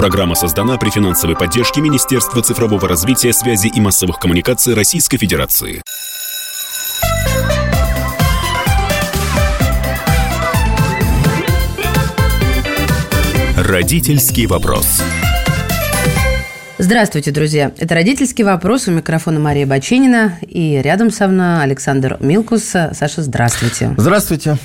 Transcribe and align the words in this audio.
Программа 0.00 0.34
создана 0.34 0.78
при 0.78 0.88
финансовой 0.88 1.36
поддержке 1.36 1.82
Министерства 1.82 2.42
цифрового 2.42 2.88
развития, 2.88 3.34
связи 3.34 3.66
и 3.68 3.82
массовых 3.82 4.18
коммуникаций 4.18 4.72
Российской 4.72 5.18
Федерации. 5.18 5.82
Родительский 13.58 14.46
вопрос. 14.46 15.02
Здравствуйте, 16.78 17.30
друзья. 17.30 17.70
Это 17.76 17.94
«Родительский 17.94 18.42
вопрос». 18.42 18.88
У 18.88 18.92
микрофона 18.92 19.38
Мария 19.38 19.66
Баченина. 19.66 20.38
И 20.40 20.80
рядом 20.82 21.10
со 21.10 21.28
мной 21.28 21.62
Александр 21.62 22.16
Милкус. 22.20 22.64
Саша, 22.64 23.20
здравствуйте. 23.20 23.94
Здравствуйте. 23.98 24.56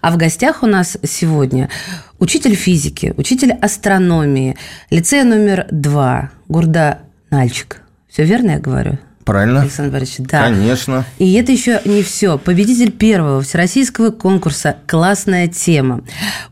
А 0.00 0.12
в 0.12 0.16
гостях 0.16 0.62
у 0.62 0.66
нас 0.66 0.96
сегодня 1.02 1.70
учитель 2.18 2.54
физики, 2.54 3.14
учитель 3.16 3.52
астрономии, 3.52 4.56
лицея 4.90 5.24
номер 5.24 5.66
два, 5.70 6.30
Гурда 6.48 7.00
Нальчик. 7.30 7.82
Все 8.08 8.24
верно 8.24 8.52
я 8.52 8.58
говорю? 8.58 8.98
Правильно. 9.26 9.62
Александр 9.62 9.92
Борисович, 9.92 10.28
да. 10.28 10.44
Конечно. 10.44 11.04
И 11.18 11.34
это 11.34 11.50
еще 11.50 11.80
не 11.84 12.04
все. 12.04 12.38
Победитель 12.38 12.92
первого 12.92 13.42
всероссийского 13.42 14.10
конкурса 14.12 14.76
«Классная 14.86 15.48
тема». 15.48 16.02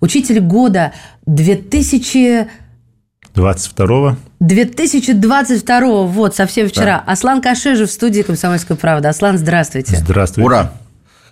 Учитель 0.01 0.41
года 0.41 0.93
2000... 1.27 2.49
22 3.33 4.17
2022 4.41 6.03
вот, 6.03 6.37
совсем 6.37 6.69
вчера. 6.69 7.03
Да. 7.07 7.13
Аслан 7.13 7.41
Кашежев 7.41 7.89
в 7.89 7.93
студии 7.93 8.23
«Комсомольская 8.23 8.77
правда». 8.77 9.09
Аслан, 9.09 9.39
здравствуйте. 9.39 9.97
Здравствуйте. 9.97 10.45
Ура! 10.45 10.73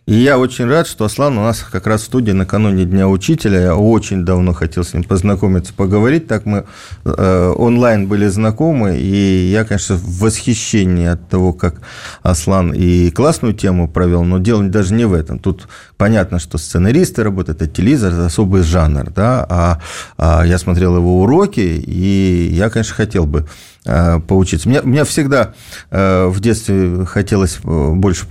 И 0.04 0.14
я 0.14 0.36
очень 0.36 0.66
рад, 0.66 0.88
что 0.88 1.04
Аслан 1.04 1.38
у 1.38 1.42
нас 1.42 1.60
как 1.60 1.86
раз 1.86 2.02
в 2.02 2.06
студии 2.06 2.32
накануне 2.32 2.84
Дня 2.84 3.08
Учителя. 3.08 3.60
Я 3.60 3.76
очень 3.76 4.24
давно 4.24 4.52
хотел 4.52 4.82
с 4.82 4.94
ним 4.94 5.04
познакомиться, 5.04 5.72
поговорить. 5.72 6.26
Так 6.26 6.44
мы 6.44 6.64
э, 7.04 7.54
онлайн 7.56 8.08
были 8.08 8.26
знакомы, 8.26 8.98
и 8.98 9.50
я, 9.52 9.64
конечно, 9.64 9.94
в 9.94 10.18
восхищении 10.18 11.06
от 11.06 11.28
того, 11.28 11.52
как 11.52 11.82
Аслан 12.24 12.72
и 12.72 13.12
классную 13.12 13.54
тему 13.54 13.88
провел, 13.88 14.24
но 14.24 14.38
дело 14.38 14.64
даже 14.64 14.92
не 14.92 15.04
в 15.04 15.14
этом. 15.14 15.38
Тут 15.38 15.68
понятно, 15.96 16.40
что 16.40 16.58
сценаристы 16.58 17.22
работают, 17.22 17.62
это 17.62 17.72
телевизор, 17.72 18.12
это 18.12 18.26
особый 18.26 18.62
жанр, 18.62 19.08
да, 19.10 19.46
а, 19.48 19.80
а 20.18 20.42
я 20.44 20.58
смотрел 20.58 20.96
его 20.96 21.22
уроки, 21.22 21.60
и 21.60 22.48
я, 22.52 22.70
конечно, 22.70 22.96
хотел 22.96 23.24
бы 23.24 23.46
поучиться. 23.84 24.68
Мне, 24.68 24.80
мне 24.82 25.04
всегда 25.04 25.54
э, 25.90 26.26
в 26.26 26.40
детстве 26.40 27.04
хотелось 27.04 27.58
э, 27.64 27.90
больше 27.92 28.26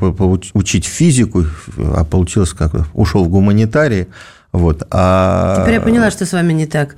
учить 0.53 0.85
физику, 0.85 1.45
а 1.77 2.05
получилось 2.05 2.53
как 2.53 2.71
ушел 2.93 3.25
в 3.25 3.29
гуманитарии. 3.29 4.07
Вот. 4.51 4.87
А... 4.91 5.61
Теперь 5.61 5.75
я 5.75 5.81
поняла, 5.81 6.11
что 6.11 6.25
с 6.25 6.33
вами 6.33 6.53
не 6.53 6.67
так. 6.67 6.95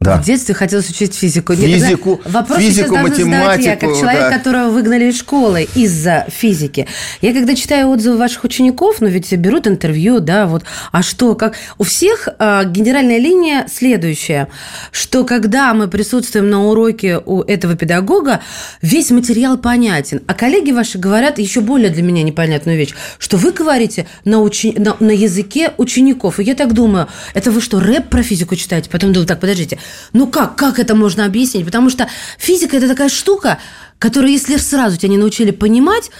Да. 0.00 0.16
В 0.16 0.24
детстве 0.24 0.54
хотелось 0.54 0.88
учить 0.88 1.12
физику. 1.12 1.56
Физику, 1.56 2.20
Вопрос 2.24 2.60
физику, 2.60 2.96
математику. 2.96 3.64
я, 3.64 3.74
как 3.74 3.90
человек, 3.96 4.30
да. 4.30 4.38
которого 4.38 4.70
выгнали 4.70 5.06
из 5.06 5.18
школы 5.18 5.66
из-за 5.74 6.24
физики. 6.28 6.86
Я 7.20 7.32
когда 7.32 7.56
читаю 7.56 7.88
отзывы 7.88 8.16
ваших 8.16 8.44
учеников, 8.44 9.00
ну 9.00 9.08
ведь 9.08 9.32
берут 9.32 9.66
интервью, 9.66 10.20
да, 10.20 10.46
вот, 10.46 10.62
а 10.92 11.02
что, 11.02 11.34
как... 11.34 11.56
У 11.78 11.82
всех 11.82 12.28
э, 12.28 12.62
генеральная 12.66 13.18
линия 13.18 13.66
следующая, 13.68 14.46
что 14.92 15.24
когда 15.24 15.74
мы 15.74 15.88
присутствуем 15.88 16.48
на 16.48 16.66
уроке 16.66 17.18
у 17.18 17.42
этого 17.42 17.74
педагога, 17.74 18.40
весь 18.80 19.10
материал 19.10 19.58
понятен. 19.58 20.22
А 20.28 20.34
коллеги 20.34 20.70
ваши 20.70 20.98
говорят 20.98 21.40
еще 21.40 21.60
более 21.60 21.90
для 21.90 22.04
меня 22.04 22.22
непонятную 22.22 22.78
вещь, 22.78 22.94
что 23.18 23.36
вы 23.36 23.50
говорите 23.50 24.06
на, 24.24 24.38
учи... 24.38 24.74
на, 24.78 24.96
на 25.00 25.10
языке 25.10 25.72
учеников. 25.76 26.38
И 26.38 26.44
я 26.44 26.54
так 26.54 26.72
думаю, 26.72 27.08
это 27.34 27.50
вы 27.50 27.60
что, 27.60 27.80
рэп 27.80 28.08
про 28.08 28.22
физику 28.22 28.54
читаете? 28.54 28.88
Потом 28.90 29.12
думаю, 29.12 29.26
так, 29.26 29.40
подождите, 29.40 29.78
ну 30.12 30.26
как, 30.26 30.56
как 30.56 30.78
это 30.78 30.94
можно 30.94 31.24
объяснить? 31.24 31.64
Потому 31.64 31.90
что 31.90 32.08
физика– 32.38 32.76
это 32.78 32.88
такая 32.88 33.08
штука, 33.08 33.58
которую, 33.98 34.32
если 34.32 34.56
сразу 34.56 34.96
тебя 34.96 35.10
не 35.10 35.18
научили 35.18 35.50
понимать, 35.50 36.10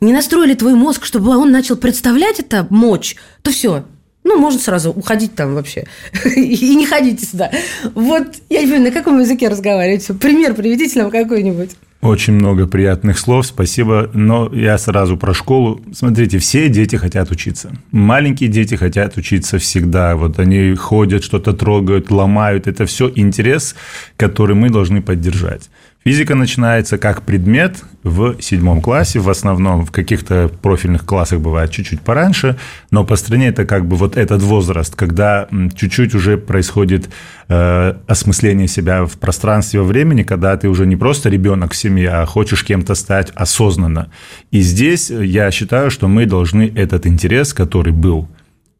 не 0.00 0.12
настроили 0.12 0.54
твой 0.54 0.74
мозг, 0.74 1.04
чтобы 1.04 1.36
он 1.36 1.50
начал 1.50 1.76
представлять 1.76 2.40
это 2.40 2.66
мощь, 2.70 3.16
то 3.42 3.50
все, 3.50 3.84
ну, 4.24 4.38
можно 4.38 4.60
сразу 4.60 4.90
уходить 4.90 5.34
там 5.34 5.54
вообще. 5.54 5.86
И 6.36 6.74
не 6.74 6.84
ходите 6.84 7.24
сюда. 7.24 7.50
Вот, 7.94 8.26
я 8.50 8.60
не 8.60 8.66
понимаю, 8.66 8.84
на 8.84 8.90
каком 8.90 9.20
языке 9.20 9.48
разговариваете? 9.48 10.14
Пример 10.14 10.54
приведите 10.54 10.98
нам 10.98 11.10
какой-нибудь. 11.10 11.70
Очень 12.02 12.34
много 12.34 12.66
приятных 12.66 13.18
слов, 13.18 13.46
спасибо. 13.46 14.10
Но 14.12 14.48
я 14.52 14.78
сразу 14.78 15.16
про 15.16 15.34
школу. 15.34 15.80
Смотрите, 15.92 16.38
все 16.38 16.68
дети 16.68 16.96
хотят 16.96 17.30
учиться. 17.30 17.72
Маленькие 17.90 18.48
дети 18.48 18.74
хотят 18.74 19.16
учиться 19.16 19.58
всегда. 19.58 20.14
Вот 20.14 20.38
они 20.38 20.74
ходят, 20.74 21.24
что-то 21.24 21.52
трогают, 21.52 22.10
ломают. 22.10 22.66
Это 22.66 22.86
все 22.86 23.10
интерес, 23.14 23.74
который 24.16 24.54
мы 24.54 24.70
должны 24.70 25.02
поддержать. 25.02 25.70
Физика 26.06 26.36
начинается 26.36 26.98
как 26.98 27.22
предмет 27.22 27.82
в 28.04 28.40
седьмом 28.40 28.80
классе, 28.80 29.18
в 29.18 29.28
основном 29.28 29.84
в 29.84 29.90
каких-то 29.90 30.48
профильных 30.62 31.04
классах 31.04 31.40
бывает 31.40 31.72
чуть-чуть 31.72 32.00
пораньше, 32.00 32.56
но 32.92 33.02
по 33.02 33.16
стране 33.16 33.48
это 33.48 33.66
как 33.66 33.88
бы 33.88 33.96
вот 33.96 34.16
этот 34.16 34.40
возраст, 34.40 34.94
когда 34.94 35.48
чуть-чуть 35.74 36.14
уже 36.14 36.38
происходит 36.38 37.08
э, 37.48 37.94
осмысление 38.06 38.68
себя 38.68 39.04
в 39.04 39.18
пространстве, 39.18 39.80
во 39.80 39.86
времени, 39.86 40.22
когда 40.22 40.56
ты 40.56 40.68
уже 40.68 40.86
не 40.86 40.94
просто 40.94 41.28
ребенок 41.28 41.72
в 41.72 41.76
семье, 41.76 42.10
а 42.10 42.24
хочешь 42.24 42.62
кем-то 42.62 42.94
стать 42.94 43.32
осознанно. 43.34 44.12
И 44.52 44.60
здесь 44.60 45.10
я 45.10 45.50
считаю, 45.50 45.90
что 45.90 46.06
мы 46.06 46.26
должны 46.26 46.72
этот 46.72 47.08
интерес, 47.08 47.52
который 47.52 47.92
был, 47.92 48.28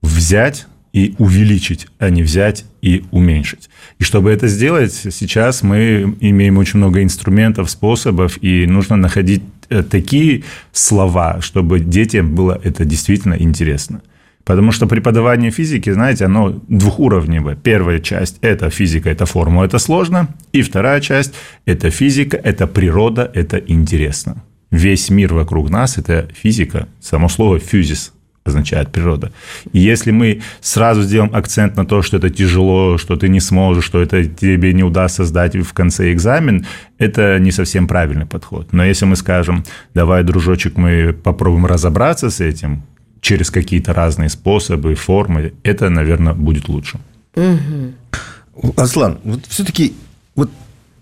взять 0.00 0.68
и 0.96 1.14
увеличить, 1.18 1.88
а 1.98 2.08
не 2.08 2.22
взять 2.22 2.64
и 2.80 3.04
уменьшить. 3.10 3.68
И 3.98 4.02
чтобы 4.02 4.30
это 4.30 4.48
сделать, 4.48 4.94
сейчас 4.94 5.62
мы 5.62 6.16
имеем 6.20 6.56
очень 6.56 6.78
много 6.78 7.02
инструментов, 7.02 7.70
способов, 7.70 8.42
и 8.42 8.66
нужно 8.66 8.96
находить 8.96 9.42
э, 9.68 9.82
такие 9.82 10.44
слова, 10.72 11.42
чтобы 11.42 11.80
детям 11.80 12.34
было 12.34 12.58
это 12.64 12.86
действительно 12.86 13.34
интересно. 13.34 14.00
Потому 14.44 14.72
что 14.72 14.86
преподавание 14.86 15.50
физики, 15.50 15.92
знаете, 15.92 16.24
оно 16.24 16.62
двухуровневое. 16.68 17.56
Первая 17.56 17.98
часть– 17.98 18.38
это 18.40 18.70
физика, 18.70 19.10
это 19.10 19.26
формула, 19.26 19.64
это 19.66 19.78
сложно. 19.78 20.28
И 20.52 20.62
вторая 20.62 21.02
часть– 21.02 21.34
это 21.66 21.90
физика, 21.90 22.38
это 22.38 22.66
природа, 22.66 23.30
это 23.34 23.58
интересно. 23.58 24.42
Весь 24.70 25.10
мир 25.10 25.34
вокруг 25.34 25.68
нас– 25.68 25.98
это 25.98 26.30
физика. 26.42 26.88
Само 27.00 27.28
слово 27.28 27.58
«физис» 27.58 28.14
означает 28.46 28.90
природа. 28.90 29.32
И 29.72 29.78
если 29.78 30.10
мы 30.10 30.42
сразу 30.60 31.02
сделаем 31.02 31.34
акцент 31.34 31.76
на 31.76 31.84
то, 31.84 32.02
что 32.02 32.16
это 32.16 32.30
тяжело, 32.30 32.98
что 32.98 33.16
ты 33.16 33.28
не 33.28 33.40
сможешь, 33.40 33.84
что 33.84 34.00
это 34.00 34.24
тебе 34.24 34.72
не 34.72 34.82
удастся 34.82 35.24
сдать 35.24 35.56
в 35.56 35.72
конце 35.72 36.12
экзамен, 36.12 36.66
это 36.98 37.38
не 37.38 37.52
совсем 37.52 37.86
правильный 37.86 38.26
подход. 38.26 38.72
Но 38.72 38.84
если 38.84 39.04
мы 39.04 39.16
скажем, 39.16 39.64
давай, 39.94 40.22
дружочек, 40.22 40.76
мы 40.76 41.12
попробуем 41.12 41.66
разобраться 41.66 42.30
с 42.30 42.40
этим 42.40 42.82
через 43.20 43.50
какие-то 43.50 43.92
разные 43.92 44.28
способы, 44.28 44.94
формы, 44.94 45.52
это, 45.62 45.90
наверное, 45.90 46.34
будет 46.34 46.68
лучше. 46.68 46.98
Угу. 47.34 48.72
Аслан, 48.76 49.18
вот 49.24 49.40
все-таки 49.46 49.94
вот 50.34 50.50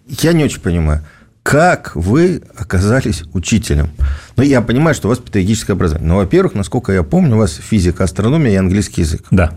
я 0.08 0.32
не 0.32 0.44
очень 0.44 0.60
понимаю, 0.60 1.04
как 1.44 1.94
вы 1.94 2.42
оказались 2.56 3.22
учителем? 3.34 3.90
Ну, 4.36 4.42
я 4.42 4.62
понимаю, 4.62 4.94
что 4.94 5.08
у 5.08 5.10
вас 5.10 5.18
педагогическое 5.18 5.74
образование. 5.76 6.08
Но, 6.08 6.16
во-первых, 6.16 6.54
насколько 6.54 6.90
я 6.90 7.02
помню, 7.02 7.36
у 7.36 7.38
вас 7.38 7.54
физика, 7.54 8.02
астрономия 8.02 8.52
и 8.52 8.56
английский 8.56 9.02
язык. 9.02 9.26
Да. 9.30 9.52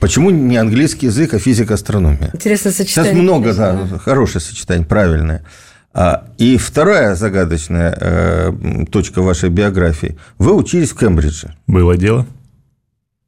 Почему 0.00 0.30
не 0.30 0.56
английский 0.56 1.06
язык, 1.06 1.34
а 1.34 1.38
физика, 1.38 1.74
астрономия? 1.74 2.30
Интересное 2.32 2.72
сочетание. 2.72 3.12
Сейчас 3.12 3.22
много, 3.22 3.54
да, 3.54 3.86
хорошее 3.98 4.42
сочетание, 4.42 4.86
правильное. 4.86 5.44
А, 5.92 6.24
и 6.38 6.56
вторая 6.56 7.16
загадочная 7.16 7.94
э, 8.00 8.52
точка 8.90 9.20
вашей 9.20 9.50
биографии. 9.50 10.16
Вы 10.38 10.54
учились 10.54 10.92
в 10.92 10.98
Кембридже. 10.98 11.54
Было 11.66 11.98
дело. 11.98 12.26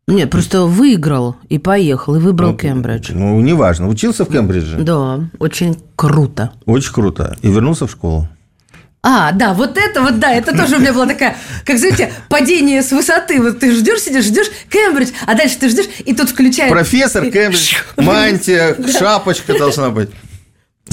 Нет, 0.06 0.30
просто 0.30 0.64
выиграл 0.64 1.36
и 1.48 1.58
поехал, 1.58 2.16
и 2.16 2.18
выбрал 2.18 2.52
ну, 2.52 2.58
Кембридж. 2.58 3.12
Ну, 3.14 3.40
неважно. 3.40 3.88
Учился 3.88 4.24
в 4.24 4.30
Кембридже? 4.30 4.76
Да, 4.76 5.20
очень 5.38 5.78
круто. 5.96 6.52
Очень 6.66 6.92
круто. 6.92 7.36
И 7.40 7.48
вернулся 7.48 7.86
в 7.86 7.90
школу. 7.90 8.28
А, 9.02 9.32
да, 9.32 9.52
вот 9.52 9.76
это 9.76 10.00
вот, 10.00 10.18
да, 10.18 10.32
это 10.32 10.56
тоже 10.56 10.76
у 10.76 10.78
меня 10.78 10.94
была 10.94 11.06
такая, 11.06 11.36
как, 11.66 11.78
знаете, 11.78 12.10
падение 12.30 12.82
с 12.82 12.90
высоты. 12.90 13.40
Вот 13.40 13.60
ты 13.60 13.74
ждешь, 13.74 14.00
сидишь, 14.00 14.24
ждешь, 14.24 14.46
Кембридж, 14.70 15.10
а 15.26 15.34
дальше 15.34 15.58
ты 15.58 15.68
ждешь, 15.68 15.86
и 16.06 16.14
тут 16.14 16.30
включает... 16.30 16.72
Профессор 16.72 17.30
Кембридж, 17.30 17.74
мантия, 17.98 18.76
шапочка 18.90 19.58
должна 19.58 19.90
быть. 19.90 20.08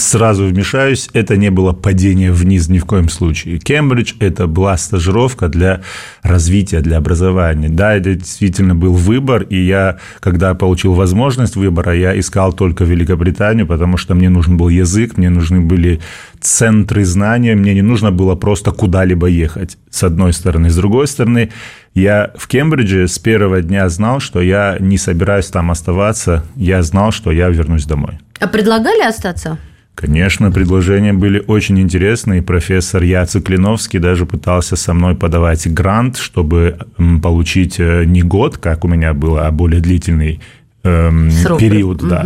Сразу 0.01 0.45
вмешаюсь, 0.45 1.09
это 1.13 1.38
не 1.38 1.51
было 1.51 1.74
падение 1.74 2.31
вниз 2.31 2.68
ни 2.69 2.80
в 2.80 2.86
коем 2.86 3.07
случае. 3.07 3.59
Кембридж– 3.59 4.15
это 4.19 4.48
была 4.48 4.75
стажировка 4.75 5.48
для 5.48 5.81
развития, 6.24 6.81
для 6.81 6.98
образования. 6.98 7.69
Да, 7.69 7.94
это 7.94 8.15
действительно 8.15 8.74
был 8.74 8.94
выбор, 8.94 9.44
и 9.44 9.62
я, 9.62 10.00
когда 10.19 10.56
получил 10.56 10.95
возможность 10.95 11.56
выбора, 11.56 11.95
я 11.95 12.19
искал 12.19 12.51
только 12.51 12.83
Великобританию, 12.83 13.68
потому 13.68 13.98
что 13.98 14.15
мне 14.15 14.30
нужен 14.30 14.57
был 14.57 14.69
язык, 14.69 15.18
мне 15.18 15.30
нужны 15.30 15.62
были 15.62 16.01
центры 16.39 17.06
знания, 17.06 17.54
мне 17.56 17.75
не 17.75 17.83
нужно 17.83 18.12
было 18.12 18.33
просто 18.33 18.71
куда-либо 18.71 19.27
ехать, 19.27 19.77
с 19.92 20.01
одной 20.01 20.33
стороны. 20.33 20.71
С 20.71 20.75
другой 20.75 21.06
стороны, 21.06 21.51
я 21.94 22.31
в 22.36 22.47
Кембридже 22.47 23.07
с 23.07 23.19
первого 23.19 23.62
дня 23.62 23.88
знал, 23.88 24.19
что 24.19 24.42
я 24.42 24.77
не 24.80 24.97
собираюсь 24.97 25.47
там 25.47 25.69
оставаться, 25.69 26.44
я 26.56 26.81
знал, 26.81 27.12
что 27.12 27.31
я 27.31 27.50
вернусь 27.50 27.86
домой. 27.86 28.18
А 28.39 28.47
предлагали 28.47 29.04
остаться? 29.04 29.59
Конечно, 30.01 30.51
предложения 30.51 31.13
были 31.13 31.44
очень 31.45 31.80
интересные. 31.80 32.42
Профессор 32.42 33.03
Яцек 33.03 33.45
Клиновский 33.45 34.00
даже 34.00 34.25
пытался 34.25 34.75
со 34.75 34.95
мной 34.95 35.13
подавать 35.13 35.71
грант, 35.71 36.18
чтобы 36.18 36.80
получить 37.21 37.75
э, 37.80 38.06
не 38.06 38.24
год, 38.24 38.57
как 38.57 38.83
у 38.83 38.88
меня 38.88 39.13
было, 39.13 39.45
а 39.45 39.51
более 39.51 39.80
длительный 39.80 40.42
эм, 40.83 41.31
Срок 41.31 41.60
период. 41.60 42.07
Да. 42.07 42.25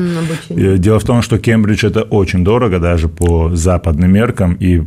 Угу, 0.50 0.78
Дело 0.78 1.00
в 1.00 1.04
том, 1.04 1.22
что 1.22 1.38
Кембридж 1.38 1.86
это 1.86 2.02
очень 2.02 2.44
дорого 2.44 2.80
даже 2.80 3.08
по 3.08 3.56
западным 3.56 4.12
меркам, 4.12 4.58
и 4.60 4.84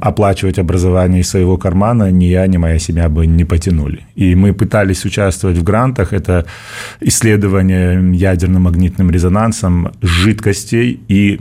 оплачивать 0.00 0.58
образование 0.58 1.20
из 1.20 1.30
своего 1.30 1.56
кармана 1.56 2.10
ни 2.10 2.24
я, 2.26 2.46
ни 2.46 2.56
моя 2.56 2.78
семья 2.78 3.08
бы 3.08 3.26
не 3.26 3.44
потянули. 3.44 4.00
И 4.14 4.34
мы 4.34 4.52
пытались 4.52 5.04
участвовать 5.04 5.58
в 5.58 5.62
грантах. 5.62 6.12
Это 6.12 6.46
исследование 7.00 8.14
ядерно-магнитным 8.14 9.10
резонансом 9.10 9.92
жидкостей 10.02 11.00
и 11.08 11.36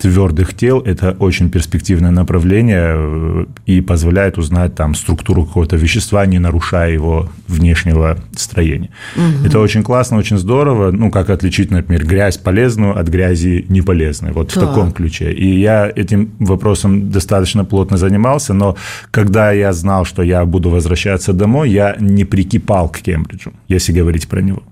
твердых 0.00 0.54
тел. 0.54 0.80
Это 0.80 1.16
очень 1.18 1.50
перспективное 1.50 2.10
направление 2.10 2.94
э, 2.96 3.46
и 3.66 3.80
позволяет 3.80 4.38
узнать 4.38 4.74
там 4.74 4.94
структуру 4.94 5.44
какого-то 5.44 5.76
вещества, 5.76 6.26
не 6.26 6.38
нарушая 6.38 6.92
его 6.92 7.28
внешнего 7.48 8.18
строения. 8.36 8.90
Угу. 9.16 9.46
Это 9.46 9.60
очень 9.60 9.82
классно, 9.82 10.18
очень 10.18 10.38
здорово 10.38 10.73
здорово, 10.74 10.90
ну, 10.90 11.10
как 11.10 11.30
отличить, 11.30 11.70
например, 11.70 12.06
грязь 12.06 12.36
полезную 12.36 12.98
от 12.98 13.08
грязи 13.08 13.64
неполезной, 13.68 14.32
вот 14.32 14.52
да. 14.54 14.60
в 14.60 14.64
таком 14.66 14.92
ключе. 14.92 15.32
И 15.32 15.60
я 15.60 15.90
этим 15.94 16.30
вопросом 16.38 17.10
достаточно 17.10 17.64
плотно 17.64 17.96
занимался, 17.96 18.54
но 18.54 18.76
когда 19.10 19.52
я 19.52 19.72
знал, 19.72 20.04
что 20.04 20.22
я 20.22 20.44
буду 20.44 20.70
возвращаться 20.70 21.32
домой, 21.32 21.70
я 21.70 21.96
не 22.00 22.24
прикипал 22.24 22.88
к 22.88 22.98
Кембриджу, 22.98 23.52
если 23.68 23.92
говорить 23.92 24.28
про 24.28 24.40
него. 24.40 24.62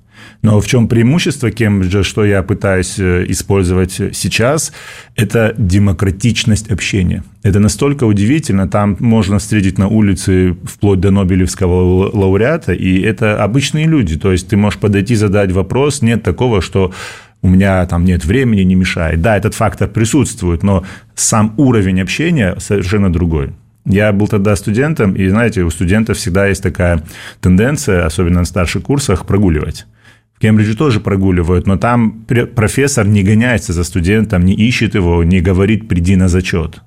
Но 0.43 0.61
в 0.61 0.67
чем 0.67 0.89
преимущество 0.89 1.51
Кембриджа, 1.51 2.03
что 2.03 2.25
я 2.25 2.43
пытаюсь 2.43 2.99
э, 2.99 3.25
использовать 3.29 3.93
сейчас, 3.93 4.73
это 5.17 5.55
демократичность 5.57 6.71
общения. 6.71 7.23
Это 7.43 7.61
настолько 7.61 8.05
удивительно. 8.05 8.69
Там 8.69 8.97
можно 9.01 9.39
встретить 9.39 9.79
на 9.79 9.89
улице 9.89 10.57
вплоть 10.65 11.01
до 11.01 11.11
Нобелевского 11.11 12.11
лауреата, 12.15 12.73
и 12.73 13.01
это 13.01 13.43
обычные 13.43 13.87
люди. 13.87 14.19
То 14.19 14.33
есть 14.33 14.49
ты 14.49 14.57
можешь 14.57 14.81
подойти, 14.81 15.15
задать 15.15 15.53
вопрос. 15.53 16.03
Нет 16.03 16.23
такого, 16.23 16.61
что 16.61 16.93
у 17.43 17.49
меня 17.49 17.85
там 17.87 18.05
нет 18.05 18.25
времени, 18.25 18.63
не 18.63 18.77
мешает. 18.77 19.21
Да, 19.21 19.37
этот 19.37 19.55
фактор 19.55 19.89
присутствует, 19.89 20.63
но 20.63 20.85
сам 21.15 21.55
уровень 21.57 22.01
общения 22.01 22.55
совершенно 22.59 23.13
другой. 23.13 23.51
Я 23.85 24.13
был 24.13 24.29
тогда 24.29 24.55
студентом, 24.55 25.15
и, 25.15 25.29
знаете, 25.29 25.63
у 25.63 25.71
студентов 25.71 26.17
всегда 26.17 26.47
есть 26.47 26.63
такая 26.63 27.03
тенденция, 27.41 28.07
особенно 28.07 28.41
на 28.41 28.45
старших 28.45 28.85
курсах, 28.85 29.27
прогуливать. 29.27 29.87
Кембридже 30.43 30.77
тоже 30.77 30.99
прогуливают, 30.99 31.69
но 31.69 31.77
там 31.77 32.27
профессор 32.57 33.07
не 33.07 33.23
гоняется 33.23 33.73
за 33.73 33.85
студентом, 33.85 34.45
не 34.45 34.55
ищет 34.55 34.97
его, 34.97 35.23
не 35.23 35.41
говорит 35.41 35.87
«приди 35.87 36.17
на 36.17 36.27
зачет» 36.27 36.83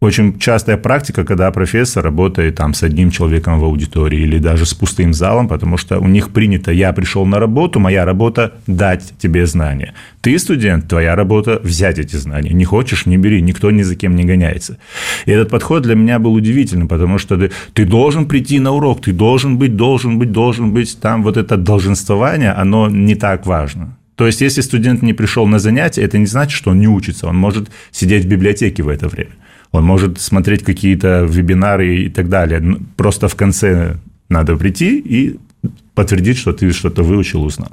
очень 0.00 0.38
частая 0.38 0.78
практика, 0.78 1.24
когда 1.24 1.50
профессор 1.50 2.02
работает 2.02 2.54
там 2.54 2.72
с 2.72 2.82
одним 2.82 3.10
человеком 3.10 3.60
в 3.60 3.64
аудитории 3.64 4.20
или 4.20 4.38
даже 4.38 4.64
с 4.64 4.72
пустым 4.72 5.12
залом, 5.12 5.46
потому 5.46 5.76
что 5.76 5.98
у 5.98 6.08
них 6.08 6.30
принято 6.30 6.72
«я 6.72 6.92
пришел 6.94 7.26
на 7.26 7.38
работу, 7.38 7.80
моя 7.80 8.06
работа– 8.06 8.54
дать 8.66 9.12
тебе 9.18 9.46
знания». 9.46 9.92
Ты 10.22 10.38
студент, 10.38 10.88
твоя 10.88 11.14
работа– 11.14 11.60
взять 11.62 11.98
эти 11.98 12.16
знания. 12.16 12.50
Не 12.50 12.64
хочешь– 12.64 13.04
не 13.06 13.18
бери, 13.18 13.42
никто 13.42 13.70
ни 13.70 13.82
за 13.82 13.94
кем 13.94 14.16
не 14.16 14.24
гоняется. 14.24 14.78
И 15.26 15.32
этот 15.32 15.50
подход 15.50 15.82
для 15.82 15.94
меня 15.94 16.18
был 16.18 16.32
удивительным, 16.32 16.88
потому 16.88 17.18
что 17.18 17.36
ты, 17.36 17.50
ты 17.74 17.84
должен 17.84 18.24
прийти 18.24 18.58
на 18.58 18.72
урок, 18.72 19.02
ты 19.02 19.12
должен 19.12 19.58
быть, 19.58 19.76
должен 19.76 20.18
быть, 20.18 20.32
должен 20.32 20.72
быть. 20.72 20.98
Там 20.98 21.22
вот 21.22 21.36
это 21.36 21.58
долженствование, 21.58 22.52
оно 22.52 22.88
не 22.88 23.16
так 23.16 23.44
важно. 23.44 23.98
То 24.16 24.26
есть, 24.26 24.40
если 24.40 24.62
студент 24.62 25.02
не 25.02 25.12
пришел 25.14 25.46
на 25.46 25.58
занятия, 25.58 26.02
это 26.02 26.18
не 26.18 26.26
значит, 26.26 26.52
что 26.52 26.70
он 26.70 26.78
не 26.78 26.88
учится, 26.88 27.26
он 27.26 27.36
может 27.36 27.70
сидеть 27.90 28.24
в 28.24 28.28
библиотеке 28.28 28.82
в 28.82 28.88
это 28.88 29.08
время 29.08 29.32
он 29.72 29.84
может 29.84 30.20
смотреть 30.20 30.64
какие-то 30.64 31.26
вебинары 31.28 31.96
и 32.04 32.08
так 32.08 32.28
далее. 32.28 32.76
Просто 32.96 33.28
в 33.28 33.36
конце 33.36 33.96
надо 34.28 34.56
прийти 34.56 34.98
и 34.98 35.38
подтвердить, 35.94 36.38
что 36.38 36.52
ты 36.52 36.72
что-то 36.72 37.02
выучил, 37.02 37.42
узнал. 37.42 37.72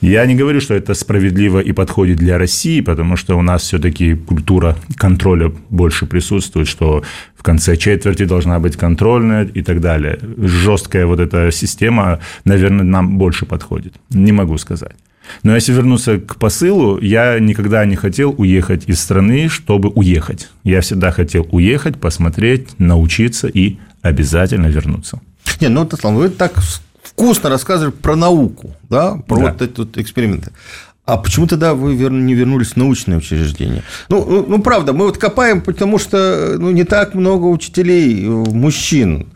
Я 0.00 0.26
не 0.26 0.34
говорю, 0.34 0.60
что 0.60 0.74
это 0.74 0.94
справедливо 0.94 1.60
и 1.60 1.72
подходит 1.72 2.18
для 2.18 2.36
России, 2.36 2.80
потому 2.80 3.16
что 3.16 3.38
у 3.38 3.42
нас 3.42 3.62
все-таки 3.62 4.14
культура 4.14 4.76
контроля 4.96 5.52
больше 5.70 6.06
присутствует, 6.06 6.68
что 6.68 7.02
в 7.36 7.42
конце 7.42 7.76
четверти 7.76 8.24
должна 8.24 8.58
быть 8.58 8.76
контрольная 8.76 9.44
и 9.44 9.62
так 9.62 9.80
далее. 9.80 10.18
Жесткая 10.36 11.06
вот 11.06 11.20
эта 11.20 11.50
система, 11.52 12.20
наверное, 12.44 12.84
нам 12.84 13.18
больше 13.18 13.46
подходит. 13.46 13.94
Не 14.10 14.32
могу 14.32 14.58
сказать. 14.58 14.96
Но 15.42 15.54
если 15.54 15.72
вернуться 15.72 16.18
к 16.18 16.36
посылу, 16.36 16.98
я 17.00 17.38
никогда 17.38 17.84
не 17.84 17.96
хотел 17.96 18.34
уехать 18.36 18.84
из 18.86 19.00
страны, 19.00 19.48
чтобы 19.48 19.88
уехать. 19.90 20.48
Я 20.64 20.80
всегда 20.80 21.10
хотел 21.10 21.46
уехать, 21.50 22.00
посмотреть, 22.00 22.78
научиться 22.78 23.48
и 23.48 23.78
обязательно 24.02 24.66
вернуться. 24.66 25.20
Не, 25.60 25.68
ну, 25.68 25.84
Таслан, 25.84 26.16
вы 26.16 26.28
так 26.28 26.54
вкусно 27.02 27.48
рассказывали 27.48 27.92
про 27.92 28.16
науку, 28.16 28.74
да, 28.88 29.16
про 29.26 29.36
да. 29.36 29.42
вот 29.52 29.62
эти 29.62 29.78
вот 29.78 29.98
эксперименты. 29.98 30.50
А 31.06 31.18
почему 31.18 31.46
тогда 31.46 31.74
вы 31.74 31.94
не 31.94 32.34
вернулись 32.34 32.72
в 32.72 32.76
научное 32.76 33.18
учреждение? 33.18 33.82
Ну, 34.08 34.24
ну, 34.24 34.46
ну, 34.48 34.62
правда, 34.62 34.94
мы 34.94 35.04
вот 35.04 35.18
копаем, 35.18 35.60
потому 35.60 35.98
что 35.98 36.56
ну, 36.58 36.70
не 36.70 36.84
так 36.84 37.14
много 37.14 37.44
учителей, 37.44 38.26
мужчин. 38.26 39.26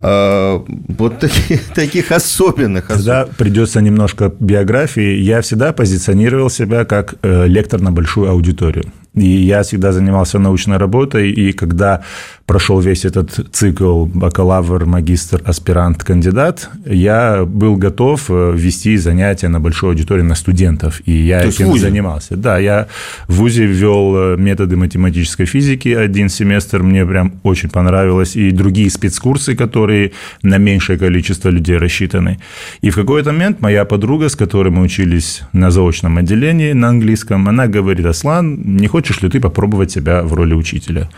А, 0.00 0.64
вот 0.98 1.18
таких, 1.20 1.64
таких 1.74 2.12
особенных. 2.12 2.86
Когда 2.86 3.26
придется 3.26 3.80
немножко 3.80 4.32
биографии, 4.38 5.18
я 5.18 5.40
всегда 5.40 5.72
позиционировал 5.72 6.50
себя 6.50 6.84
как 6.84 7.14
э, 7.22 7.46
лектор 7.46 7.80
на 7.80 7.90
большую 7.90 8.30
аудиторию. 8.30 8.92
И 9.14 9.26
я 9.26 9.62
всегда 9.62 9.92
занимался 9.92 10.38
научной 10.38 10.76
работой, 10.76 11.30
и 11.30 11.52
когда 11.52 12.02
прошел 12.46 12.80
весь 12.80 13.04
этот 13.04 13.30
цикл 13.52 14.06
бакалавр, 14.06 14.86
магистр, 14.86 15.40
аспирант, 15.44 16.02
кандидат, 16.02 16.68
я 16.84 17.44
был 17.44 17.76
готов 17.76 18.26
э, 18.28 18.52
вести 18.54 18.96
занятия 18.96 19.48
на 19.48 19.60
большой 19.60 19.90
аудитории 19.90 20.22
на 20.22 20.34
студентов, 20.34 21.00
и 21.06 21.12
я 21.12 21.40
То 21.40 21.48
этим 21.48 21.78
занимался. 21.78 22.36
Да, 22.36 22.58
я 22.58 22.88
в 23.28 23.36
ВУЗе 23.36 23.66
ввел 23.66 24.14
э, 24.16 24.36
методы 24.36 24.76
математической 24.76 25.46
физики 25.46 25.88
один 25.88 26.28
семестр, 26.28 26.82
мне 26.82 27.06
прям 27.06 27.34
очень 27.44 27.70
понравилось, 27.70 28.36
и 28.36 28.50
другие 28.50 28.90
спецкурсы, 28.90 29.54
которые 29.54 30.12
на 30.42 30.58
меньшее 30.58 30.98
количество 30.98 31.48
людей 31.50 31.78
рассчитаны. 31.78 32.38
И 32.82 32.90
в 32.90 32.96
какой-то 32.96 33.32
момент 33.32 33.60
моя 33.60 33.84
подруга, 33.84 34.28
с 34.28 34.36
которой 34.36 34.70
мы 34.70 34.82
учились 34.82 35.42
на 35.52 35.70
заочном 35.70 36.18
отделении 36.18 36.72
на 36.72 36.88
английском, 36.88 37.48
она 37.48 37.68
говорит, 37.68 38.06
Аслан, 38.06 38.60
не 38.76 38.86
хочешь 38.86 39.03
хочешь 39.04 39.22
ли 39.22 39.28
ты 39.28 39.40
попробовать 39.40 39.90
себя 39.90 40.22
в 40.22 40.32
роли 40.34 40.54
учителя? 40.54 41.08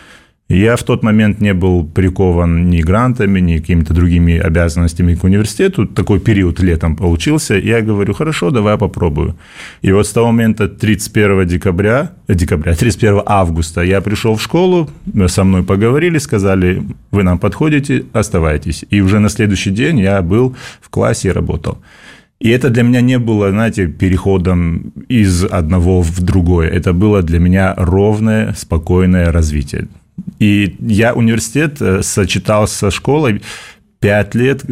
Я 0.48 0.76
в 0.76 0.82
тот 0.82 1.02
момент 1.02 1.40
не 1.40 1.54
был 1.54 1.84
прикован 1.84 2.70
ни 2.70 2.82
грантами, 2.82 3.40
ни 3.40 3.58
какими-то 3.58 3.94
другими 3.94 4.38
обязанностями 4.38 5.14
к 5.14 5.24
университету. 5.24 5.86
Такой 5.86 6.20
период 6.20 6.60
летом 6.60 6.96
получился. 6.96 7.54
Я 7.54 7.80
говорю, 7.82 8.14
хорошо, 8.14 8.50
давай 8.50 8.72
я 8.72 8.78
попробую. 8.78 9.34
И 9.82 9.92
вот 9.92 10.06
с 10.06 10.12
того 10.12 10.26
момента 10.26 10.68
31 10.68 11.46
декабря, 11.46 12.10
э, 12.28 12.34
декабря, 12.34 12.74
31 12.74 13.22
августа 13.26 13.82
я 13.82 14.00
пришел 14.00 14.34
в 14.34 14.42
школу, 14.42 14.88
со 15.26 15.44
мной 15.44 15.62
поговорили, 15.62 16.18
сказали, 16.18 16.82
вы 17.10 17.22
нам 17.22 17.38
подходите, 17.38 18.04
оставайтесь. 18.12 18.84
И 18.90 19.00
уже 19.00 19.18
на 19.18 19.28
следующий 19.28 19.70
день 19.70 19.98
я 19.98 20.22
был 20.22 20.54
в 20.80 20.88
классе 20.90 21.28
и 21.28 21.32
работал. 21.32 21.78
И 22.38 22.50
это 22.50 22.68
для 22.68 22.82
меня 22.82 23.00
не 23.00 23.18
было, 23.18 23.50
знаете, 23.50 23.86
переходом 23.86 24.92
из 25.08 25.44
одного 25.44 26.02
в 26.02 26.20
другое. 26.20 26.68
Это 26.68 26.92
было 26.92 27.22
для 27.22 27.38
меня 27.38 27.74
ровное, 27.76 28.54
спокойное 28.56 29.32
развитие. 29.32 29.88
И 30.38 30.76
я 30.80 31.14
университет 31.14 31.80
э, 31.80 32.02
сочетал 32.02 32.68
со 32.68 32.90
школой 32.90 33.42
пять 34.00 34.34
лет, 34.34 34.62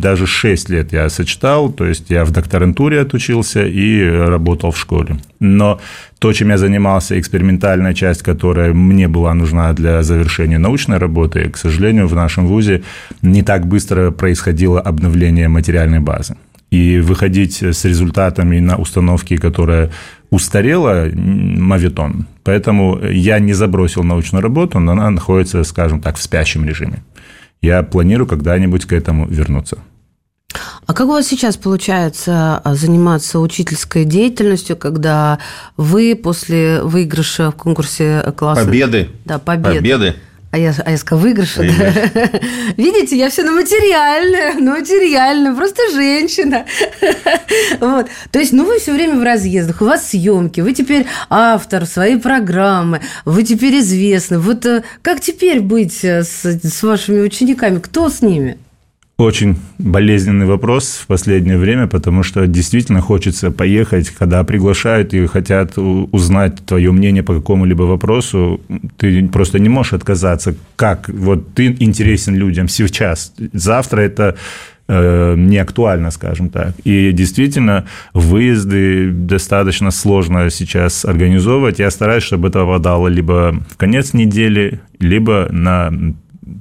даже 0.00 0.26
шесть 0.26 0.70
лет 0.70 0.92
я 0.92 1.08
сочетал, 1.10 1.70
то 1.70 1.84
есть 1.86 2.10
я 2.10 2.24
в 2.24 2.30
докторантуре 2.30 3.00
отучился 3.00 3.64
и 3.66 4.02
работал 4.02 4.70
в 4.70 4.78
школе. 4.78 5.18
Но 5.40 5.78
то, 6.18 6.32
чем 6.32 6.48
я 6.48 6.58
занимался, 6.58 7.20
экспериментальная 7.20 7.94
часть, 7.94 8.22
которая 8.22 8.72
мне 8.72 9.08
была 9.08 9.34
нужна 9.34 9.72
для 9.74 10.02
завершения 10.02 10.58
научной 10.58 10.98
работы, 10.98 11.50
к 11.50 11.58
сожалению, 11.58 12.08
в 12.08 12.14
нашем 12.14 12.46
ВУЗе 12.46 12.82
не 13.22 13.42
так 13.42 13.66
быстро 13.66 14.10
происходило 14.10 14.80
обновление 14.80 15.48
материальной 15.48 16.00
базы 16.00 16.36
и 16.70 17.00
выходить 17.00 17.62
с 17.62 17.84
результатами 17.84 18.60
на 18.60 18.76
установке, 18.76 19.38
которая 19.38 19.90
устарела, 20.30 21.08
мавитон. 21.12 22.26
Поэтому 22.44 23.00
я 23.04 23.40
не 23.40 23.52
забросил 23.52 24.04
научную 24.04 24.42
работу, 24.42 24.78
но 24.78 24.92
она 24.92 25.10
находится, 25.10 25.64
скажем 25.64 26.00
так, 26.00 26.16
в 26.16 26.22
спящем 26.22 26.64
режиме. 26.64 27.02
Я 27.60 27.82
планирую 27.82 28.26
когда-нибудь 28.26 28.86
к 28.86 28.92
этому 28.92 29.26
вернуться. 29.26 29.78
А 30.86 30.94
как 30.94 31.06
у 31.06 31.10
вас 31.10 31.26
сейчас 31.26 31.56
получается 31.56 32.60
а, 32.64 32.74
заниматься 32.74 33.38
учительской 33.38 34.04
деятельностью, 34.04 34.76
когда 34.76 35.38
вы 35.76 36.18
после 36.20 36.82
выигрыша 36.82 37.52
в 37.52 37.54
конкурсе 37.54 38.32
класса... 38.36 38.64
Победы. 38.64 39.10
Да, 39.24 39.38
победы. 39.38 39.76
Победы 39.76 40.14
А 40.52 40.58
я, 40.58 40.74
а 40.84 40.90
я 40.90 40.96
сказала, 40.96 41.22
выигрыша. 41.22 41.62
Да? 41.62 41.92
Видите, 42.76 43.16
я 43.16 43.30
все 43.30 43.44
на 43.44 43.52
материальное, 43.52 44.54
на 44.60 44.72
материальное, 44.72 45.54
просто 45.54 45.82
женщина. 45.92 46.66
вот. 47.80 48.08
То 48.32 48.38
есть, 48.40 48.52
ну, 48.52 48.64
вы 48.64 48.80
все 48.80 48.92
время 48.92 49.20
в 49.20 49.22
разъездах, 49.22 49.80
у 49.80 49.84
вас 49.84 50.08
съемки, 50.08 50.60
вы 50.60 50.72
теперь 50.72 51.06
автор 51.28 51.86
своей 51.86 52.16
программы, 52.16 53.00
вы 53.24 53.44
теперь 53.44 53.78
известны. 53.78 54.40
Вот 54.40 54.66
э, 54.66 54.82
как 55.02 55.20
теперь 55.20 55.60
быть 55.60 56.04
э, 56.04 56.24
с, 56.24 56.44
с 56.44 56.82
вашими 56.82 57.20
учениками? 57.20 57.78
Кто 57.78 58.08
с 58.08 58.20
ними? 58.20 58.58
Очень 59.20 59.56
болезненный 59.76 60.46
вопрос 60.46 61.00
в 61.02 61.06
последнее 61.06 61.58
время, 61.58 61.86
потому 61.86 62.22
что 62.22 62.46
действительно 62.46 63.02
хочется 63.02 63.50
поехать, 63.50 64.08
когда 64.08 64.42
приглашают 64.44 65.12
и 65.12 65.26
хотят 65.26 65.76
узнать 65.76 66.64
твое 66.64 66.90
мнение 66.90 67.22
по 67.22 67.34
какому-либо 67.34 67.82
вопросу, 67.82 68.62
ты 68.96 69.28
просто 69.28 69.58
не 69.58 69.68
можешь 69.68 69.92
отказаться. 69.92 70.54
Как? 70.74 71.10
Вот 71.10 71.52
ты 71.52 71.66
интересен 71.66 72.34
людям 72.34 72.66
сейчас, 72.66 73.34
завтра 73.52 74.00
это 74.00 74.36
э, 74.88 75.34
не 75.36 75.58
актуально, 75.58 76.10
скажем 76.12 76.48
так. 76.48 76.72
И 76.84 77.12
действительно, 77.12 77.84
выезды 78.14 79.10
достаточно 79.10 79.90
сложно 79.90 80.48
сейчас 80.48 81.04
организовывать. 81.04 81.78
Я 81.78 81.90
стараюсь, 81.90 82.24
чтобы 82.24 82.48
это 82.48 82.60
попадало 82.60 83.08
либо 83.08 83.54
в 83.68 83.76
конец 83.76 84.14
недели, 84.14 84.80
либо 84.98 85.48
на 85.50 85.92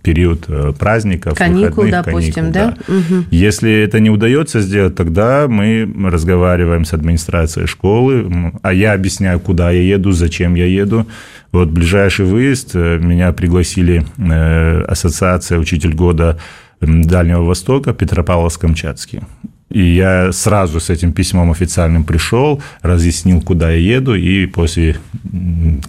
период 0.04 0.46
э, 0.48 0.74
праздников, 0.78 1.38
каникул, 1.38 1.84
выходных, 1.84 2.06
допустим, 2.06 2.34
каникул, 2.34 2.54
да? 2.54 2.78
да. 2.88 2.94
Угу. 2.94 3.26
Если 3.32 3.72
это 3.72 4.00
не 4.00 4.10
удается 4.10 4.62
сделать, 4.62 4.96
тогда 4.96 5.48
мы 5.48 5.92
разговариваем 6.10 6.86
с 6.86 6.94
администрацией 6.94 7.68
школы, 7.68 8.54
а 8.62 8.74
я 8.74 8.94
объясняю, 8.94 9.40
куда 9.40 9.72
я 9.72 9.82
еду, 9.82 10.12
зачем 10.12 10.56
я 10.56 10.66
еду. 10.66 11.06
Вот 11.52 11.70
ближайший 11.70 12.26
выезд 12.26 12.72
э, 12.74 13.00
меня 13.00 13.32
пригласили 13.34 14.06
э, 14.18 14.82
ассоциация 14.84 15.60
«Учитель 15.60 15.94
года» 15.94 16.38
Дальнего 16.82 17.44
Востока 17.44 17.92
Петропавловск-Камчатский. 17.92 19.24
И 19.70 19.96
я 19.96 20.32
сразу 20.32 20.80
с 20.80 20.90
этим 20.90 21.14
письмом 21.14 21.52
официальным 21.52 22.04
пришел, 22.04 22.62
разъяснил, 22.82 23.42
куда 23.42 23.72
я 23.72 23.98
еду, 23.98 24.16
и 24.16 24.46
после 24.48 24.98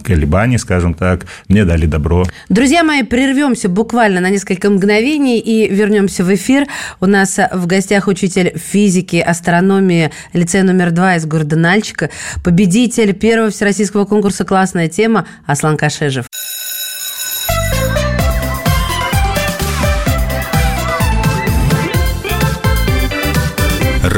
колебаний, 0.03 0.57
скажем 0.57 0.93
так, 0.93 1.25
мне 1.47 1.65
дали 1.65 1.85
добро. 1.85 2.25
Друзья 2.49 2.83
мои, 2.83 3.03
прервемся 3.03 3.69
буквально 3.69 4.21
на 4.21 4.29
несколько 4.29 4.69
мгновений 4.69 5.39
и 5.39 5.67
вернемся 5.67 6.23
в 6.23 6.33
эфир. 6.33 6.67
У 6.99 7.05
нас 7.07 7.39
в 7.51 7.65
гостях 7.65 8.07
учитель 8.07 8.53
физики, 8.55 9.17
астрономии 9.17 10.11
лицея 10.33 10.63
номер 10.63 10.91
два 10.91 11.15
из 11.15 11.25
города 11.25 11.55
Нальчика, 11.55 12.09
победитель 12.43 13.13
первого 13.13 13.49
всероссийского 13.49 14.05
конкурса 14.05 14.45
«Классная 14.45 14.89
тема» 14.89 15.25
Аслан 15.45 15.77
Кашежев. 15.77 16.27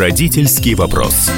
Родительский 0.03 0.75
вопрос. 0.75 1.31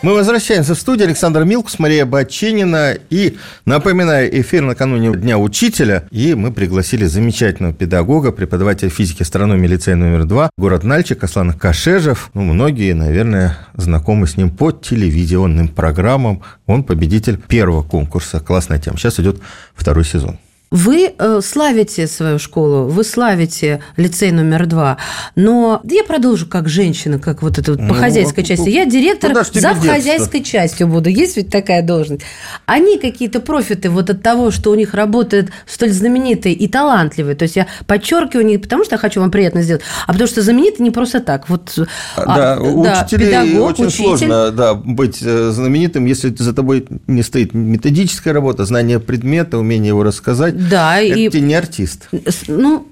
Мы 0.00 0.14
возвращаемся 0.14 0.74
в 0.74 0.78
студию. 0.78 1.08
Александр 1.08 1.44
Милкус, 1.44 1.78
Мария 1.78 2.06
Баченина. 2.06 2.96
И, 3.10 3.36
напоминаю, 3.66 4.40
эфир 4.40 4.62
накануне 4.62 5.12
Дня 5.12 5.36
Учителя. 5.36 6.08
И 6.10 6.32
мы 6.32 6.50
пригласили 6.50 7.04
замечательного 7.04 7.74
педагога, 7.74 8.32
преподавателя 8.32 8.88
физики 8.88 9.20
астрономии 9.20 9.66
лицея 9.66 9.96
номер 9.96 10.24
два, 10.24 10.48
город 10.56 10.82
Нальчик, 10.82 11.22
Аслан 11.22 11.52
Кашежев. 11.52 12.30
Ну, 12.32 12.40
многие, 12.40 12.94
наверное, 12.94 13.58
знакомы 13.74 14.26
с 14.26 14.38
ним 14.38 14.48
по 14.48 14.72
телевизионным 14.72 15.68
программам. 15.68 16.40
Он 16.64 16.84
победитель 16.84 17.36
первого 17.36 17.82
конкурса. 17.82 18.40
Классная 18.40 18.78
тема. 18.78 18.96
Сейчас 18.96 19.20
идет 19.20 19.42
второй 19.74 20.06
сезон. 20.06 20.38
Вы 20.70 21.14
э, 21.16 21.40
славите 21.42 22.06
свою 22.06 22.38
школу, 22.38 22.88
вы 22.88 23.02
славите 23.02 23.80
лицей 23.96 24.32
номер 24.32 24.66
два, 24.66 24.98
но 25.34 25.80
я 25.84 26.04
продолжу 26.04 26.46
как 26.46 26.68
женщина, 26.68 27.18
как 27.18 27.42
вот 27.42 27.58
это 27.58 27.72
вот 27.72 27.80
по 27.80 27.94
ну, 27.94 27.94
хозяйской 27.94 28.44
части. 28.44 28.68
Я 28.68 28.84
директор 28.84 29.34
за 29.34 29.74
хозяйской 29.74 30.42
частью 30.42 30.88
буду. 30.88 31.08
Есть 31.08 31.38
ведь 31.38 31.48
такая 31.48 31.82
должность. 31.82 32.22
Они 32.66 32.98
какие-то 32.98 33.40
профиты 33.40 33.88
вот 33.88 34.10
от 34.10 34.22
того, 34.22 34.50
что 34.50 34.70
у 34.70 34.74
них 34.74 34.92
работает 34.92 35.50
столь 35.66 35.90
знаменитый 35.90 36.52
и 36.52 36.68
талантливый. 36.68 37.34
То 37.34 37.44
есть 37.44 37.56
я 37.56 37.66
подчеркиваю 37.86 38.44
не 38.44 38.58
потому, 38.58 38.84
что 38.84 38.96
я 38.96 38.98
хочу 38.98 39.20
вам 39.20 39.30
приятно 39.30 39.62
сделать, 39.62 39.82
а 40.06 40.12
потому 40.12 40.28
что 40.28 40.42
знаменитый 40.42 40.84
не 40.84 40.90
просто 40.90 41.20
так. 41.20 41.48
Вот, 41.48 41.78
а, 42.16 42.36
да, 42.36 42.54
а, 42.54 42.60
у 42.60 42.84
да, 42.84 43.06
учителей 43.06 43.28
педагог, 43.28 43.70
очень 43.70 43.86
учитель. 43.86 44.04
сложно 44.04 44.50
да, 44.50 44.74
быть 44.74 45.22
э, 45.22 45.50
знаменитым, 45.50 46.04
если 46.04 46.34
за 46.34 46.52
тобой 46.52 46.86
не 47.06 47.22
стоит 47.22 47.54
методическая 47.54 48.34
работа, 48.34 48.66
знание 48.66 49.00
предмета, 49.00 49.56
умение 49.56 49.88
его 49.88 50.02
рассказать 50.02 50.57
да, 50.58 51.00
это 51.00 51.38
и... 51.38 51.40
не 51.40 51.54
артист. 51.54 52.08
Ну, 52.48 52.88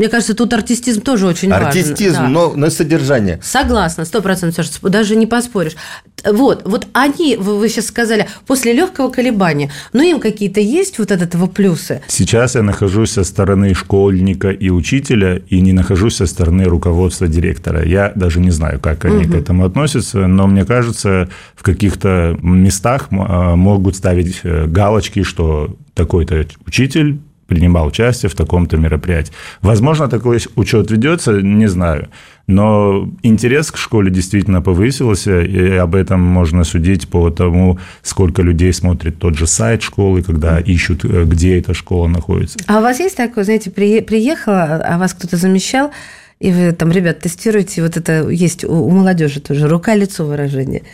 мне 0.00 0.08
кажется, 0.08 0.34
тут 0.34 0.50
артистизм 0.54 1.02
тоже 1.02 1.26
очень 1.26 1.52
артистизм, 1.52 1.90
важен. 1.90 1.92
Артистизм, 1.92 2.22
да. 2.22 2.28
но 2.28 2.52
на 2.54 2.70
содержание. 2.70 3.38
Согласна, 3.42 4.06
сто 4.06 4.22
процентов, 4.22 4.66
даже 4.80 5.14
не 5.14 5.26
поспоришь. 5.26 5.76
Вот, 6.24 6.62
вот 6.64 6.86
они, 6.94 7.36
вы, 7.36 7.58
вы 7.58 7.68
сейчас 7.68 7.88
сказали, 7.88 8.26
после 8.46 8.72
легкого 8.72 9.10
колебания, 9.10 9.70
но 9.92 10.02
им 10.02 10.18
какие-то 10.18 10.60
есть 10.60 10.98
вот 10.98 11.12
от 11.12 11.20
этого 11.20 11.48
плюсы? 11.48 12.00
Сейчас 12.08 12.54
я 12.54 12.62
нахожусь 12.62 13.10
со 13.10 13.24
стороны 13.24 13.74
школьника 13.74 14.48
и 14.48 14.70
учителя, 14.70 15.36
и 15.36 15.60
не 15.60 15.74
нахожусь 15.74 16.16
со 16.16 16.24
стороны 16.24 16.64
руководства 16.64 17.28
директора. 17.28 17.86
Я 17.86 18.10
даже 18.14 18.40
не 18.40 18.50
знаю, 18.50 18.80
как 18.80 19.04
они 19.04 19.26
угу. 19.26 19.32
к 19.32 19.34
этому 19.34 19.66
относятся, 19.66 20.26
но 20.26 20.46
мне 20.46 20.64
кажется, 20.64 21.28
в 21.54 21.62
каких-то 21.62 22.38
местах 22.40 23.08
а, 23.10 23.54
могут 23.54 23.96
ставить 23.96 24.40
э, 24.44 24.64
галочки, 24.64 25.24
что 25.24 25.76
такой-то 25.92 26.46
учитель 26.64 27.20
принимал 27.50 27.88
участие 27.88 28.30
в 28.30 28.34
таком-то 28.34 28.76
мероприятии. 28.76 29.32
Возможно, 29.60 30.08
такой 30.08 30.38
учет 30.54 30.90
ведется, 30.90 31.32
не 31.32 31.68
знаю. 31.68 32.08
Но 32.46 33.08
интерес 33.24 33.72
к 33.72 33.76
школе 33.76 34.10
действительно 34.10 34.62
повысился, 34.62 35.40
и 35.40 35.72
об 35.72 35.94
этом 35.94 36.20
можно 36.20 36.64
судить 36.64 37.08
по 37.08 37.30
тому, 37.30 37.78
сколько 38.02 38.42
людей 38.42 38.72
смотрит 38.72 39.18
тот 39.18 39.36
же 39.36 39.46
сайт 39.46 39.82
школы, 39.82 40.22
когда 40.22 40.58
ищут, 40.58 41.04
э, 41.04 41.24
где 41.24 41.58
эта 41.58 41.74
школа 41.74 42.06
находится. 42.08 42.58
А 42.66 42.78
у 42.78 42.82
вас 42.82 43.00
есть 43.00 43.16
такое, 43.16 43.44
знаете, 43.44 43.70
приехала, 43.70 44.80
а 44.84 44.98
вас 44.98 45.12
кто-то 45.12 45.36
замещал, 45.36 45.90
и 46.38 46.52
вы 46.52 46.72
там, 46.72 46.92
ребят, 46.92 47.18
тестируете, 47.18 47.82
вот 47.82 47.96
это 47.96 48.28
есть 48.28 48.64
у 48.64 48.90
молодежи 48.90 49.40
тоже, 49.40 49.68
рука-лицо 49.68 50.24
выражение– 50.24 50.82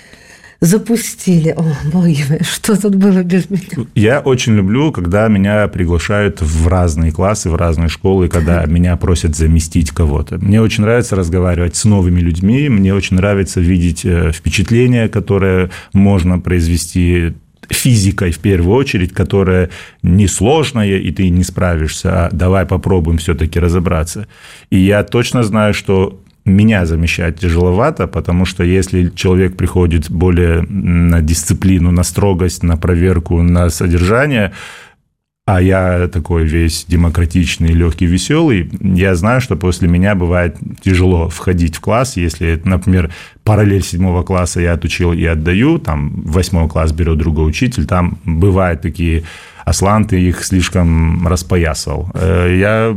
запустили. 0.60 1.50
О, 1.50 1.64
боги 1.92 2.24
мои, 2.28 2.42
что 2.42 2.80
тут 2.80 2.94
было 2.94 3.22
без 3.22 3.50
меня? 3.50 3.86
Я 3.94 4.20
очень 4.20 4.54
люблю, 4.54 4.92
когда 4.92 5.28
меня 5.28 5.68
приглашают 5.68 6.40
в 6.40 6.68
разные 6.68 7.12
классы, 7.12 7.50
в 7.50 7.56
разные 7.56 7.88
школы, 7.88 8.28
когда 8.28 8.64
меня 8.66 8.96
просят 8.96 9.36
заместить 9.36 9.90
кого-то. 9.90 10.38
Мне 10.38 10.60
очень 10.60 10.82
нравится 10.82 11.16
разговаривать 11.16 11.76
с 11.76 11.84
новыми 11.84 12.20
людьми, 12.20 12.68
мне 12.68 12.94
очень 12.94 13.16
нравится 13.16 13.60
видеть 13.60 14.04
э, 14.04 14.32
впечатление, 14.32 15.08
которое 15.08 15.70
можно 15.92 16.38
произвести 16.38 17.34
физикой 17.68 18.30
в 18.30 18.38
первую 18.38 18.76
очередь, 18.76 19.12
которая 19.12 19.70
несложная, 20.02 20.98
и 20.98 21.10
ты 21.10 21.28
не 21.30 21.44
справишься, 21.44 22.26
а 22.26 22.30
давай 22.30 22.64
попробуем 22.66 23.18
все-таки 23.18 23.58
разобраться. 23.58 24.28
И 24.70 24.78
я 24.78 25.02
точно 25.02 25.42
знаю, 25.42 25.74
что 25.74 26.20
меня 26.46 26.86
замещать 26.86 27.40
тяжеловато, 27.40 28.06
потому 28.06 28.44
что 28.44 28.64
если 28.64 29.10
человек 29.10 29.56
приходит 29.56 30.10
более 30.10 30.62
на 30.62 31.20
дисциплину, 31.20 31.90
на 31.90 32.04
строгость, 32.04 32.62
на 32.62 32.76
проверку, 32.76 33.42
на 33.42 33.68
содержание, 33.68 34.52
а 35.44 35.60
я 35.60 36.08
такой 36.08 36.44
весь 36.44 36.84
демократичный, 36.88 37.72
легкий, 37.72 38.06
веселый, 38.06 38.70
я 38.80 39.14
знаю, 39.14 39.40
что 39.40 39.56
после 39.56 39.88
меня 39.88 40.14
бывает 40.14 40.56
тяжело 40.82 41.28
входить 41.28 41.76
в 41.76 41.80
класс, 41.80 42.16
если, 42.16 42.60
например, 42.64 43.12
параллель 43.46 43.84
седьмого 43.84 44.24
класса 44.24 44.60
я 44.60 44.72
отучил 44.72 45.12
и 45.12 45.24
отдаю, 45.24 45.78
там 45.78 46.22
восьмой 46.24 46.68
класс 46.68 46.92
берет 46.92 47.16
другой 47.18 47.48
учитель, 47.48 47.86
там 47.86 48.18
бывают 48.24 48.82
такие 48.82 49.22
Аслан, 49.64 50.04
ты 50.04 50.20
их 50.20 50.44
слишком 50.44 51.26
распоясал. 51.26 52.10
Э, 52.14 52.56
я 52.56 52.96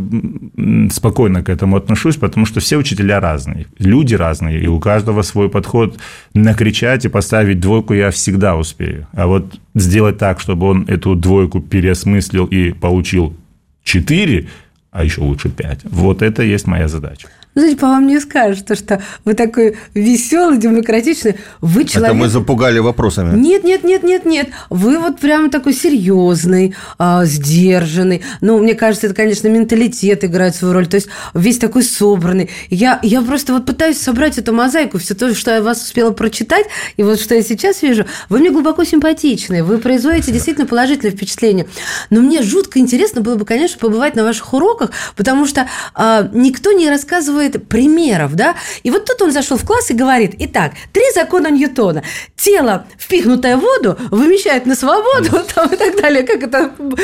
спокойно 0.92 1.44
к 1.44 1.50
этому 1.50 1.78
отношусь, 1.78 2.16
потому 2.16 2.48
что 2.48 2.60
все 2.60 2.78
учителя 2.78 3.20
разные, 3.20 3.68
люди 3.78 4.16
разные, 4.16 4.60
и 4.60 4.68
у 4.68 4.80
каждого 4.80 5.22
свой 5.22 5.50
подход. 5.50 6.00
Накричать 6.34 7.06
и 7.06 7.10
поставить 7.10 7.60
двойку 7.60 7.94
я 7.94 8.10
всегда 8.10 8.56
успею. 8.56 9.08
А 9.14 9.28
вот 9.28 9.60
сделать 9.76 10.18
так, 10.18 10.40
чтобы 10.40 10.68
он 10.68 10.86
эту 10.88 11.16
двойку 11.16 11.60
переосмыслил 11.60 12.46
и 12.46 12.72
получил 12.72 13.36
четыре, 13.84 14.48
а 14.92 15.04
еще 15.04 15.22
лучше 15.22 15.50
пять. 15.50 15.80
Вот 15.84 16.22
это 16.22 16.44
есть 16.44 16.68
моя 16.68 16.88
задача. 16.88 17.28
Ну, 17.56 17.62
знаете, 17.62 17.80
по 17.80 17.88
вам 17.88 18.06
не 18.06 18.20
скажешь, 18.20 18.62
то, 18.62 18.76
что 18.76 19.02
вы 19.26 19.34
такой 19.34 19.76
веселый, 19.96 20.60
демократичный. 20.60 21.36
Вы 21.62 21.86
человек... 21.86 22.12
Это 22.12 22.14
мы 22.14 22.30
запугали 22.30 22.78
вопросами. 22.78 23.36
Нет, 23.36 23.64
нет, 23.64 23.84
нет, 23.84 24.04
нет, 24.04 24.26
нет. 24.26 24.50
Вы 24.70 25.00
вот 25.00 25.20
прямо 25.20 25.50
такой 25.50 25.74
серьезный, 25.74 26.76
а, 27.00 27.26
сдержанный. 27.26 28.22
Ну, 28.42 28.60
мне 28.60 28.76
кажется, 28.76 29.08
это, 29.08 29.16
конечно, 29.16 29.48
менталитет 29.48 30.24
играет 30.24 30.56
свою 30.56 30.76
роль. 30.76 30.86
То 30.86 30.96
есть 30.96 31.10
весь 31.34 31.58
такой 31.58 31.82
собранный. 31.84 32.52
Я, 32.70 33.00
я 33.02 33.22
просто 33.24 33.54
вот 33.54 33.66
пытаюсь 33.66 34.00
собрать 34.00 34.38
эту 34.38 34.54
мозаику, 34.54 35.00
все 35.00 35.16
то, 35.16 35.34
что 35.34 35.52
я 35.52 35.64
вас 35.64 35.82
успела 35.82 36.12
прочитать, 36.12 36.68
и 36.98 37.04
вот 37.04 37.20
что 37.20 37.34
я 37.34 37.42
сейчас 37.42 37.82
вижу. 37.82 38.06
Вы 38.30 38.40
мне 38.40 38.52
глубоко 38.52 38.84
симпатичны. 38.84 39.64
Вы 39.64 39.80
производите 39.80 40.32
действительно 40.32 40.68
положительное 40.68 41.12
впечатление. 41.12 41.66
Но 42.12 42.22
мне 42.22 42.44
жутко 42.44 42.78
интересно 42.78 43.22
было 43.22 43.36
бы, 43.36 43.46
конечно, 43.46 43.80
побывать 43.80 44.16
на 44.16 44.24
ваших 44.24 44.54
уроках, 44.54 44.92
потому 45.16 45.48
что 45.48 45.68
а, 45.96 46.30
никто 46.32 46.72
не 46.72 46.88
рассказывает 46.90 47.39
примеров, 47.48 48.36
да? 48.36 48.56
И 48.84 48.92
вот 48.92 49.06
тут 49.06 49.22
он 49.22 49.32
зашел 49.32 49.58
в 49.58 49.66
класс 49.66 49.90
и 49.92 49.94
говорит, 49.94 50.36
итак, 50.40 50.74
три 50.92 51.04
закона 51.14 51.50
Ньютона. 51.50 52.04
Тело, 52.36 52.86
впихнутое 52.98 53.58
в 53.58 53.62
воду, 53.62 53.98
вымещает 54.12 54.66
на 54.66 54.76
свободу, 54.76 55.40
там, 55.56 55.72
и 55.74 55.76
так 55.78 55.96
далее, 56.02 56.24
как 56.24 56.44
это 56.44 56.72
Ну, 56.78 56.96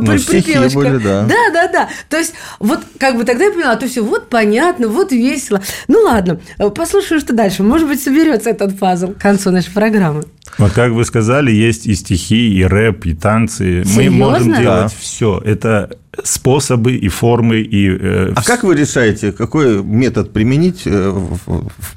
припевочка. 0.00 0.78
были, 0.78 0.98
да. 0.98 1.22
Да, 1.22 1.50
да, 1.52 1.68
да. 1.68 1.88
То 2.08 2.16
есть, 2.18 2.34
вот 2.58 2.80
как 2.98 3.16
бы 3.16 3.24
тогда 3.24 3.44
я 3.44 3.52
поняла, 3.52 3.76
то 3.76 3.86
все 3.88 4.02
вот 4.02 4.28
понятно, 4.28 4.88
вот 4.88 5.12
весело. 5.12 5.62
Ну 5.88 6.00
ладно, 6.00 6.40
послушаю, 6.74 7.20
что 7.20 7.32
дальше. 7.32 7.62
Может 7.62 7.88
быть, 7.88 8.02
соберется 8.02 8.50
этот 8.50 8.78
пазл 8.78 9.08
к 9.12 9.18
концу 9.18 9.50
нашей 9.50 9.72
программы. 9.72 10.24
Вот 10.58 10.72
как 10.72 10.92
вы 10.92 11.04
сказали, 11.04 11.50
есть 11.50 11.86
и 11.86 11.94
стихи, 11.94 12.54
и 12.54 12.62
рэп, 12.64 13.06
и 13.06 13.14
танцы. 13.14 13.82
Мы 13.86 14.04
Серьезно? 14.04 14.10
можем 14.18 14.46
делать 14.48 14.64
Да. 14.64 14.88
все. 15.00 15.40
Это 15.44 15.96
способы 16.24 16.94
и 16.94 17.08
формы 17.08 17.60
и. 17.60 17.88
э, 17.88 18.32
А 18.36 18.42
как 18.42 18.64
вы 18.64 18.74
решаете, 18.76 19.32
какой 19.32 19.82
метод 19.82 20.32
применить, 20.32 20.82
э, 20.84 21.14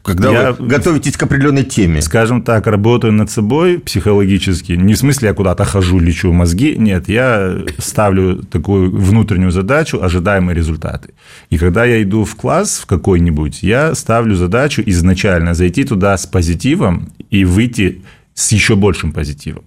когда 0.04 0.32
Я- 0.32 0.52
вы 0.54 0.68
готовитесь 0.68 1.18
к 1.18 1.24
определенной 1.24 1.64
теме? 1.64 2.02
Скажем 2.02 2.42
так, 2.42 2.68
работаю 2.68 3.14
над 3.14 3.30
собой 3.30 3.80
психологически. 3.80 4.74
Не 4.74 4.94
в 4.94 4.98
смысле 4.98 5.28
я 5.30 5.34
куда-то 5.34 5.66
хожу, 5.66 6.00
лечу 6.00 6.32
мозги. 6.32 6.76
Нет, 6.78 7.10
я 7.10 7.58
ставлю 7.78 8.38
такую 8.44 8.90
внутреннюю 8.92 9.52
задачу, 9.52 10.00
ожидаемые 10.02 10.56
результаты. 10.56 11.10
И 11.50 11.58
когда 11.58 11.84
я 11.86 12.02
иду 12.02 12.24
в 12.24 12.36
класс 12.36 12.80
в 12.82 12.86
какой-нибудь, 12.86 13.64
я 13.64 13.96
ставлю 13.96 14.36
задачу 14.36 14.82
изначально 14.86 15.54
зайти 15.54 15.84
туда 15.84 16.18
с 16.18 16.26
позитивом 16.26 17.10
и 17.30 17.44
выйти 17.46 18.02
с 18.34 18.52
еще 18.54 18.76
большим 18.76 19.12
позитивом. 19.12 19.64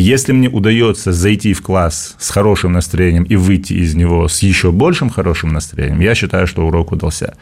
Если 0.00 0.32
мне 0.32 0.48
удается 0.48 1.12
зайти 1.12 1.52
в 1.52 1.62
класс 1.62 2.14
с 2.20 2.30
хорошим 2.30 2.72
настроением 2.72 3.24
и 3.24 3.34
выйти 3.34 3.72
из 3.72 3.96
него 3.96 4.28
с 4.28 4.42
еще 4.42 4.70
большим 4.70 5.10
хорошим 5.10 5.52
настроением, 5.52 6.00
я 6.00 6.14
считаю, 6.14 6.46
что 6.46 6.66
урок 6.66 6.92
удался. 6.92 7.34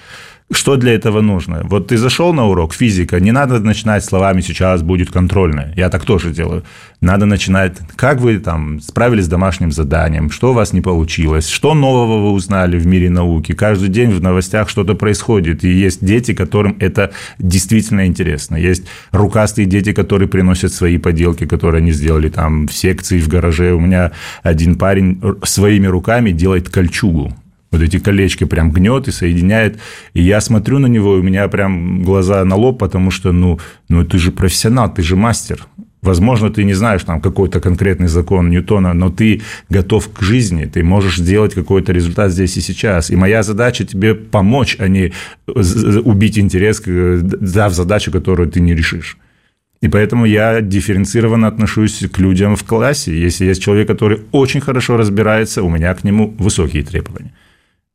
Что 0.52 0.76
для 0.76 0.94
этого 0.94 1.22
нужно? 1.22 1.62
Вот 1.64 1.88
ты 1.88 1.96
зашел 1.96 2.32
на 2.32 2.46
урок 2.46 2.72
физика, 2.72 3.18
не 3.18 3.32
надо 3.32 3.58
начинать 3.58 4.04
словами 4.04 4.40
«сейчас 4.40 4.80
будет 4.80 5.10
контрольная». 5.10 5.72
Я 5.76 5.90
так 5.90 6.04
тоже 6.04 6.30
делаю. 6.30 6.62
Надо 7.00 7.26
начинать, 7.26 7.78
как 7.96 8.20
вы 8.20 8.38
там 8.38 8.80
справились 8.80 9.24
с 9.24 9.28
домашним 9.28 9.72
заданием, 9.72 10.30
что 10.30 10.50
у 10.50 10.52
вас 10.52 10.72
не 10.72 10.80
получилось, 10.80 11.48
что 11.48 11.74
нового 11.74 12.22
вы 12.22 12.30
узнали 12.30 12.78
в 12.78 12.86
мире 12.86 13.10
науки. 13.10 13.54
Каждый 13.54 13.88
день 13.88 14.12
в 14.12 14.22
новостях 14.22 14.68
что-то 14.68 14.94
происходит, 14.94 15.64
и 15.64 15.68
есть 15.68 16.04
дети, 16.04 16.32
которым 16.32 16.76
это 16.78 17.10
действительно 17.40 18.06
интересно. 18.06 18.54
Есть 18.54 18.84
рукастые 19.10 19.66
дети, 19.66 19.92
которые 19.92 20.28
приносят 20.28 20.72
свои 20.72 20.98
поделки, 20.98 21.44
которые 21.44 21.80
они 21.80 21.90
сделали 21.90 22.28
там 22.28 22.68
в 22.68 22.72
секции, 22.72 23.18
в 23.18 23.26
гараже. 23.26 23.72
У 23.72 23.80
меня 23.80 24.12
один 24.44 24.76
парень 24.76 25.20
своими 25.42 25.88
руками 25.88 26.30
делает 26.30 26.68
кольчугу 26.68 27.34
вот 27.76 27.84
эти 27.84 27.98
колечки 27.98 28.44
прям 28.44 28.70
гнет 28.70 29.08
и 29.08 29.12
соединяет. 29.12 29.78
И 30.14 30.22
я 30.22 30.40
смотрю 30.40 30.78
на 30.78 30.86
него, 30.86 31.16
и 31.16 31.20
у 31.20 31.22
меня 31.22 31.48
прям 31.48 32.02
глаза 32.02 32.44
на 32.44 32.56
лоб, 32.56 32.78
потому 32.78 33.10
что, 33.10 33.32
ну, 33.32 33.58
ну 33.88 34.04
ты 34.04 34.18
же 34.18 34.32
профессионал, 34.32 34.92
ты 34.92 35.02
же 35.02 35.16
мастер. 35.16 35.66
Возможно, 36.02 36.50
ты 36.50 36.64
не 36.64 36.74
знаешь 36.74 37.02
там 37.02 37.20
какой-то 37.20 37.60
конкретный 37.60 38.06
закон 38.08 38.48
Ньютона, 38.48 38.94
но 38.94 39.10
ты 39.10 39.42
готов 39.68 40.08
к 40.12 40.22
жизни, 40.22 40.66
ты 40.66 40.84
можешь 40.84 41.16
сделать 41.16 41.54
какой-то 41.54 41.92
результат 41.92 42.30
здесь 42.30 42.56
и 42.56 42.60
сейчас. 42.60 43.10
И 43.10 43.16
моя 43.16 43.42
задача 43.42 43.84
тебе 43.84 44.14
помочь, 44.14 44.76
а 44.78 44.88
не 44.88 45.12
убить 45.46 46.38
интерес, 46.38 46.82
дав 46.84 47.72
задачу, 47.72 48.12
которую 48.12 48.48
ты 48.48 48.60
не 48.60 48.74
решишь. 48.74 49.18
И 49.82 49.88
поэтому 49.88 50.26
я 50.26 50.60
дифференцированно 50.60 51.48
отношусь 51.48 52.04
к 52.12 52.18
людям 52.18 52.56
в 52.56 52.64
классе. 52.64 53.12
Если 53.26 53.44
есть 53.44 53.62
человек, 53.62 53.88
который 53.88 54.20
очень 54.32 54.60
хорошо 54.60 54.96
разбирается, 54.96 55.62
у 55.62 55.70
меня 55.70 55.94
к 55.94 56.04
нему 56.04 56.34
высокие 56.38 56.82
требования. 56.82 57.32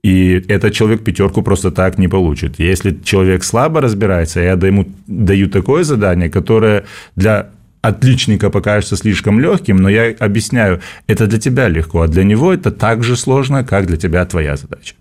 И 0.04 0.44
этот 0.48 0.74
человек 0.74 1.04
пятерку 1.04 1.44
просто 1.44 1.70
так 1.72 2.00
не 2.00 2.08
получит. 2.08 2.60
Если 2.60 2.98
человек 3.04 3.44
слабо 3.44 3.82
разбирается, 3.82 4.40
я 4.40 4.54
ему 4.54 4.88
даю 5.08 5.48
такое 5.48 5.84
задание, 5.84 6.30
которое 6.30 6.86
для 7.16 7.50
отличника 7.82 8.50
покажется 8.50 8.96
слишком 8.96 9.40
легким, 9.40 9.78
но 9.78 9.90
я 9.90 10.14
объясняю, 10.20 10.82
это 11.08 11.28
для 11.28 11.40
тебя 11.40 11.68
легко, 11.68 12.02
а 12.02 12.08
для 12.08 12.24
него 12.24 12.54
это 12.54 12.72
так 12.72 13.04
же 13.04 13.16
сложно, 13.16 13.64
как 13.64 13.86
для 13.88 13.98
тебя 13.98 14.26
твоя 14.26 14.56
задача. 14.56 14.96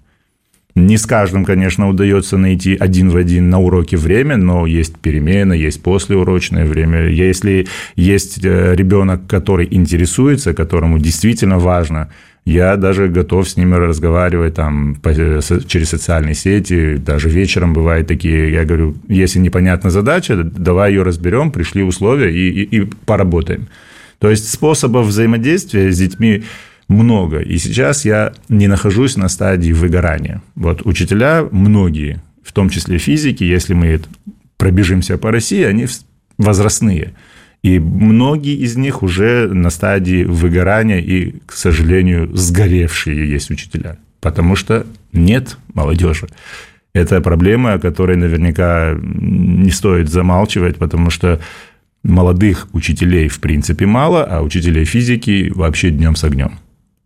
Не 0.75 0.99
с 0.99 1.07
каждым, 1.07 1.45
конечно, 1.45 1.89
удается 1.89 2.37
найти 2.37 2.77
один 2.79 3.11
в 3.11 3.17
один 3.17 3.51
на 3.51 3.59
уроке 3.59 3.97
время, 3.97 4.37
но 4.37 4.67
есть 4.67 4.97
перемена, 4.99 5.53
есть 5.53 5.83
послеурочное 5.83 6.65
время. 6.65 7.09
Если 7.09 7.67
есть 7.97 8.45
э, 8.45 8.75
ребенок, 8.77 9.27
который 9.27 9.67
интересуется, 9.69 10.55
которому 10.55 10.99
действительно 10.99 11.59
важно, 11.59 12.09
я 12.47 12.77
даже 12.77 13.09
готов 13.09 13.49
с 13.49 13.57
ними 13.57 13.75
разговаривать 13.75 14.55
там, 14.55 14.95
по- 14.95 15.13
со- 15.41 15.65
через 15.67 15.91
социальные 15.91 16.35
сети, 16.35 16.97
даже 16.97 17.29
вечером 17.29 17.73
бывают 17.73 18.09
такие, 18.09 18.51
я 18.53 18.65
говорю, 18.65 18.97
если 19.09 19.39
непонятна 19.39 19.91
задача, 19.91 20.37
давай 20.43 20.93
ее 20.93 21.03
разберем, 21.03 21.51
пришли 21.51 21.83
условия 21.83 22.33
и, 22.33 22.51
и- 22.63 22.81
и 22.81 22.91
поработаем. 23.07 23.69
То 24.19 24.31
есть 24.31 24.49
способов 24.51 25.07
взаимодействия 25.07 25.91
с 25.93 25.99
детьми 25.99 26.43
много. 26.89 27.39
И 27.39 27.59
сейчас 27.59 28.05
я 28.05 28.33
не 28.49 28.67
нахожусь 28.69 29.17
на 29.17 29.29
стадии 29.29 29.73
выгорания. 29.73 30.43
Вот 30.57 30.85
учителя, 30.85 31.47
многие, 31.51 32.21
в 32.43 32.53
том 32.53 32.69
числе 32.69 32.99
физики, 32.99 33.45
если 33.45 33.75
мы 33.75 34.01
пробежимся 34.57 35.17
по 35.19 35.31
России, 35.31 35.63
они 35.63 35.87
возрастные. 36.37 37.13
И 37.63 37.79
многие 37.79 38.57
из 38.57 38.77
них 38.77 39.03
уже 39.03 39.49
на 39.53 39.71
стадии 39.71 40.25
выгорания 40.25 40.99
и, 40.99 41.35
к 41.45 41.53
сожалению, 41.53 42.35
сгоревшие 42.35 43.29
есть 43.29 43.51
учителя. 43.51 43.99
Потому 44.21 44.57
что 44.57 44.87
нет 45.13 45.59
молодежи. 45.75 46.29
Это 46.95 47.21
проблема, 47.21 47.75
о 47.75 47.79
которой 47.79 48.17
наверняка 48.17 48.97
не 49.01 49.71
стоит 49.71 50.09
замалчивать, 50.09 50.77
потому 50.77 51.11
что 51.11 51.41
молодых 52.03 52.69
учителей 52.73 53.29
в 53.29 53.41
принципе 53.41 53.87
мало, 53.87 54.25
а 54.25 54.41
учителей 54.43 54.85
физики 54.85 55.53
вообще 55.55 55.91
днем 55.91 56.17
с 56.17 56.25
огнем. 56.25 56.59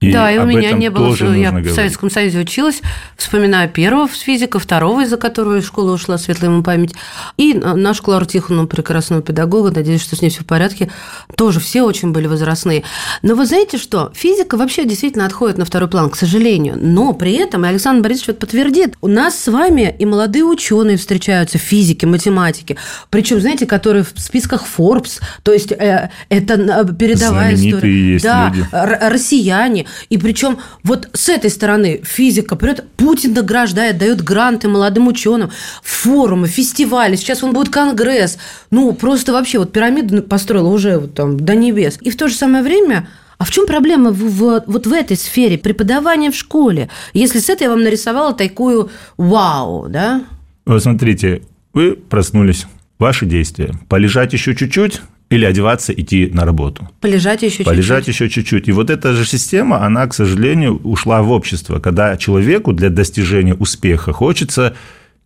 И 0.09 0.13
да, 0.13 0.31
и 0.31 0.39
у 0.39 0.45
меня 0.45 0.73
не 0.73 0.91
было, 0.91 1.09
тоже 1.09 1.25
я 1.27 1.31
нужно 1.31 1.49
в 1.49 1.53
говорить. 1.53 1.75
Советском 1.75 2.11
Союзе 2.11 2.41
училась, 2.41 2.81
вспоминаю 3.17 3.69
первого 3.69 4.09
физика, 4.09 4.59
второго, 4.59 5.03
из-за 5.03 5.17
которого 5.17 5.59
из 5.59 5.67
школы 5.67 5.93
ушла, 5.93 6.19
светлая 6.19 6.51
ему 6.51 6.63
память, 6.63 6.95
и 7.37 7.55
нашу 7.55 8.03
Клару 8.03 8.27
Тихонову, 8.27 8.67
прекрасного 8.67 9.23
педагога, 9.23 9.71
надеюсь, 9.71 10.03
что 10.03 10.17
с 10.17 10.23
ней 10.23 10.31
все 10.31 10.41
в 10.41 10.47
порядке, 10.47 10.91
тоже 11.37 11.61
все 11.61 11.83
очень 11.83 12.13
были 12.13 12.27
возрастные. 12.27 12.85
Но 13.23 13.35
вы 13.35 13.47
знаете 13.47 13.79
что, 13.79 14.13
физика 14.15 14.57
вообще 14.57 14.85
действительно 14.85 15.27
отходит 15.27 15.59
на 15.59 15.65
второй 15.65 15.89
план, 15.89 16.11
к 16.11 16.17
сожалению, 16.17 16.77
но 16.79 17.13
при 17.13 17.35
этом, 17.35 17.65
и 17.65 17.69
Александр 17.69 18.03
Борисович 18.03 18.31
это 18.31 18.41
подтвердит, 18.41 18.97
у 19.01 19.09
нас 19.09 19.39
с 19.39 19.49
вами 19.49 19.95
и 19.99 20.05
молодые 20.05 20.45
ученые 20.45 20.97
встречаются, 20.97 21.59
физики, 21.59 22.05
математики, 22.05 22.77
причем, 23.11 23.41
знаете, 23.41 23.67
которые 23.67 24.05
в 24.05 24.13
списках 24.17 24.65
Forbes, 24.77 25.21
то 25.43 25.53
есть 25.53 25.73
э, 25.73 26.11
это 26.29 26.55
э, 26.55 26.95
передовая 26.95 27.57
Знаменитые 27.57 27.77
история. 27.77 28.13
есть 28.13 28.25
да, 28.25 28.53
люди. 28.55 28.67
россияне. 28.73 29.87
И 30.09 30.19
причем 30.19 30.59
вот 30.83 31.09
с 31.13 31.29
этой 31.29 31.51
стороны 31.51 32.01
физика 32.05 32.57
прет, 32.57 32.85
Путин 32.97 33.33
награждает, 33.35 33.99
дает 33.99 34.23
гранты 34.23 34.69
молодым 34.69 35.09
ученым, 35.09 35.51
форумы, 35.83 36.49
фестивали. 36.49 37.17
Сейчас 37.17 37.43
он 37.43 37.53
будет 37.53 37.71
конгресс. 37.71 38.39
Ну, 38.71 38.93
просто 38.93 39.33
вообще 39.33 39.59
вот 39.59 39.73
пирамиду 39.73 40.23
построила 40.23 40.69
уже 40.69 40.99
вот 40.99 41.15
там 41.15 41.39
до 41.39 41.55
небес. 41.55 41.99
И 42.01 42.11
в 42.11 42.17
то 42.17 42.29
же 42.29 42.35
самое 42.35 42.63
время 42.63 43.09
а 43.37 43.45
в 43.45 43.51
чем 43.51 43.67
проблема 43.67 44.11
в, 44.13 44.19
в- 44.19 44.65
вот 44.67 44.87
в 44.87 44.93
этой 44.93 45.17
сфере 45.17 45.59
преподавания 45.59 46.31
в 46.31 46.37
школе? 46.37 46.89
Если 47.13 47.41
с 47.41 47.49
этой 47.49 47.65
я 47.65 47.71
вам 47.71 47.83
нарисовала 47.83 48.33
такую 48.33 48.91
вау, 49.17 49.89
да? 49.89 50.25
Вот 50.65 50.83
смотрите, 50.83 51.43
вы 51.73 51.93
проснулись, 51.97 52.67
ваши 52.99 53.27
действия. 53.27 53.75
Полежать 53.89 54.33
еще 54.33 54.55
чуть-чуть 54.55 55.01
или 55.35 55.45
одеваться, 55.45 55.93
идти 55.93 56.31
на 56.33 56.45
работу. 56.45 56.89
Полежать 57.01 57.43
еще 57.43 57.51
чуть-чуть. 57.59 57.67
Полежать 57.67 58.09
еще 58.09 58.29
чуть-чуть. 58.29 58.69
И 58.69 58.73
вот 58.73 58.91
эта 58.91 59.15
же 59.15 59.25
система, 59.25 59.85
она, 59.85 60.07
к 60.07 60.15
сожалению, 60.15 60.81
ушла 60.85 61.23
в 61.23 61.31
общество, 61.31 61.81
когда 61.81 62.17
человеку 62.17 62.73
для 62.73 62.91
достижения 62.91 63.55
успеха 63.55 64.13
хочется 64.13 64.75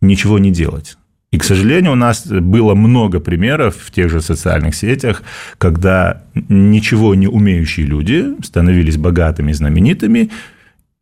ничего 0.00 0.38
не 0.38 0.50
делать. 0.50 0.96
И, 1.30 1.36
к 1.38 1.44
сожалению, 1.44 1.92
у 1.92 1.96
нас 1.96 2.26
было 2.26 2.74
много 2.74 3.20
примеров 3.20 3.76
в 3.76 3.90
тех 3.90 4.10
же 4.10 4.22
социальных 4.22 4.74
сетях, 4.74 5.22
когда 5.58 6.22
ничего 6.48 7.14
не 7.14 7.26
умеющие 7.28 7.84
люди 7.86 8.24
становились 8.42 8.96
богатыми, 8.96 9.52
знаменитыми, 9.52 10.30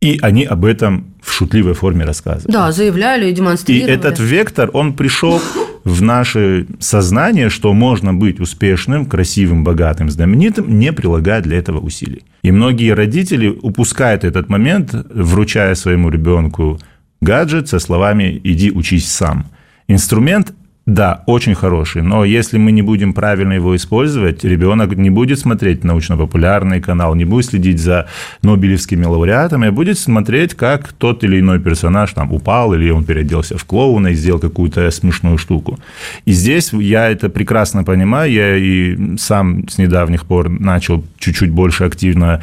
И 0.03 0.19
они 0.23 0.45
об 0.45 0.65
этом 0.65 1.15
в 1.23 1.33
шутливой 1.33 1.73
форме 1.75 2.05
рассказывали. 2.05 2.53
Да, 2.53 2.73
заявляли 2.73 3.27
и 3.27 3.31
И 3.31 3.33
демонстрировали. 3.33 3.95
этот 3.95 4.19
вектор, 4.19 4.71
он 4.73 4.93
пришел 4.93 5.41
в 5.87 6.03
наше 6.03 6.67
сознание, 6.81 7.49
что 7.49 7.73
можно 7.73 8.13
быть 8.13 8.41
успешным, 8.41 9.07
красивым, 9.07 9.63
богатым, 9.63 10.11
знаменитым, 10.11 10.81
не 10.81 10.93
прилагая 10.93 11.41
для 11.41 11.59
этого 11.59 11.79
усилий. 11.79 12.25
И 12.43 12.51
многие 12.51 12.93
родители 12.93 13.47
упускают 13.47 14.25
этот 14.25 14.49
момент, 14.49 14.93
вручая 14.93 15.77
своему 15.77 16.11
ребенку 16.11 16.81
гаджет 17.21 17.69
со 17.69 17.79
словами 17.79 18.41
«иди 18.43 18.73
учись 18.73 19.09
сам». 19.09 19.47
Инструмент 19.87 20.53
да, 20.87 21.25
очень 21.27 21.57
хороший, 21.57 22.03
но 22.03 22.25
если 22.25 22.59
мы 22.59 22.71
не 22.71 22.81
будем 22.81 23.13
правильно 23.13 23.55
его 23.55 23.75
использовать, 23.75 24.45
ребенок 24.45 24.97
не 24.97 25.11
будет 25.11 25.41
смотреть 25.41 25.83
научно-популярный 25.83 26.81
канал, 26.81 27.17
не 27.17 27.25
будет 27.25 27.47
следить 27.47 27.81
за 27.81 28.07
нобелевскими 28.43 29.05
лауреатами, 29.05 29.67
а 29.67 29.73
будет 29.73 29.99
смотреть, 29.99 30.55
как 30.55 30.93
тот 30.93 31.25
или 31.25 31.41
иной 31.41 31.59
персонаж 31.59 32.13
там 32.13 32.33
упал, 32.33 32.73
или 32.73 32.89
он 32.91 33.05
переоделся 33.05 33.59
в 33.59 33.65
клоуна 33.65 34.09
и 34.09 34.15
сделал 34.15 34.39
какую-то 34.39 34.89
смешную 34.93 35.39
штуку. 35.39 35.77
И 36.25 36.31
здесь 36.31 36.73
я 36.73 37.11
это 37.11 37.31
прекрасно 37.31 37.83
понимаю, 37.83 38.31
я 38.31 38.57
и 38.57 39.17
сам 39.19 39.69
с 39.69 39.79
недавних 39.79 40.25
пор 40.25 40.49
начал 40.49 41.05
чуть-чуть 41.19 41.51
больше 41.51 41.83
активно 41.83 42.43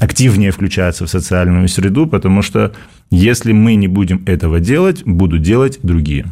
активнее 0.00 0.50
включаться 0.50 1.04
в 1.04 1.10
социальную 1.10 1.68
среду, 1.68 2.06
потому 2.06 2.40
что 2.40 2.72
если 3.10 3.52
мы 3.52 3.74
не 3.74 3.86
будем 3.86 4.22
этого 4.24 4.60
делать, 4.60 5.02
будут 5.04 5.42
делать 5.42 5.78
другие. 5.82 6.24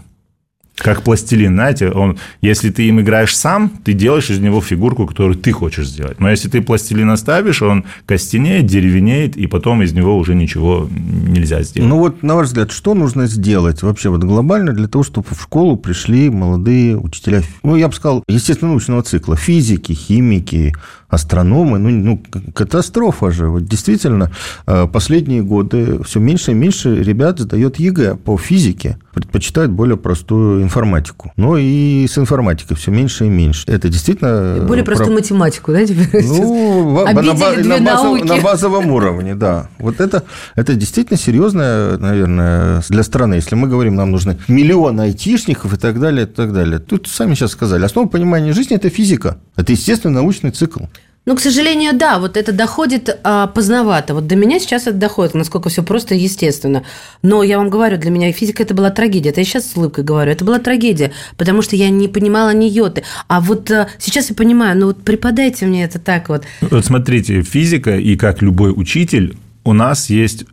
Как 0.78 1.02
пластилин, 1.02 1.54
знаете, 1.54 1.90
он, 1.90 2.18
если 2.40 2.70
ты 2.70 2.86
им 2.88 3.00
играешь 3.00 3.36
сам, 3.36 3.70
ты 3.84 3.92
делаешь 3.92 4.30
из 4.30 4.38
него 4.38 4.60
фигурку, 4.60 5.06
которую 5.06 5.36
ты 5.36 5.52
хочешь 5.52 5.88
сделать. 5.88 6.20
Но 6.20 6.30
если 6.30 6.48
ты 6.48 6.62
пластилин 6.62 7.10
оставишь, 7.10 7.62
он 7.62 7.84
костенеет, 8.06 8.66
деревенеет, 8.66 9.36
и 9.36 9.46
потом 9.46 9.82
из 9.82 9.92
него 9.92 10.16
уже 10.16 10.34
ничего 10.34 10.88
нельзя 10.90 11.62
сделать. 11.62 11.88
Ну 11.88 11.98
вот, 11.98 12.22
на 12.22 12.36
ваш 12.36 12.48
взгляд, 12.48 12.70
что 12.70 12.94
нужно 12.94 13.26
сделать 13.26 13.82
вообще 13.82 14.08
вот 14.08 14.22
глобально 14.22 14.72
для 14.72 14.88
того, 14.88 15.02
чтобы 15.02 15.26
в 15.30 15.42
школу 15.42 15.76
пришли 15.76 16.30
молодые 16.30 16.96
учителя, 16.96 17.42
ну, 17.62 17.76
я 17.76 17.88
бы 17.88 17.94
сказал, 17.94 18.22
естественно-научного 18.28 19.02
цикла, 19.02 19.36
физики, 19.36 19.92
химики, 19.92 20.74
астрономы, 21.08 21.78
ну, 21.78 21.90
ну, 21.90 22.22
катастрофа 22.52 23.30
же. 23.30 23.48
Вот 23.48 23.64
действительно, 23.64 24.30
э, 24.66 24.86
последние 24.92 25.42
годы 25.42 26.02
все 26.04 26.20
меньше 26.20 26.52
и 26.52 26.54
меньше 26.54 27.02
ребят 27.02 27.38
сдает 27.38 27.78
ЕГЭ 27.78 28.16
по 28.16 28.36
физике, 28.36 28.98
предпочитают 29.14 29.70
более 29.72 29.96
простую 29.96 30.62
информатику. 30.62 31.32
Но 31.36 31.56
и 31.56 32.06
с 32.06 32.18
информатикой 32.18 32.76
все 32.76 32.90
меньше 32.90 33.26
и 33.26 33.28
меньше. 33.30 33.64
Это 33.66 33.88
действительно... 33.88 34.64
Более 34.66 34.82
э, 34.82 34.86
простую 34.86 35.08
про- 35.08 35.14
математику, 35.14 35.72
да, 35.72 35.86
теперь? 35.86 36.24
Ну, 36.24 37.04
на, 37.04 37.10
Обидели 37.10 37.62
две 37.62 37.80
на 37.80 37.94
базов- 37.94 38.24
на 38.24 38.36
базовом 38.42 38.90
уровне, 38.92 39.34
да. 39.34 39.68
Вот 39.78 40.00
это, 40.00 40.24
это 40.56 40.74
действительно 40.74 41.18
серьезное, 41.18 41.96
наверное, 41.96 42.82
для 42.88 43.02
страны. 43.02 43.34
Если 43.34 43.54
мы 43.54 43.68
говорим, 43.68 43.94
нам 43.94 44.10
нужны 44.10 44.38
миллион 44.46 45.00
айтишников 45.00 45.72
и 45.72 45.76
так 45.78 45.98
далее, 45.98 46.24
и 46.26 46.28
так 46.28 46.52
далее. 46.52 46.78
Тут 46.78 47.08
сами 47.08 47.34
сейчас 47.34 47.52
сказали, 47.52 47.84
основа 47.84 48.06
понимания 48.08 48.52
жизни– 48.52 48.76
это 48.76 48.90
физика. 48.90 49.38
Это, 49.56 49.72
естественно, 49.72 50.14
научный 50.14 50.50
цикл. 50.50 50.84
Ну, 51.28 51.36
к 51.36 51.40
сожалению, 51.40 51.92
да, 51.92 52.18
вот 52.18 52.38
это 52.38 52.52
доходит 52.52 53.20
а, 53.22 53.48
поздновато. 53.48 54.14
Вот 54.14 54.26
до 54.26 54.34
меня 54.34 54.58
сейчас 54.58 54.86
это 54.86 54.96
доходит, 54.96 55.34
насколько 55.34 55.68
все 55.68 55.82
просто 55.82 56.14
и 56.14 56.20
естественно. 56.20 56.84
Но 57.20 57.42
я 57.42 57.58
вам 57.58 57.68
говорю, 57.68 57.98
для 57.98 58.10
меня 58.10 58.32
физика 58.32 58.62
это 58.62 58.72
была 58.72 58.88
трагедия. 58.88 59.28
Это 59.28 59.40
я 59.40 59.44
сейчас 59.44 59.70
с 59.70 59.76
улыбкой 59.76 60.04
говорю. 60.04 60.32
Это 60.32 60.46
была 60.46 60.58
трагедия, 60.58 61.12
потому 61.36 61.60
что 61.60 61.76
я 61.76 61.90
не 61.90 62.08
понимала 62.08 62.54
ни 62.54 62.64
йоты. 62.64 63.02
А 63.26 63.42
вот 63.42 63.70
а, 63.70 63.88
сейчас 63.98 64.30
я 64.30 64.36
понимаю, 64.36 64.78
ну 64.78 64.86
вот 64.86 65.04
преподайте 65.04 65.66
мне 65.66 65.84
это 65.84 65.98
так 65.98 66.30
вот. 66.30 66.44
Вот 66.62 66.86
смотрите, 66.86 67.42
физика 67.42 67.98
и 67.98 68.16
как 68.16 68.40
любой 68.40 68.72
учитель, 68.74 69.36
у 69.64 69.74
нас 69.74 70.08
есть 70.08 70.46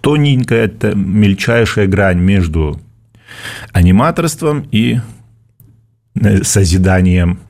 тоненькая, 0.00 0.72
мельчайшая 0.94 1.86
грань 1.86 2.20
между 2.20 2.80
аниматорством 3.72 4.66
и 4.72 5.00
э, 6.14 6.42
созиданием. 6.44 7.40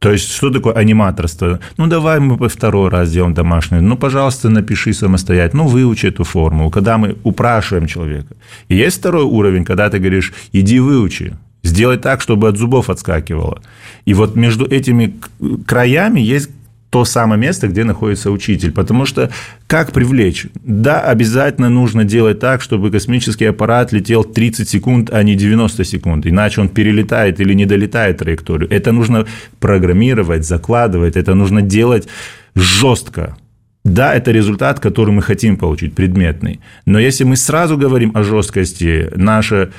То 0.00 0.10
есть, 0.12 0.32
что 0.32 0.50
такое 0.50 0.72
аниматорство? 0.72 1.60
Ну, 1.76 1.86
давай 1.86 2.20
мы 2.20 2.48
второй 2.48 2.88
раз 2.88 3.08
сделаем 3.08 3.34
домашнюю. 3.34 3.82
Ну, 3.82 3.96
пожалуйста, 3.96 4.48
напиши 4.48 4.94
самостоятельно. 4.94 5.64
Ну, 5.64 5.68
выучи 5.68 6.06
эту 6.06 6.24
формулу. 6.24 6.70
Когда 6.70 6.96
мы 6.96 7.16
упрашиваем 7.22 7.86
человека. 7.86 8.34
И 8.68 8.76
есть 8.76 8.98
второй 8.98 9.24
уровень, 9.24 9.64
когда 9.64 9.90
ты 9.90 9.98
говоришь, 9.98 10.32
иди 10.52 10.80
выучи. 10.80 11.34
Сделай 11.62 11.98
так, 11.98 12.22
чтобы 12.22 12.48
от 12.48 12.56
зубов 12.56 12.88
отскакивало. 12.88 13.60
И 14.06 14.14
вот 14.14 14.36
между 14.36 14.64
этими 14.64 15.14
краями 15.66 16.20
есть 16.20 16.50
то 16.90 17.04
самое 17.04 17.40
место, 17.40 17.68
где 17.68 17.84
находится 17.84 18.30
учитель. 18.30 18.72
Потому 18.72 19.06
что 19.06 19.30
как 19.68 19.92
привлечь? 19.92 20.46
Да, 20.54 21.00
обязательно 21.00 21.70
нужно 21.70 22.04
делать 22.04 22.40
так, 22.40 22.62
чтобы 22.62 22.90
космический 22.90 23.46
аппарат 23.46 23.92
летел 23.92 24.24
30 24.24 24.68
секунд, 24.68 25.10
а 25.12 25.22
не 25.22 25.36
90 25.36 25.84
секунд. 25.84 26.26
Иначе 26.26 26.60
он 26.60 26.68
перелетает 26.68 27.40
или 27.40 27.54
не 27.54 27.64
долетает 27.64 28.18
траекторию. 28.18 28.68
Это 28.70 28.90
нужно 28.92 29.26
программировать, 29.60 30.44
закладывать, 30.44 31.16
это 31.16 31.34
нужно 31.34 31.62
делать 31.62 32.08
жестко. 32.56 33.36
Да, 33.84 34.14
это 34.14 34.32
результат, 34.32 34.80
который 34.80 35.14
мы 35.14 35.22
хотим 35.22 35.56
получить, 35.56 35.94
предметный. 35.94 36.60
Но 36.86 36.98
если 36.98 37.24
мы 37.24 37.36
сразу 37.36 37.78
говорим 37.78 38.10
о 38.14 38.22
жесткости, 38.22 39.08
наше 39.16 39.70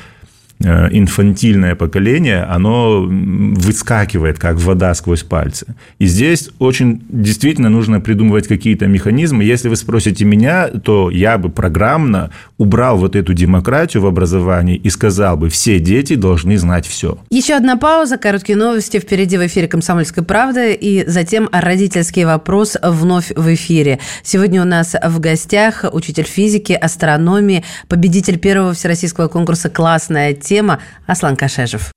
инфантильное 0.63 1.76
поколение, 1.76 2.43
оно 2.43 3.02
выскакивает, 3.02 4.39
как 4.39 4.58
вода 4.58 4.93
сквозь 4.93 5.24
пальцы. 5.24 5.76
И 6.00 6.06
здесь 6.06 6.50
очень 6.60 7.04
действительно 7.10 7.69
нужно 7.69 8.00
придумывать 8.00 8.47
какие-то 8.47 8.88
механизмы. 8.88 9.43
Если 9.43 9.69
вы 9.69 9.76
спросите 9.76 10.26
меня, 10.26 10.67
то 10.67 11.10
я 11.10 11.38
бы 11.38 11.50
программно 11.50 12.32
убрал 12.62 12.95
вот 12.97 13.15
эту 13.15 13.34
демократию 13.34 14.04
в 14.04 14.06
образовании 14.06 14.76
и 14.76 14.91
сказал 14.91 15.36
бы, 15.36 15.50
все 15.50 15.80
дети 15.80 16.13
должны 16.13 16.60
знать 16.60 16.86
все. 16.86 17.17
Еще 17.32 17.56
одна 17.56 17.76
пауза, 17.76 18.19
короткие 18.19 18.56
новости 18.56 19.00
впереди 19.00 19.36
в 19.36 19.47
эфире 19.47 19.67
«Комсомольской 19.67 20.24
правды» 20.24 20.76
и 20.76 21.04
затем 21.10 21.50
родительский 21.52 22.24
вопрос 22.24 22.78
вновь 22.84 23.32
в 23.36 23.52
эфире. 23.56 23.97
Сегодня 24.21 24.62
у 24.62 24.65
нас 24.65 24.95
в 25.04 25.19
гостях 25.19 25.86
учитель 25.91 26.26
физики, 26.26 26.74
астрономии, 26.74 27.63
победитель 27.88 28.38
первого 28.38 28.74
всероссийского 28.74 29.28
конкурса 29.28 29.71
«Классная 29.71 30.34
тема» 30.34 30.78
Аслан 31.08 31.36
Кашежев. 31.36 31.91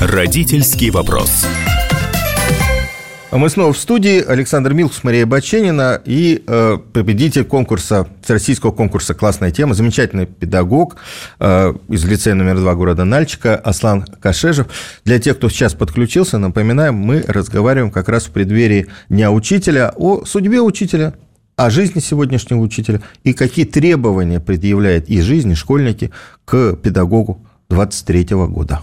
Родительский 0.00 0.90
вопрос. 0.90 1.44
А 3.34 3.36
Мы 3.36 3.50
снова 3.50 3.72
в 3.72 3.78
студии. 3.78 4.22
Александр 4.24 4.74
Милкус, 4.74 5.02
Мария 5.02 5.26
Баченина 5.26 6.00
и 6.04 6.44
э, 6.46 6.78
победитель 6.92 7.42
конкурса, 7.42 8.06
всероссийского 8.22 8.70
конкурса 8.70 9.12
«Классная 9.12 9.50
тема», 9.50 9.74
замечательный 9.74 10.26
педагог 10.26 10.94
э, 11.40 11.74
из 11.88 12.04
лицея 12.04 12.36
номер 12.36 12.58
два 12.58 12.76
города 12.76 13.04
Нальчика 13.04 13.56
Аслан 13.56 14.04
Кашежев. 14.22 14.68
Для 15.04 15.18
тех, 15.18 15.36
кто 15.36 15.48
сейчас 15.48 15.74
подключился, 15.74 16.38
напоминаем, 16.38 16.94
мы 16.94 17.24
разговариваем 17.26 17.90
как 17.90 18.08
раз 18.08 18.26
в 18.26 18.30
преддверии 18.30 18.86
Дня 19.08 19.32
учителя 19.32 19.92
о 19.96 20.24
судьбе 20.24 20.60
учителя, 20.60 21.14
о 21.56 21.70
жизни 21.70 21.98
сегодняшнего 21.98 22.60
учителя 22.60 23.00
и 23.24 23.32
какие 23.32 23.64
требования 23.64 24.38
предъявляет 24.38 25.10
и 25.10 25.20
жизнь, 25.20 25.50
и 25.50 25.56
школьники 25.56 26.12
к 26.44 26.76
педагогу 26.76 27.44
23 27.68 28.26
года. 28.46 28.82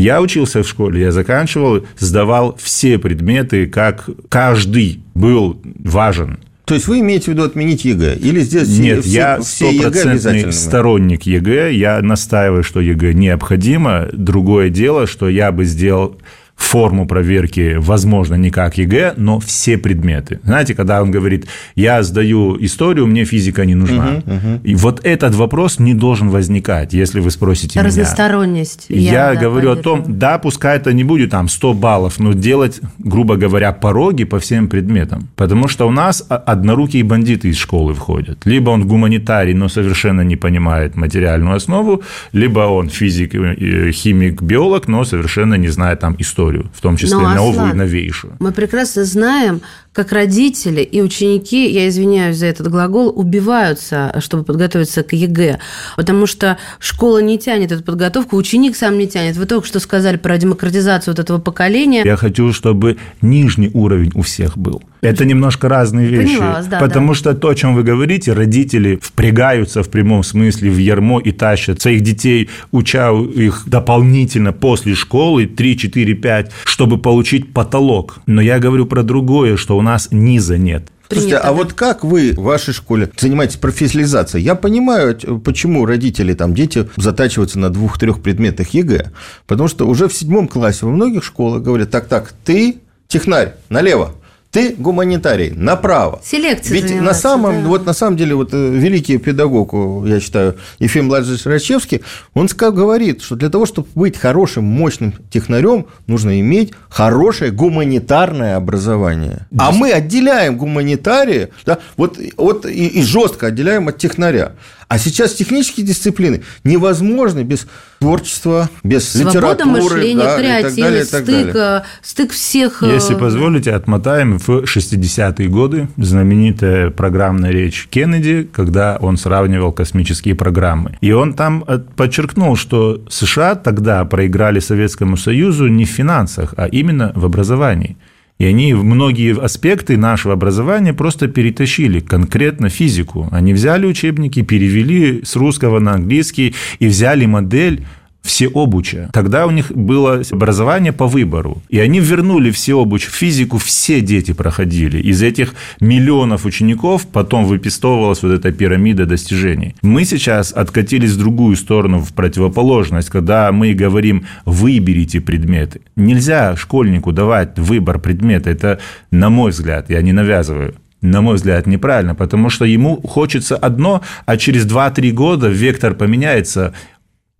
Я 0.00 0.22
учился 0.22 0.62
в 0.62 0.68
школе, 0.68 1.02
я 1.02 1.12
заканчивал, 1.12 1.84
сдавал 1.98 2.56
все 2.58 2.98
предметы, 2.98 3.66
как 3.66 4.08
каждый 4.28 5.02
был 5.14 5.60
важен. 5.64 6.38
То 6.64 6.74
есть 6.74 6.86
вы 6.86 7.00
имеете 7.00 7.26
в 7.26 7.28
виду 7.28 7.42
отменить 7.42 7.84
ЕГЭ? 7.84 8.14
Или 8.14 8.40
здесь 8.40 8.78
Нет, 8.78 9.04
все, 9.04 9.10
я 9.10 9.42
стопроцентный 9.42 10.52
сторонник 10.52 11.24
ЕГЭ. 11.24 11.74
Я 11.74 12.00
настаиваю, 12.00 12.62
что 12.62 12.80
ЕГЭ 12.80 13.12
необходимо. 13.12 14.08
Другое 14.12 14.70
дело, 14.70 15.06
что 15.06 15.28
я 15.28 15.52
бы 15.52 15.64
сделал 15.64 16.16
форму 16.62 17.06
проверки, 17.06 17.76
возможно, 17.78 18.34
не 18.36 18.50
как 18.50 18.78
ЕГЭ, 18.78 19.14
но 19.16 19.40
все 19.40 19.76
предметы. 19.78 20.40
Знаете, 20.44 20.74
когда 20.74 21.02
он 21.02 21.10
говорит, 21.10 21.46
я 21.74 22.02
сдаю 22.02 22.56
историю, 22.64 23.06
мне 23.06 23.24
физика 23.24 23.64
не 23.64 23.74
нужна. 23.74 24.22
И 24.62 24.74
вот 24.74 25.00
этот 25.04 25.34
вопрос 25.34 25.78
не 25.78 25.94
должен 25.94 26.30
возникать, 26.30 26.92
если 26.92 27.20
вы 27.20 27.30
спросите 27.30 27.78
меня. 27.78 27.88
Разносторонность. 27.88 28.86
Я, 28.88 29.34
да, 29.34 29.40
говорю 29.40 29.70
о 29.70 29.74
поддерживаю. 29.76 30.02
том, 30.04 30.18
да, 30.18 30.38
пускай 30.38 30.76
это 30.76 30.92
не 30.92 31.04
будет 31.04 31.30
там 31.30 31.48
100 31.48 31.74
баллов, 31.74 32.18
но 32.18 32.32
делать, 32.32 32.80
грубо 32.98 33.36
говоря, 33.36 33.72
пороги 33.72 34.24
по 34.24 34.38
всем 34.38 34.68
предметам. 34.68 35.28
Потому 35.36 35.68
что 35.68 35.86
у 35.88 35.90
нас 35.90 36.24
о- 36.28 36.36
однорукие 36.36 37.04
бандиты 37.04 37.48
из 37.48 37.56
школы 37.56 37.94
входят. 37.94 38.38
Либо 38.44 38.70
он 38.70 38.86
гуманитарий, 38.86 39.54
но 39.54 39.68
совершенно 39.68 40.20
не 40.22 40.36
понимает 40.36 40.96
материальную 40.96 41.56
основу, 41.56 42.02
либо 42.32 42.60
он 42.60 42.88
физик, 42.88 43.34
э, 43.34 43.90
химик, 43.92 44.42
биолог, 44.42 44.88
но 44.88 45.04
совершенно 45.04 45.54
не 45.54 45.68
знает 45.68 46.00
там 46.00 46.14
историю, 46.18 46.49
в 46.72 46.80
том 46.80 46.96
числе 46.96 47.16
Но, 47.18 47.34
новую, 47.34 47.60
Аслан, 47.60 47.76
новейшую. 47.76 48.36
Мы 48.38 48.52
прекрасно 48.52 49.04
знаем, 49.04 49.62
как 49.92 50.12
родители 50.12 50.82
и 50.82 51.02
ученики, 51.02 51.68
я 51.68 51.88
извиняюсь 51.88 52.36
за 52.36 52.46
этот 52.46 52.68
глагол, 52.68 53.12
убиваются, 53.14 54.14
чтобы 54.20 54.44
подготовиться 54.44 55.02
к 55.02 55.12
ЕГЭ. 55.12 55.58
Потому 55.96 56.26
что 56.26 56.58
школа 56.78 57.18
не 57.18 57.38
тянет 57.38 57.72
эту 57.72 57.82
подготовку, 57.82 58.36
ученик 58.36 58.76
сам 58.76 58.98
не 58.98 59.08
тянет. 59.08 59.36
Вы 59.36 59.46
только 59.46 59.66
что 59.66 59.80
сказали 59.80 60.16
про 60.16 60.38
демократизацию 60.38 61.12
вот 61.12 61.18
этого 61.18 61.38
поколения. 61.38 62.02
Я 62.04 62.16
хочу, 62.16 62.52
чтобы 62.52 62.98
нижний 63.20 63.70
уровень 63.74 64.12
у 64.14 64.22
всех 64.22 64.56
был. 64.56 64.80
Это 65.02 65.24
немножко 65.24 65.68
разные 65.68 66.08
вещи. 66.08 66.36
Поняла 66.36 66.52
вас, 66.52 66.66
да, 66.66 66.78
потому 66.78 67.08
да. 67.08 67.14
что 67.14 67.34
то, 67.34 67.48
о 67.48 67.54
чем 67.54 67.74
вы 67.74 67.82
говорите, 67.82 68.32
родители 68.32 68.98
впрягаются 69.02 69.82
в 69.82 69.88
прямом 69.88 70.22
смысле 70.22 70.70
в 70.70 70.76
ярмо 70.76 71.20
и 71.20 71.32
тащат 71.32 71.80
своих 71.80 72.02
детей, 72.02 72.50
уча 72.70 73.10
их 73.10 73.62
дополнительно 73.66 74.52
после 74.52 74.94
школы 74.94 75.46
3, 75.46 75.78
4, 75.78 76.14
5, 76.14 76.52
чтобы 76.64 76.98
получить 76.98 77.52
потолок. 77.52 78.20
Но 78.26 78.42
я 78.42 78.58
говорю 78.58 78.84
про 78.84 79.02
другое, 79.02 79.56
что 79.56 79.76
у 79.80 79.82
нас 79.82 80.08
низа 80.10 80.58
нет. 80.58 80.84
Слушайте, 81.08 81.38
а 81.38 81.52
вот 81.52 81.72
как 81.72 82.04
вы 82.04 82.34
в 82.36 82.42
вашей 82.42 82.72
школе 82.72 83.10
занимаетесь 83.18 83.56
профессионализацией? 83.56 84.44
Я 84.44 84.54
понимаю, 84.54 85.18
почему 85.40 85.84
родители, 85.84 86.34
там, 86.34 86.54
дети 86.54 86.88
затачиваются 86.96 87.58
на 87.58 87.70
двух-трех 87.70 88.22
предметах 88.22 88.68
ЕГЭ, 88.68 89.10
потому 89.48 89.68
что 89.68 89.88
уже 89.88 90.06
в 90.06 90.14
седьмом 90.14 90.46
классе 90.46 90.86
во 90.86 90.92
многих 90.92 91.24
школах 91.24 91.62
говорят, 91.62 91.90
так-так, 91.90 92.32
ты 92.44 92.76
технарь, 93.08 93.54
налево, 93.70 94.14
ты 94.50 94.74
гуманитарий, 94.76 95.50
направо. 95.50 96.20
Селекцией 96.24 96.82
Ведь 96.82 97.00
на 97.00 97.14
самом, 97.14 97.62
да. 97.62 97.68
вот 97.68 97.86
на 97.86 97.92
самом 97.92 98.16
деле, 98.16 98.34
вот 98.34 98.52
э, 98.52 98.70
великий 98.70 99.18
педагог, 99.18 99.70
э, 99.72 100.08
я 100.08 100.20
считаю, 100.20 100.56
Ефим 100.80 101.08
Владимирович 101.08 101.46
Рачевский, 101.46 102.02
он 102.34 102.48
говорит, 102.48 103.22
что 103.22 103.36
для 103.36 103.48
того, 103.48 103.64
чтобы 103.64 103.88
быть 103.94 104.16
хорошим, 104.16 104.64
мощным 104.64 105.14
технарем, 105.30 105.86
нужно 106.08 106.40
иметь 106.40 106.72
хорошее 106.88 107.52
гуманитарное 107.52 108.56
образование. 108.56 109.46
А 109.56 109.70
мы 109.70 109.92
отделяем 109.92 110.56
гуманитария, 110.58 111.50
да, 111.64 111.78
вот, 111.96 112.18
вот 112.36 112.66
и, 112.66 112.86
и 112.86 113.02
жестко 113.02 113.46
отделяем 113.46 113.86
от 113.88 113.98
технаря. 113.98 114.54
А 114.90 114.98
сейчас 114.98 115.34
технические 115.34 115.86
дисциплины 115.86 116.42
невозможны 116.64 117.44
без 117.44 117.68
творчества, 118.00 118.68
без 118.82 119.08
Свобода 119.08 119.38
литературы, 119.38 119.70
мышления, 119.70 120.24
да, 120.24 120.36
креативность, 120.36 121.08
стык, 121.10 121.26
далее. 121.26 121.52
э, 121.54 121.82
стык 122.02 122.32
всех... 122.32 122.82
э, 122.82 122.94
Если 122.94 123.14
позволите, 123.14 123.70
отмотаем 123.72 124.40
в 124.40 124.48
60-е 124.48 125.48
годы 125.48 125.88
знаменитая 125.96 126.90
программная 126.90 127.52
речь 127.52 127.86
Кеннеди, 127.88 128.48
когда 128.52 128.98
он 129.00 129.16
сравнивал 129.16 129.70
космические 129.70 130.34
программы. 130.34 130.98
И 131.00 131.12
он 131.12 131.34
там 131.34 131.62
э, 131.68 131.78
подчеркнул, 131.94 132.56
что 132.56 133.00
США 133.08 133.54
тогда 133.54 134.04
проиграли 134.04 134.58
Советскому 134.58 135.16
Союзу 135.16 135.68
не 135.68 135.84
в 135.84 135.88
финансах, 135.88 136.52
а 136.56 136.66
именно 136.66 137.12
в 137.14 137.24
образовании. 137.24 137.96
И 138.40 138.46
они 138.46 138.72
многие 138.72 139.38
аспекты 139.38 139.98
нашего 139.98 140.32
образования 140.32 140.94
просто 140.94 141.28
перетащили, 141.28 142.00
конкретно 142.00 142.70
физику. 142.70 143.28
Они 143.30 143.52
взяли 143.52 143.84
учебники, 143.84 144.40
перевели 144.40 145.20
с 145.22 145.36
русского 145.36 145.78
на 145.78 145.92
английский 145.92 146.54
и 146.78 146.86
взяли 146.86 147.26
модель 147.26 147.84
всеобуча. 148.22 149.10
Тогда 149.12 149.46
у 149.46 149.50
них 149.50 149.72
было 149.72 150.22
образование 150.30 150.92
по 150.92 151.06
выбору. 151.06 151.62
И 151.68 151.78
они 151.78 152.00
вернули 152.00 152.50
всеобуч. 152.50 153.06
Физику 153.06 153.58
все 153.58 154.00
дети 154.00 154.32
проходили. 154.32 154.98
Из 154.98 155.22
этих 155.22 155.54
миллионов 155.80 156.44
учеников 156.44 157.06
потом 157.06 157.44
выпистовывалась 157.44 158.22
вот 158.22 158.32
эта 158.32 158.52
пирамида 158.52 159.06
достижений. 159.06 159.74
Мы 159.82 160.04
сейчас 160.04 160.52
откатились 160.52 161.12
в 161.12 161.18
другую 161.18 161.56
сторону, 161.56 162.00
в 162.00 162.12
противоположность, 162.12 163.08
когда 163.08 163.50
мы 163.52 163.72
говорим 163.72 164.26
«выберите 164.44 165.20
предметы». 165.20 165.80
Нельзя 165.96 166.56
школьнику 166.56 167.12
давать 167.12 167.58
выбор 167.58 167.98
предмета. 167.98 168.50
Это, 168.50 168.80
на 169.10 169.30
мой 169.30 169.50
взгляд, 169.50 169.90
я 169.90 170.02
не 170.02 170.12
навязываю, 170.12 170.74
на 171.00 171.22
мой 171.22 171.36
взгляд, 171.36 171.66
неправильно, 171.66 172.14
потому 172.14 172.50
что 172.50 172.64
ему 172.64 173.00
хочется 173.00 173.56
одно, 173.56 174.02
а 174.26 174.36
через 174.36 174.66
2-3 174.66 175.12
года 175.12 175.48
вектор 175.48 175.94
поменяется, 175.94 176.74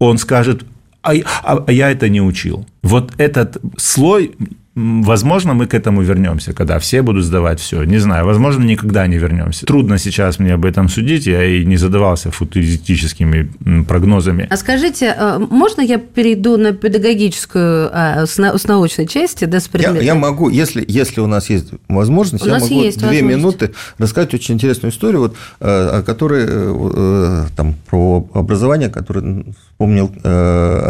он 0.01 0.19
скажет, 0.19 0.65
а, 1.03 1.13
а- 1.45 1.65
а 1.67 1.73
я 1.73 1.91
это 1.93 2.09
не 2.09 2.21
учил. 2.21 2.67
Вот 2.83 3.13
этот 3.19 3.59
слой, 3.77 4.33
возможно, 5.05 5.55
мы 5.55 5.67
к 5.67 5.75
этому 5.75 6.03
вернемся, 6.03 6.53
когда 6.53 6.79
все 6.79 7.03
будут 7.03 7.25
сдавать 7.25 7.61
все. 7.61 7.85
Не 7.85 7.99
знаю, 7.99 8.25
возможно, 8.27 8.65
никогда 8.65 9.07
не 9.07 9.17
вернемся. 9.19 9.67
Трудно 9.67 9.99
сейчас 9.99 10.39
мне 10.39 10.55
об 10.55 10.65
этом 10.65 10.89
судить, 10.89 11.27
я 11.27 11.45
и 11.45 11.65
не 11.65 11.77
задавался 11.77 12.31
футуристическими 12.31 13.51
прогнозами. 13.89 14.47
А 14.51 14.57
скажите, 14.57 15.15
э, 15.19 15.39
можно 15.51 15.81
я 15.83 15.99
перейду 15.99 16.57
на 16.57 16.73
педагогическую, 16.73 17.91
а, 17.93 18.27
с 18.27 18.39
на- 18.39 18.57
с 18.57 18.67
научной 18.67 19.07
части, 19.07 19.45
да, 19.45 19.61
с 19.61 19.67
Я, 19.67 19.71
предмета? 19.73 20.05
я 20.05 20.15
могу, 20.15 20.49
если, 20.49 20.85
если 20.89 21.21
у 21.21 21.27
нас 21.27 21.51
есть 21.51 21.69
возможность, 21.89 22.45
У 22.45 22.49
я 22.49 22.55
нас 22.55 22.63
могу 22.71 22.83
есть 22.83 22.99
две 22.99 23.09
возможность. 23.09 23.37
минуты 23.39 23.71
рассказать 23.99 24.35
очень 24.35 24.55
интересную 24.55 24.93
историю, 24.93 25.21
вот, 25.21 25.37
э, 25.61 25.99
о 25.99 26.03
которой 26.03 26.45
э, 26.49 27.45
там, 27.57 27.75
про 27.89 28.29
образование, 28.35 28.89
которое 28.89 29.45
вспомнил 29.73 30.11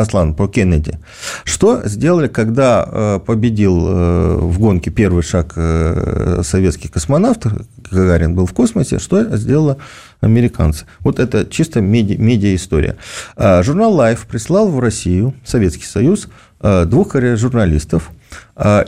Аслан, 0.00 0.34
про 0.34 0.48
Кеннеди. 0.48 0.98
Что 1.44 1.82
сделали, 1.84 2.28
когда 2.28 3.20
победил 3.26 3.79
э, 3.88 4.36
в 4.40 4.58
гонке 4.58 4.90
первый 4.90 5.22
шаг 5.22 5.52
э, 5.56 6.40
советских 6.42 6.90
космонавтов, 6.90 7.52
Гагарин 7.90 8.34
был 8.34 8.46
в 8.46 8.52
космосе, 8.52 8.98
что 8.98 9.36
сделала 9.36 9.78
американцы. 10.20 10.86
Вот 11.00 11.18
это 11.18 11.44
чисто 11.44 11.80
меди- 11.80 12.16
медиа-история. 12.16 12.96
А, 13.36 13.62
Журнал 13.62 13.98
Life 13.98 14.20
прислал 14.28 14.68
в 14.70 14.78
Россию, 14.80 15.34
Советский 15.44 15.86
Союз, 15.86 16.28
а, 16.60 16.84
двух 16.84 17.14
журналистов, 17.14 18.10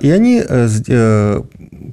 и 0.01 0.11
они 0.11 0.43
э, 0.47 0.69
э, 0.89 1.43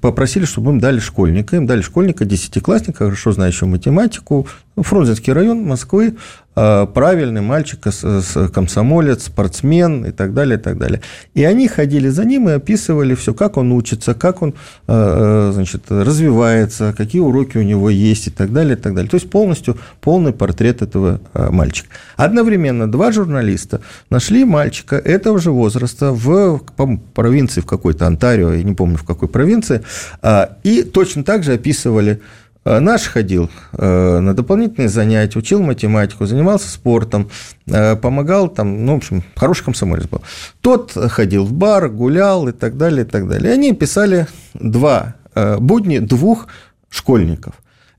попросили, 0.02 0.46
чтобы 0.46 0.72
им 0.72 0.80
дали 0.80 1.00
школьника. 1.00 1.56
Им 1.56 1.66
дали 1.66 1.82
школьника, 1.82 2.26
десятиклассника, 2.26 3.06
хорошо 3.06 3.32
знающего 3.32 3.68
математику, 3.68 4.48
Фрунзенский 4.76 5.34
район 5.34 5.64
Москвы, 5.64 6.16
а, 6.56 6.86
правильный 6.86 7.42
мальчик, 7.42 7.88
с- 7.88 8.50
комсомолец, 8.50 9.26
спортсмен 9.26 10.06
и 10.06 10.12
так 10.12 10.34
далее, 10.34 10.58
и 10.58 10.62
так 10.62 10.78
далее. 10.78 11.02
И 11.34 11.44
они 11.44 11.68
ходили 11.68 12.10
за 12.10 12.26
ним 12.26 12.50
и 12.50 12.54
описывали 12.54 13.16
все, 13.16 13.34
как 13.34 13.58
он 13.58 13.72
учится, 13.72 14.14
как 14.14 14.42
он 14.42 14.50
э, 14.50 14.54
э, 14.88 15.52
значит, 15.54 15.84
развивается, 15.90 16.94
какие 16.98 17.22
уроки 17.22 17.58
у 17.58 17.62
него 17.62 17.90
есть 17.90 18.28
и 18.28 18.32
так 18.32 18.52
далее, 18.52 18.76
и 18.76 18.80
так 18.80 18.94
далее. 18.94 19.10
То 19.10 19.16
есть 19.16 19.30
полностью 19.30 19.78
полный 20.02 20.34
портрет 20.34 20.82
этого 20.82 21.22
э, 21.34 21.50
мальчика. 21.50 21.90
Одновременно 22.18 22.92
два 22.92 23.12
журналиста 23.12 23.82
нашли 24.10 24.44
мальчика 24.44 24.96
этого 24.98 25.40
же 25.40 25.52
возраста 25.52 26.12
в 26.12 26.60
по-моему, 26.76 27.02
провинции 27.40 27.62
в 27.62 27.66
какой-то 27.66 28.06
Онтарио, 28.06 28.54
я 28.54 28.64
не 28.64 28.74
помню 28.74 28.98
в 28.98 29.04
какой 29.04 29.30
провинции, 29.30 29.82
а, 30.22 30.58
и 30.64 30.84
точно 30.84 31.24
так 31.24 31.44
же 31.44 31.54
описывали 31.54 32.20
Э, 32.66 32.80
Наш 32.80 33.08
ходил 33.08 33.50
э, 33.72 34.20
на 34.20 34.34
дополнительные 34.34 34.90
занятия, 34.90 35.40
учил 35.40 35.62
математику, 35.62 36.26
занимался 36.26 36.70
спортом, 36.70 37.30
помогал 37.66 38.50
там, 38.50 38.86
ну, 38.86 38.94
в 38.94 38.98
общем, 38.98 39.24
хороший 39.36 39.64
комсомолец 39.64 40.08
был. 40.08 40.22
Тот 40.62 40.92
ходил 40.92 41.46
в 41.46 41.54
бар, 41.54 41.88
гулял 41.90 42.48
и 42.48 42.52
так 42.52 42.78
далее, 42.78 43.06
и 43.06 43.08
так 43.08 43.28
далее. 43.28 43.52
И 43.52 43.54
они 43.54 43.74
писали 43.74 44.28
два 44.54 45.16
будни 45.60 46.00
двух 46.00 46.48
школьников. 46.90 47.54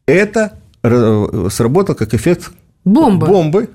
Это 0.07 0.53
э, 0.83 1.48
сработало 1.50 1.96
как 1.96 2.14
эффект 2.14 2.50
Бомба. 2.85 3.26
бомбы. 3.26 3.70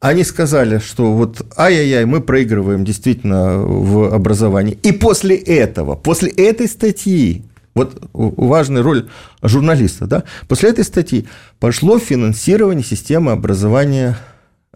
Они 0.00 0.22
сказали, 0.22 0.78
что 0.78 1.12
вот 1.12 1.44
ай-яй-яй, 1.56 2.04
мы 2.04 2.20
проигрываем 2.20 2.84
действительно 2.84 3.58
в 3.58 4.14
образовании. 4.14 4.78
И 4.82 4.92
после 4.92 5.36
этого, 5.36 5.96
после 5.96 6.30
этой 6.30 6.68
статьи, 6.68 7.44
вот 7.74 8.08
важная 8.12 8.82
роль 8.82 9.08
журналиста, 9.42 10.06
да, 10.06 10.22
после 10.46 10.70
этой 10.70 10.84
статьи 10.84 11.26
пошло 11.58 11.98
финансирование 11.98 12.84
системы 12.84 13.32
образования 13.32 14.16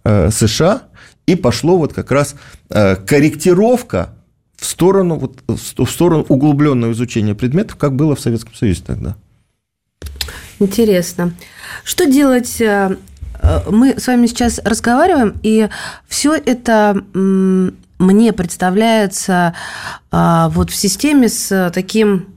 э, 0.03 0.31
США 0.31 0.83
и 1.27 1.37
пошло 1.37 1.79
вот 1.79 1.93
как 1.93 2.11
раз 2.11 2.35
э, 2.71 2.97
корректировка 2.97 4.15
в 4.57 4.65
сторону, 4.65 5.17
вот, 5.17 5.39
в 5.47 5.87
сторону 5.87 6.25
углубленного 6.29 6.93
изучения 6.93 7.35
предметов, 7.35 7.77
как 7.77 7.95
было 7.95 8.17
в 8.17 8.21
Советском 8.21 8.55
Союзе 8.55 8.83
тогда. 8.85 9.17
Интересно. 10.59 11.35
Что 11.85 12.07
делать? 12.07 12.61
Э, 13.43 13.61
Мы 13.71 13.99
с 13.99 14.07
вами 14.07 14.27
сейчас 14.27 14.61
разговариваем, 14.65 15.39
и 15.43 15.69
все 16.09 16.35
это 16.35 16.97
мне 18.03 18.33
представляется 18.33 19.55
а, 20.11 20.49
вот 20.51 20.71
в 20.71 20.75
системе 20.75 21.29
с 21.29 21.71
таким... 21.73 22.35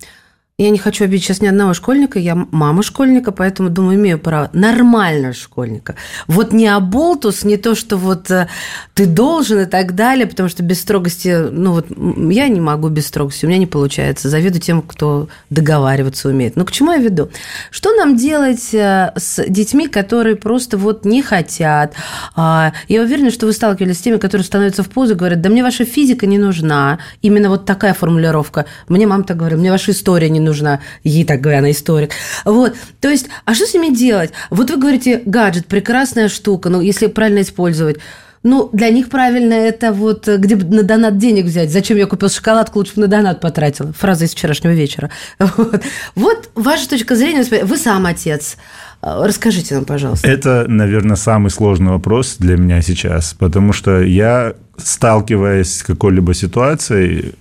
Я 0.58 0.70
не 0.70 0.78
хочу 0.78 1.04
обидеть 1.04 1.26
сейчас 1.26 1.42
ни 1.42 1.48
одного 1.48 1.74
школьника, 1.74 2.18
я 2.18 2.34
мама 2.34 2.82
школьника, 2.82 3.34
поэтому, 3.34 3.70
думаю, 3.70 3.98
имею 3.98 4.18
право. 4.18 4.50
Нормального 4.54 5.34
школьника. 5.34 5.96
Вот 6.28 6.54
не 6.54 6.70
оболтус, 6.70 7.44
не 7.44 7.58
то, 7.58 7.76
что 7.76 7.98
вот 7.98 8.32
э, 8.32 8.48
ты 8.94 9.06
должен 9.06 9.60
и 9.60 9.66
так 9.66 9.96
далее, 9.96 10.26
потому 10.26 10.48
что 10.48 10.64
без 10.64 10.80
строгости, 10.80 11.50
ну 11.52 11.74
вот 11.74 11.88
я 12.32 12.48
не 12.48 12.62
могу 12.62 12.88
без 12.88 13.08
строгости, 13.08 13.44
у 13.46 13.50
меня 13.50 13.58
не 13.58 13.68
получается. 13.68 14.30
Завидую 14.30 14.62
тем, 14.62 14.82
кто 14.82 15.28
договариваться 15.50 16.30
умеет. 16.30 16.56
Но 16.56 16.64
к 16.64 16.72
чему 16.72 16.94
я 16.94 17.00
веду? 17.00 17.30
Что 17.70 17.94
нам 17.94 18.16
делать 18.16 18.74
э, 18.74 19.12
с 19.18 19.44
детьми, 19.50 19.90
которые 19.90 20.38
просто 20.38 20.78
вот 20.78 21.04
не 21.04 21.22
хотят? 21.22 21.96
А, 22.34 22.72
Я 22.88 23.02
уверена, 23.02 23.30
что 23.30 23.46
вы 23.46 23.52
сталкивались 23.52 23.98
с 23.98 24.02
теми, 24.02 24.16
которые 24.20 24.46
становятся 24.46 24.84
в 24.84 24.90
позу 24.90 25.16
и 25.16 25.18
говорят, 25.18 25.42
да 25.42 25.50
мне 25.50 25.64
ваша 25.64 25.84
физика 25.84 26.26
не 26.26 26.38
нужна. 26.38 27.00
Именно 27.22 27.50
вот 27.50 27.66
такая 27.66 27.94
формулировка. 27.94 28.68
Мне 28.88 29.06
мама 29.06 29.26
так 29.26 29.36
говорит, 29.36 29.60
мне 29.60 29.70
ваша 29.70 29.92
история 29.92 30.30
не 30.30 30.45
нужна, 30.46 30.80
ей 31.04 31.26
так 31.26 31.42
говоря, 31.42 31.60
она 31.60 31.72
историк. 31.72 32.12
Вот, 32.46 32.76
то 33.02 33.10
есть, 33.10 33.28
а 33.46 33.54
что 33.54 33.66
с 33.66 33.74
ними 33.74 33.96
делать? 33.96 34.32
Вот 34.50 34.70
вы 34.70 34.78
говорите, 34.78 35.22
гаджет, 35.26 35.66
прекрасная 35.68 36.30
штука, 36.30 36.70
ну, 36.70 36.82
если 36.82 37.08
правильно 37.08 37.42
использовать. 37.42 37.98
Ну, 38.46 38.70
для 38.72 38.92
них 38.92 39.10
правильно 39.10 39.56
это 39.56 39.92
вот 39.92 40.28
где 40.28 40.56
на 40.56 40.84
донат 40.84 41.18
денег 41.18 41.46
взять. 41.46 41.72
Зачем 41.72 41.98
я 41.98 42.06
купил 42.06 42.30
шоколадку, 42.30 42.78
лучше 42.78 42.94
бы 42.94 43.02
на 43.02 43.08
донат 43.08 43.42
потратил. 43.42 43.92
Фраза 43.94 44.26
из 44.26 44.36
вчерашнего 44.36 44.72
вечера. 44.72 45.10
Вот, 45.40 45.82
вот 46.14 46.50
ваша 46.54 46.88
точка 46.88 47.16
зрения. 47.16 47.44
Вы 47.64 47.78
сам 47.78 48.06
отец. 48.06 48.58
Расскажите 49.02 49.74
нам, 49.74 49.86
пожалуйста. 49.86 50.28
Это, 50.28 50.66
наверное, 50.68 51.16
самый 51.16 51.50
сложный 51.50 51.92
вопрос 51.92 52.36
для 52.38 52.56
меня 52.56 52.84
сейчас, 52.84 53.34
потому 53.34 53.74
что 53.74 54.02
я, 54.02 54.54
сталкиваясь 54.78 55.78
с 55.78 55.84
какой-либо 55.84 56.36
ситуацией, 56.36 57.34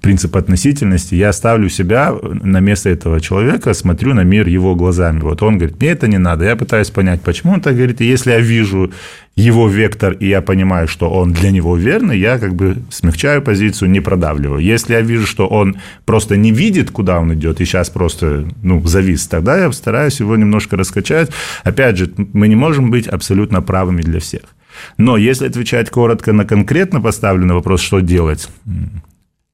принцип 0.00 0.36
относительности, 0.36 1.14
я 1.14 1.32
ставлю 1.32 1.68
себя 1.68 2.12
на 2.22 2.60
место 2.60 2.90
этого 2.90 3.20
человека, 3.20 3.72
смотрю 3.74 4.14
на 4.14 4.24
мир 4.24 4.48
его 4.48 4.74
глазами. 4.74 5.20
Вот 5.20 5.42
он 5.42 5.58
говорит, 5.58 5.80
мне 5.80 5.90
это 5.90 6.08
не 6.08 6.18
надо. 6.18 6.44
Я 6.44 6.56
пытаюсь 6.56 6.90
понять, 6.90 7.20
почему 7.22 7.52
он 7.52 7.60
так 7.60 7.76
говорит. 7.76 8.00
И 8.00 8.04
если 8.04 8.32
я 8.32 8.40
вижу 8.40 8.92
его 9.36 9.68
вектор, 9.68 10.14
и 10.14 10.26
я 10.26 10.42
понимаю, 10.42 10.88
что 10.88 11.08
он 11.08 11.32
для 11.32 11.52
него 11.52 11.76
верный, 11.76 12.18
я 12.18 12.38
как 12.38 12.54
бы 12.56 12.78
смягчаю 12.90 13.40
позицию, 13.40 13.90
не 13.90 14.00
продавливаю. 14.00 14.60
Если 14.60 14.94
я 14.94 15.00
вижу, 15.00 15.26
что 15.26 15.46
он 15.46 15.76
просто 16.04 16.36
не 16.36 16.50
видит, 16.50 16.90
куда 16.90 17.20
он 17.20 17.32
идет, 17.34 17.60
и 17.60 17.64
сейчас 17.64 17.90
просто 17.90 18.48
ну, 18.62 18.84
завис, 18.84 19.28
тогда 19.28 19.56
я 19.56 19.70
стараюсь 19.70 20.18
его 20.18 20.36
немножко 20.36 20.76
раскачать. 20.76 21.30
Опять 21.62 21.98
же, 21.98 22.10
мы 22.32 22.48
не 22.48 22.56
можем 22.56 22.90
быть 22.90 23.06
абсолютно 23.06 23.62
правыми 23.62 24.02
для 24.02 24.18
всех. 24.18 24.42
Но 24.96 25.16
если 25.16 25.46
отвечать 25.46 25.90
коротко 25.90 26.32
на 26.32 26.44
конкретно 26.44 27.00
поставленный 27.00 27.54
вопрос, 27.54 27.80
что 27.80 28.00
делать, 28.00 28.48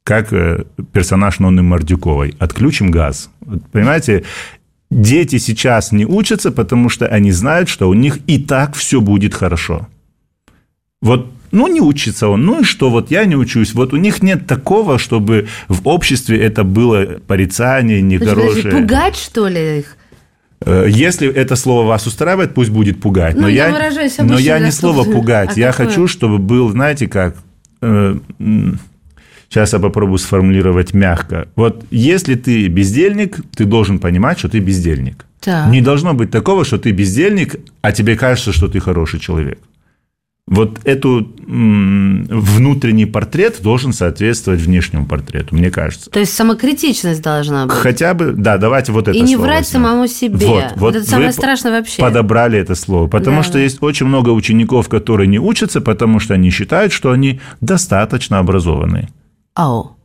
как 0.04 0.32
э, 0.32 0.64
персонаж 0.92 1.40
Нонны 1.40 1.62
Мордюковой. 1.62 2.34
Отключим 2.38 2.90
газ. 2.90 3.30
Понимаете, 3.72 4.24
дети 4.90 5.38
сейчас 5.38 5.92
не 5.92 6.06
учатся, 6.06 6.52
потому 6.52 6.90
что 6.90 7.06
они 7.06 7.32
знают, 7.32 7.68
что 7.68 7.88
у 7.88 7.94
них 7.94 8.18
и 8.26 8.38
так 8.38 8.74
все 8.74 9.00
будет 9.00 9.34
хорошо. 9.34 9.88
Вот 11.00 11.30
ну, 11.52 11.68
не 11.68 11.80
учится 11.80 12.28
он, 12.28 12.44
ну 12.44 12.60
и 12.60 12.64
что, 12.64 12.90
вот 12.90 13.10
я 13.10 13.24
не 13.24 13.36
учусь. 13.36 13.74
Вот 13.74 13.92
у 13.92 13.96
них 13.96 14.22
нет 14.22 14.46
такого, 14.46 14.98
чтобы 14.98 15.46
в 15.68 15.86
обществе 15.86 16.38
это 16.38 16.64
было 16.64 17.20
порицание, 17.26 18.02
нехорошее. 18.02 18.72
Пугать, 18.72 19.16
что 19.16 19.46
ли, 19.46 19.78
их? 19.78 19.96
Э, 20.60 20.86
если 20.88 21.28
это 21.28 21.54
слово 21.56 21.86
вас 21.86 22.06
устраивает, 22.06 22.54
пусть 22.54 22.70
будет 22.70 23.00
пугать. 23.00 23.36
Но, 23.36 23.42
ну, 23.42 23.48
я, 23.48 23.68
я 23.68 24.24
но 24.24 24.38
я 24.38 24.58
не 24.58 24.72
слово 24.72 25.04
пугать. 25.04 25.56
А 25.56 25.60
я 25.60 25.70
какое? 25.70 25.86
хочу, 25.86 26.08
чтобы 26.08 26.38
был, 26.38 26.70
знаете 26.70 27.06
как, 27.06 27.36
э, 27.80 28.16
Сейчас 29.54 29.72
я 29.72 29.78
попробую 29.78 30.18
сформулировать 30.18 30.94
мягко. 30.94 31.46
Вот 31.54 31.84
если 31.92 32.34
ты 32.34 32.66
бездельник, 32.66 33.38
ты 33.54 33.64
должен 33.66 34.00
понимать, 34.00 34.36
что 34.40 34.48
ты 34.48 34.58
бездельник. 34.58 35.26
Так. 35.38 35.70
Не 35.70 35.80
должно 35.80 36.12
быть 36.12 36.32
такого, 36.32 36.64
что 36.64 36.76
ты 36.76 36.90
бездельник, 36.90 37.54
а 37.80 37.92
тебе 37.92 38.16
кажется, 38.16 38.52
что 38.52 38.66
ты 38.66 38.80
хороший 38.80 39.20
человек. 39.20 39.60
Вот 40.48 40.80
эту 40.82 41.32
внутренний 41.46 43.06
портрет 43.06 43.62
должен 43.62 43.92
соответствовать 43.92 44.60
внешнему 44.60 45.06
портрету, 45.06 45.54
мне 45.54 45.70
кажется. 45.70 46.10
То 46.10 46.18
есть 46.18 46.34
самокритичность 46.34 47.22
должна 47.22 47.66
быть. 47.66 47.76
Хотя 47.76 48.12
бы, 48.12 48.32
да, 48.32 48.58
давайте 48.58 48.90
вот 48.90 49.06
это 49.06 49.16
И 49.16 49.20
не 49.20 49.36
врать 49.36 49.66
возьмем. 49.66 49.84
самому 49.84 50.08
себе. 50.08 50.46
Вот, 50.46 50.64
вот, 50.64 50.80
вот 50.80 50.96
это 50.96 51.08
самое 51.08 51.30
страшное 51.30 51.78
вообще. 51.78 52.02
Подобрали 52.02 52.58
это 52.58 52.74
слово, 52.74 53.06
потому 53.06 53.36
да. 53.36 53.42
что 53.44 53.60
есть 53.60 53.80
очень 53.82 54.06
много 54.06 54.30
учеников, 54.30 54.88
которые 54.88 55.28
не 55.28 55.38
учатся, 55.38 55.80
потому 55.80 56.18
что 56.18 56.34
они 56.34 56.50
считают, 56.50 56.92
что 56.92 57.12
они 57.12 57.40
достаточно 57.60 58.40
образованные. 58.40 59.10
Ау. 59.54 59.96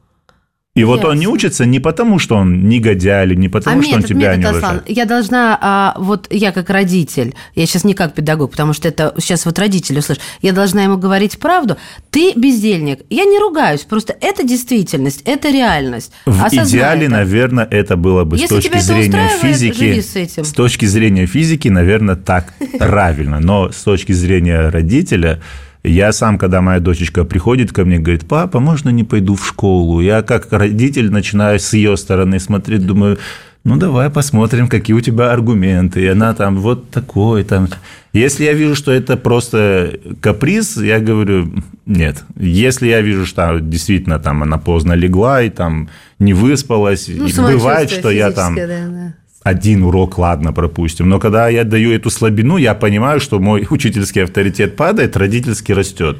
И 0.75 0.83
вот 0.85 1.03
он 1.03 1.17
не 1.17 1.27
учится 1.27 1.65
не 1.65 1.79
потому, 1.79 2.19
что 2.19 2.35
он 2.37 2.69
негодяй, 2.69 3.25
или 3.25 3.35
не 3.35 3.49
потому, 3.49 3.79
а 3.79 3.83
что 3.83 3.91
метод, 3.91 4.03
он 4.03 4.07
тебя 4.07 4.35
метод, 4.35 4.39
не 4.39 4.59
уважает. 4.59 4.83
Я 4.87 5.05
должна, 5.05 5.57
а, 5.61 5.95
вот 5.97 6.27
я 6.29 6.53
как 6.53 6.69
родитель, 6.69 7.35
я 7.55 7.65
сейчас 7.65 7.83
не 7.83 7.93
как 7.93 8.13
педагог, 8.13 8.51
потому 8.51 8.71
что 8.71 8.87
это 8.87 9.13
сейчас 9.17 9.45
вот 9.45 9.59
родители 9.59 9.99
услышат, 9.99 10.23
я 10.41 10.53
должна 10.53 10.83
ему 10.83 10.95
говорить 10.95 11.37
правду. 11.37 11.75
Ты 12.11 12.33
бездельник. 12.33 13.01
Я 13.09 13.25
не 13.25 13.39
ругаюсь, 13.39 13.81
просто 13.81 14.15
это 14.21 14.43
действительность, 14.43 15.21
это 15.25 15.49
реальность. 15.49 16.13
В 16.25 16.41
Осознай 16.41 16.65
идеале, 16.65 17.05
это. 17.07 17.15
наверное, 17.15 17.65
это 17.65 17.97
было 17.97 18.23
бы 18.23 18.37
Если 18.37 18.45
с 18.45 18.63
точки 18.63 18.79
зрения 18.79 19.29
физики. 19.41 19.99
С, 19.99 20.15
этим. 20.15 20.45
с 20.45 20.53
точки 20.53 20.85
зрения 20.85 21.25
физики, 21.25 21.67
наверное, 21.67 22.15
так 22.15 22.53
правильно. 22.79 23.41
Но 23.41 23.69
с 23.71 23.83
точки 23.83 24.13
зрения 24.13 24.69
родителя 24.69 25.41
я 25.89 26.11
сам, 26.11 26.37
когда 26.37 26.61
моя 26.61 26.79
дочечка 26.79 27.23
приходит 27.23 27.71
ко 27.71 27.85
мне, 27.85 27.99
говорит, 27.99 28.27
папа, 28.27 28.59
можно 28.59 28.89
не 28.89 29.03
пойду 29.03 29.35
в 29.35 29.45
школу? 29.45 30.01
Я 30.01 30.21
как 30.21 30.51
родитель 30.51 31.11
начинаю 31.11 31.59
с 31.59 31.73
ее 31.73 31.97
стороны 31.97 32.39
смотреть, 32.39 32.85
думаю, 32.85 33.17
ну 33.63 33.75
давай 33.77 34.09
посмотрим, 34.09 34.67
какие 34.67 34.95
у 34.95 35.01
тебя 35.01 35.31
аргументы. 35.31 36.01
И 36.01 36.07
она 36.07 36.33
там 36.33 36.57
вот 36.57 36.89
такой 36.89 37.43
там. 37.43 37.67
Если 38.13 38.45
я 38.45 38.53
вижу, 38.53 38.75
что 38.75 38.91
это 38.91 39.17
просто 39.17 39.99
каприз, 40.21 40.77
я 40.77 40.99
говорю, 40.99 41.53
нет. 41.85 42.23
Если 42.35 42.87
я 42.87 43.01
вижу, 43.01 43.25
что 43.25 43.59
действительно 43.59 44.19
там 44.19 44.43
она 44.43 44.57
поздно 44.57 44.93
легла 44.93 45.41
и 45.41 45.49
там 45.49 45.89
не 46.19 46.33
выспалась, 46.33 47.07
ну, 47.07 47.27
и 47.27 47.33
бывает, 47.53 47.91
что 47.91 48.09
я 48.09 48.31
там 48.31 48.55
да, 48.55 48.67
да 48.67 49.13
один 49.43 49.83
урок, 49.83 50.17
ладно, 50.17 50.53
пропустим. 50.53 51.09
Но 51.09 51.19
когда 51.19 51.49
я 51.49 51.63
даю 51.63 51.91
эту 51.91 52.09
слабину, 52.09 52.57
я 52.57 52.73
понимаю, 52.73 53.19
что 53.19 53.39
мой 53.39 53.65
учительский 53.69 54.23
авторитет 54.23 54.75
падает, 54.75 55.17
родительский 55.17 55.73
растет. 55.73 56.19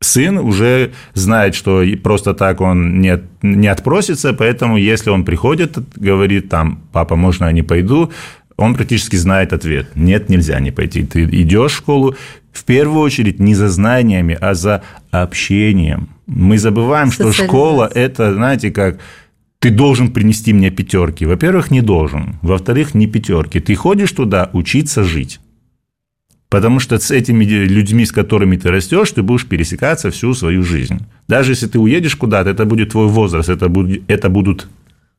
Сын 0.00 0.38
уже 0.38 0.92
знает, 1.14 1.54
что 1.54 1.84
просто 2.02 2.34
так 2.34 2.60
он 2.60 3.00
не, 3.00 3.20
не 3.42 3.68
отпросится, 3.68 4.32
поэтому 4.32 4.76
если 4.76 5.10
он 5.10 5.24
приходит, 5.24 5.78
говорит 5.94 6.48
там, 6.48 6.82
папа, 6.92 7.14
можно 7.14 7.44
я 7.44 7.52
не 7.52 7.62
пойду, 7.62 8.10
он 8.56 8.74
практически 8.74 9.14
знает 9.14 9.52
ответ. 9.52 9.90
Нет, 9.94 10.28
нельзя 10.28 10.58
не 10.58 10.72
пойти. 10.72 11.04
Ты 11.04 11.24
идешь 11.24 11.72
в 11.72 11.76
школу, 11.76 12.16
в 12.52 12.64
первую 12.64 13.00
очередь 13.00 13.38
не 13.40 13.54
за 13.54 13.68
знаниями, 13.68 14.36
а 14.40 14.54
за 14.54 14.82
общением. 15.12 16.08
Мы 16.26 16.58
забываем, 16.58 17.12
что 17.12 17.32
школа– 17.32 17.90
это, 17.94 18.34
знаете, 18.34 18.70
как 18.70 18.98
ты 19.62 19.70
должен 19.70 20.10
принести 20.10 20.52
мне 20.52 20.70
пятерки. 20.70 21.24
Во-первых, 21.24 21.70
не 21.70 21.82
должен. 21.82 22.34
Во-вторых, 22.42 22.94
не 22.96 23.06
пятерки. 23.06 23.60
Ты 23.60 23.76
ходишь 23.76 24.10
туда 24.10 24.50
учиться 24.52 25.04
жить. 25.04 25.38
Потому 26.48 26.80
что 26.80 26.98
с 26.98 27.12
этими 27.12 27.44
людьми, 27.44 28.04
с 28.04 28.10
которыми 28.10 28.56
ты 28.56 28.70
растешь, 28.72 29.12
ты 29.12 29.22
будешь 29.22 29.46
пересекаться 29.46 30.10
всю 30.10 30.34
свою 30.34 30.64
жизнь. 30.64 31.06
Даже 31.28 31.52
если 31.52 31.68
ты 31.68 31.78
уедешь 31.78 32.16
куда-то, 32.16 32.50
это 32.50 32.64
будет 32.64 32.90
твой 32.90 33.06
возраст, 33.06 33.48
это, 33.48 33.68
будет, 33.68 34.02
это 34.08 34.28
будут 34.28 34.66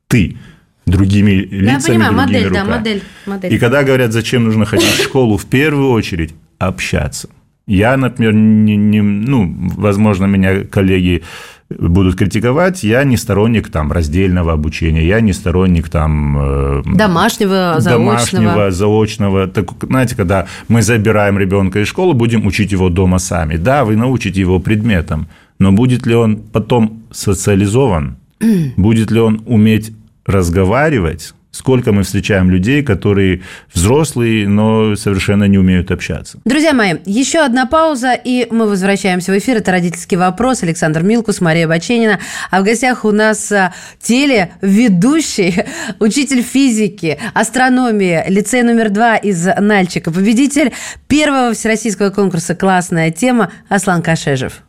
ты 0.08 0.36
другими 0.84 1.30
лицами, 1.30 1.64
Я 1.64 1.80
понимаю, 1.80 2.12
другими 2.12 2.26
модель, 2.26 2.48
руками. 2.48 2.66
Да, 2.68 2.76
модель, 2.76 3.02
модель. 3.24 3.54
И 3.54 3.58
когда 3.58 3.82
говорят, 3.82 4.12
зачем 4.12 4.44
нужно 4.44 4.66
ходить 4.66 4.90
в 4.90 5.02
школу, 5.02 5.38
в 5.38 5.46
первую 5.46 5.88
очередь 5.88 6.34
общаться. 6.58 7.30
Я, 7.66 7.96
например, 7.96 8.34
не, 8.34 8.76
не, 8.76 9.00
ну, 9.00 9.50
возможно, 9.78 10.26
меня 10.26 10.64
коллеги 10.64 11.22
будут 11.70 12.16
критиковать, 12.16 12.84
я 12.84 13.04
не 13.04 13.16
сторонник 13.16 13.70
там 13.70 13.90
раздельного 13.92 14.52
обучения, 14.52 15.06
я 15.06 15.20
не 15.20 15.32
сторонник 15.32 15.88
там... 15.88 16.36
Э, 16.38 16.82
домашнего, 16.84 17.76
заочного. 17.78 17.98
Домашнего, 17.98 18.70
заочного. 18.70 19.46
Так, 19.48 19.70
знаете, 19.82 20.16
когда 20.16 20.46
мы 20.68 20.82
забираем 20.82 21.38
ребенка 21.38 21.80
из 21.80 21.88
школы, 21.88 22.14
будем 22.14 22.46
учить 22.46 22.72
его 22.72 22.90
дома 22.90 23.18
сами. 23.18 23.56
Да, 23.56 23.84
вы 23.84 23.96
научите 23.96 24.40
его 24.40 24.60
предметам, 24.60 25.26
но 25.58 25.72
будет 25.72 26.06
ли 26.06 26.14
он 26.14 26.36
потом 26.36 27.02
социализован? 27.10 28.16
будет 28.76 29.10
ли 29.10 29.20
он 29.20 29.42
уметь 29.46 29.92
разговаривать? 30.26 31.34
Сколько 31.54 31.92
мы 31.92 32.02
встречаем 32.02 32.50
людей, 32.50 32.82
которые 32.82 33.42
взрослые, 33.72 34.48
но 34.48 34.96
совершенно 34.96 35.44
не 35.44 35.56
умеют 35.56 35.92
общаться. 35.92 36.40
Друзья 36.44 36.72
мои, 36.72 36.94
еще 37.06 37.44
одна 37.44 37.64
пауза, 37.66 38.12
и 38.12 38.48
мы 38.50 38.66
возвращаемся 38.66 39.30
в 39.30 39.38
эфир. 39.38 39.58
Это 39.58 39.70
«Родительский 39.70 40.16
вопрос». 40.16 40.64
Александр 40.64 41.04
Милкус, 41.04 41.40
Мария 41.40 41.68
Баченина. 41.68 42.18
А 42.50 42.60
в 42.60 42.64
гостях 42.64 43.04
у 43.04 43.12
нас 43.12 43.52
а, 43.52 43.72
телеведущий, 44.02 45.54
учитель 46.00 46.42
физики, 46.42 47.20
астрономии, 47.34 48.24
лицей 48.26 48.64
номер 48.64 48.90
два 48.90 49.14
из 49.16 49.46
Нальчика, 49.46 50.10
победитель 50.10 50.72
первого 51.06 51.54
всероссийского 51.54 52.10
конкурса 52.10 52.56
«Классная 52.56 53.12
тема» 53.12 53.52
Аслан 53.68 54.02
Кашежев. 54.02 54.64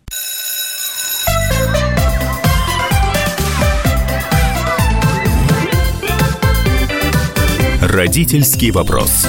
Родительский 7.86 8.72
вопрос. 8.72 9.28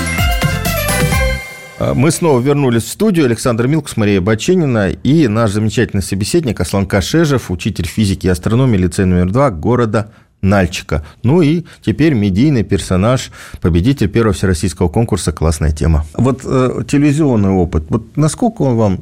А, 1.78 1.92
мы 1.92 2.10
снова 2.10 2.40
вернулись 2.40 2.84
в 2.84 2.88
студию. 2.88 3.26
Александр 3.26 3.66
Милкус, 3.66 3.98
Мария 3.98 4.22
Баченина 4.22 4.88
и 4.88 5.28
наш 5.28 5.50
замечательный 5.50 6.02
собеседник 6.02 6.58
Аслан 6.58 6.86
Кашежев, 6.86 7.50
учитель 7.50 7.86
физики 7.86 8.26
и 8.26 8.30
астрономии 8.30 8.78
лицей 8.78 9.04
номер 9.04 9.30
два 9.30 9.50
города 9.50 10.10
Нальчика. 10.40 11.04
Ну 11.22 11.42
и 11.42 11.64
теперь 11.84 12.14
медийный 12.14 12.62
персонаж, 12.62 13.30
победитель 13.60 14.08
первого 14.08 14.32
всероссийского 14.32 14.88
конкурса 14.88 15.32
«Классная 15.32 15.72
тема». 15.72 16.06
Вот 16.14 16.40
э, 16.44 16.82
телевизионный 16.88 17.50
опыт, 17.50 17.84
вот 17.90 18.16
насколько 18.16 18.62
он 18.62 18.76
вам 18.76 19.00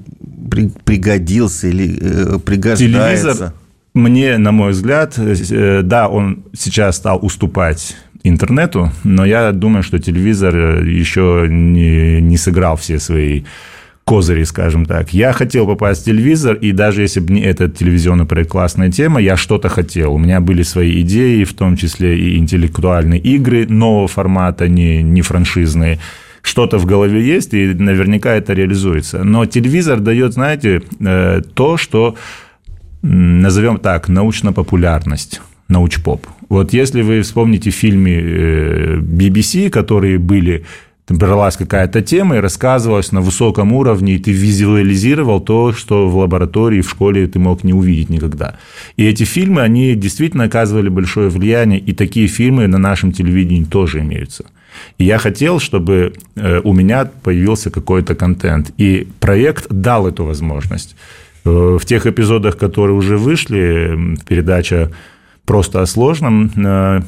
при, 0.51 0.69
пригодился 0.69 1.69
или 1.69 1.97
э, 2.01 2.39
пригождается? 2.41 3.23
Телевизор 3.23 3.53
мне, 3.95 4.39
на 4.39 4.51
мой 4.51 4.73
взгляд, 4.73 5.15
э, 5.17 5.83
да, 5.85 6.09
он 6.09 6.43
сейчас 6.53 6.97
стал 6.97 7.25
уступать 7.25 7.97
интернету, 8.25 8.91
но 9.05 9.25
я 9.25 9.53
думаю, 9.53 9.83
что 9.83 9.99
телевизор 9.99 10.83
еще 10.83 11.47
не, 11.49 12.21
не 12.21 12.37
сыграл 12.37 12.77
все 12.77 12.99
свои 12.99 13.45
козыри, 14.05 14.45
скажем 14.45 14.85
так. 14.87 15.15
Я 15.15 15.33
хотел 15.33 15.67
попасть 15.67 16.03
в 16.03 16.05
телевизор, 16.05 16.57
и 16.57 16.73
даже 16.73 17.03
если 17.03 17.21
бы 17.21 17.33
не 17.33 17.41
этот 17.41 17.77
телевизионный 17.77 18.27
проект 18.27 18.51
«Классная 18.51 18.91
тема», 18.91 19.21
я 19.21 19.37
что-то 19.37 19.69
хотел. 19.69 20.15
У 20.15 20.19
меня 20.19 20.41
были 20.41 20.63
свои 20.63 21.01
идеи, 21.03 21.45
в 21.45 21.55
том 21.55 21.77
числе 21.77 22.19
и 22.19 22.39
интеллектуальные 22.39 23.21
игры 23.21 23.67
нового 23.67 24.09
формата, 24.09 24.69
не, 24.69 25.03
не 25.03 25.23
франшизные. 25.23 25.99
Что-то 26.43 26.79
в 26.79 26.85
голове 26.85 27.23
есть, 27.23 27.55
и 27.55 27.73
наверняка 27.73 28.35
это 28.35 28.53
реализуется. 28.53 29.25
Но 29.25 29.47
телевизор 29.47 30.01
дает, 30.01 30.35
знаете, 30.35 30.83
э, 31.01 31.41
то, 31.55 31.79
что 31.79 32.17
назовем 33.01 33.79
так, 33.79 34.09
научно-популярность, 34.09 35.41
научпоп. 35.69 36.27
Вот 36.49 36.73
если 36.73 37.03
вы 37.03 37.23
вспомните 37.23 37.71
фильмы 37.71 38.11
э, 38.11 38.97
BBC, 38.99 39.71
которые 39.71 40.19
были 40.19 40.65
бралась 41.09 41.57
какая-то 41.57 42.01
тема 42.01 42.37
и 42.37 42.41
рассказывалась 42.41 43.13
на 43.13 43.21
высоком 43.21 43.73
уровне, 43.73 44.15
и 44.15 44.19
ты 44.19 44.33
визуализировал 44.33 45.41
то, 45.41 45.73
что 45.73 46.09
в 46.09 46.17
лаборатории, 46.17 46.81
в 46.81 46.89
школе 46.89 47.27
ты 47.27 47.39
мог 47.39 47.63
не 47.63 47.75
увидеть 47.75 48.09
никогда. 48.09 48.57
И 48.97 49.05
эти 49.05 49.25
фильмы, 49.25 49.61
они 49.61 49.95
действительно 49.95 50.45
оказывали 50.45 50.89
большое 50.89 51.29
влияние, 51.29 51.79
и 51.79 51.93
такие 51.93 52.27
фильмы 52.27 52.67
на 52.69 52.79
нашем 52.79 53.13
телевидении 53.13 53.65
тоже 53.65 54.01
имеются. 54.01 54.47
И 54.99 55.05
я 55.05 55.19
хотел, 55.19 55.61
чтобы 55.61 56.15
э, 56.37 56.61
у 56.65 56.73
меня 56.73 57.05
появился 57.05 57.71
какой-то 57.71 58.15
контент, 58.15 58.73
и 58.79 59.07
проект 59.21 59.67
дал 59.71 60.09
эту 60.09 60.25
возможность. 60.25 60.97
Э, 61.45 61.79
в 61.79 61.85
тех 61.85 62.07
эпизодах, 62.07 62.57
которые 62.57 62.97
уже 62.97 63.19
вышли, 63.19 64.17
передача 64.27 64.91
«Просто 65.45 65.83
о 65.83 65.87
сложном», 65.87 66.51
э, 66.57 67.03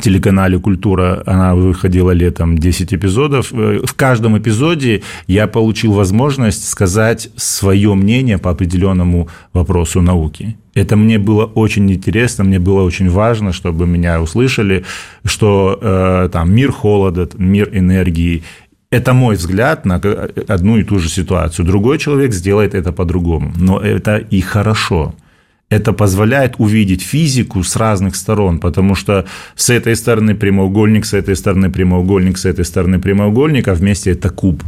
телеканале 0.00 0.58
«Культура», 0.58 1.22
она 1.26 1.54
выходила 1.54 2.10
летом 2.10 2.58
10 2.58 2.94
эпизодов. 2.94 3.52
Э, 3.52 3.80
в 3.84 3.94
каждом 3.94 4.36
эпизоде 4.38 5.02
я 5.26 5.46
получил 5.46 5.92
возможность 5.92 6.68
сказать 6.68 7.30
свое 7.36 7.94
мнение 7.94 8.38
по 8.38 8.50
определенному 8.50 9.28
вопросу 9.52 10.02
науки. 10.02 10.56
Это 10.74 10.96
мне 10.96 11.18
было 11.18 11.44
очень 11.44 11.90
интересно, 11.90 12.44
мне 12.44 12.58
было 12.58 12.82
очень 12.82 13.08
важно, 13.08 13.52
чтобы 13.52 13.86
меня 13.86 14.20
услышали, 14.20 14.84
что 15.24 15.78
э, 15.80 16.28
там 16.32 16.52
мир 16.52 16.72
холода, 16.72 17.28
мир 17.38 17.68
энергии. 17.72 18.42
Это 18.90 19.12
мой 19.12 19.36
взгляд 19.36 19.86
на 19.86 19.96
одну 20.48 20.78
и 20.78 20.84
ту 20.84 20.98
же 20.98 21.08
ситуацию. 21.08 21.66
Другой 21.66 21.98
человек 21.98 22.32
сделает 22.32 22.74
это 22.74 22.92
по-другому. 22.92 23.52
Но 23.56 23.78
это 23.78 24.16
и 24.16 24.40
хорошо 24.40 25.14
это 25.74 25.92
позволяет 25.92 26.54
увидеть 26.58 27.02
физику 27.02 27.62
с 27.62 27.76
разных 27.76 28.16
сторон, 28.16 28.58
потому 28.58 28.94
что 28.94 29.26
с 29.56 29.70
этой 29.70 29.96
стороны 29.96 30.34
прямоугольник, 30.34 31.04
с 31.04 31.14
этой 31.14 31.36
стороны 31.36 31.70
прямоугольник, 31.70 32.38
с 32.38 32.44
этой 32.44 32.64
стороны 32.64 33.00
прямоугольник, 33.00 33.68
а 33.68 33.74
вместе 33.74 34.12
это 34.12 34.30
куб. 34.30 34.62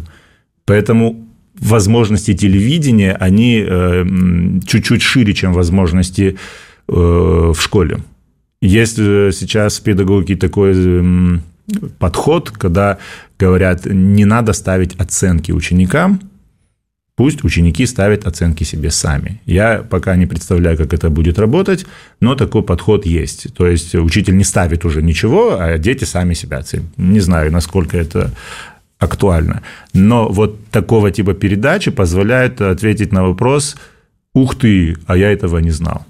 Поэтому 0.65 1.27
возможности 1.61 2.35
телевидения, 2.35 3.17
они 3.21 3.65
э, 3.67 4.05
чуть-чуть 4.67 5.03
шире, 5.03 5.33
чем 5.33 5.53
возможности 5.53 6.37
э, 6.89 6.93
в 6.93 7.57
школе. 7.59 7.99
Есть 8.61 8.99
э, 8.99 9.31
сейчас 9.33 9.79
в 9.79 9.83
педагогике 9.83 10.37
такой 10.37 11.41
подход, 11.99 12.51
когда 12.51 12.99
говорят, 13.39 13.87
не 13.87 14.25
надо 14.25 14.53
ставить 14.53 14.95
оценки 15.01 15.53
ученикам, 15.53 16.21
Пусть 17.17 17.45
ученики 17.45 17.87
ставят 17.87 18.27
оценки 18.27 18.63
себе 18.65 18.91
сами. 18.91 19.41
Я 19.47 19.79
пока 19.79 20.17
не 20.17 20.27
представляю, 20.27 20.77
как 20.77 20.93
это 20.93 21.09
будет 21.09 21.39
работать, 21.39 21.87
но 22.21 22.35
такой 22.35 22.63
подход 22.63 23.07
есть. 23.07 23.55
То 23.55 23.67
есть 23.67 23.95
учитель 23.95 24.37
не 24.37 24.45
ставит 24.45 24.85
уже 24.85 25.03
ничего, 25.03 25.57
а 25.59 25.79
дети 25.79 26.05
сами 26.05 26.35
себя 26.35 26.59
оценят. 26.59 26.87
Не 26.99 27.21
знаю, 27.21 27.51
насколько 27.51 27.97
это 27.97 28.33
актуально. 28.99 29.63
Но 29.95 30.29
вот 30.29 30.67
такого 30.71 31.11
типа 31.11 31.33
передачи 31.33 31.91
позволяет 31.91 32.61
ответить 32.61 33.13
на 33.13 33.23
вопрос 33.25 33.77
«Ух 34.35 34.55
ты, 34.55 34.97
а 35.07 35.17
я 35.17 35.33
этого 35.33 35.57
не 35.59 35.71
знал». 35.71 36.05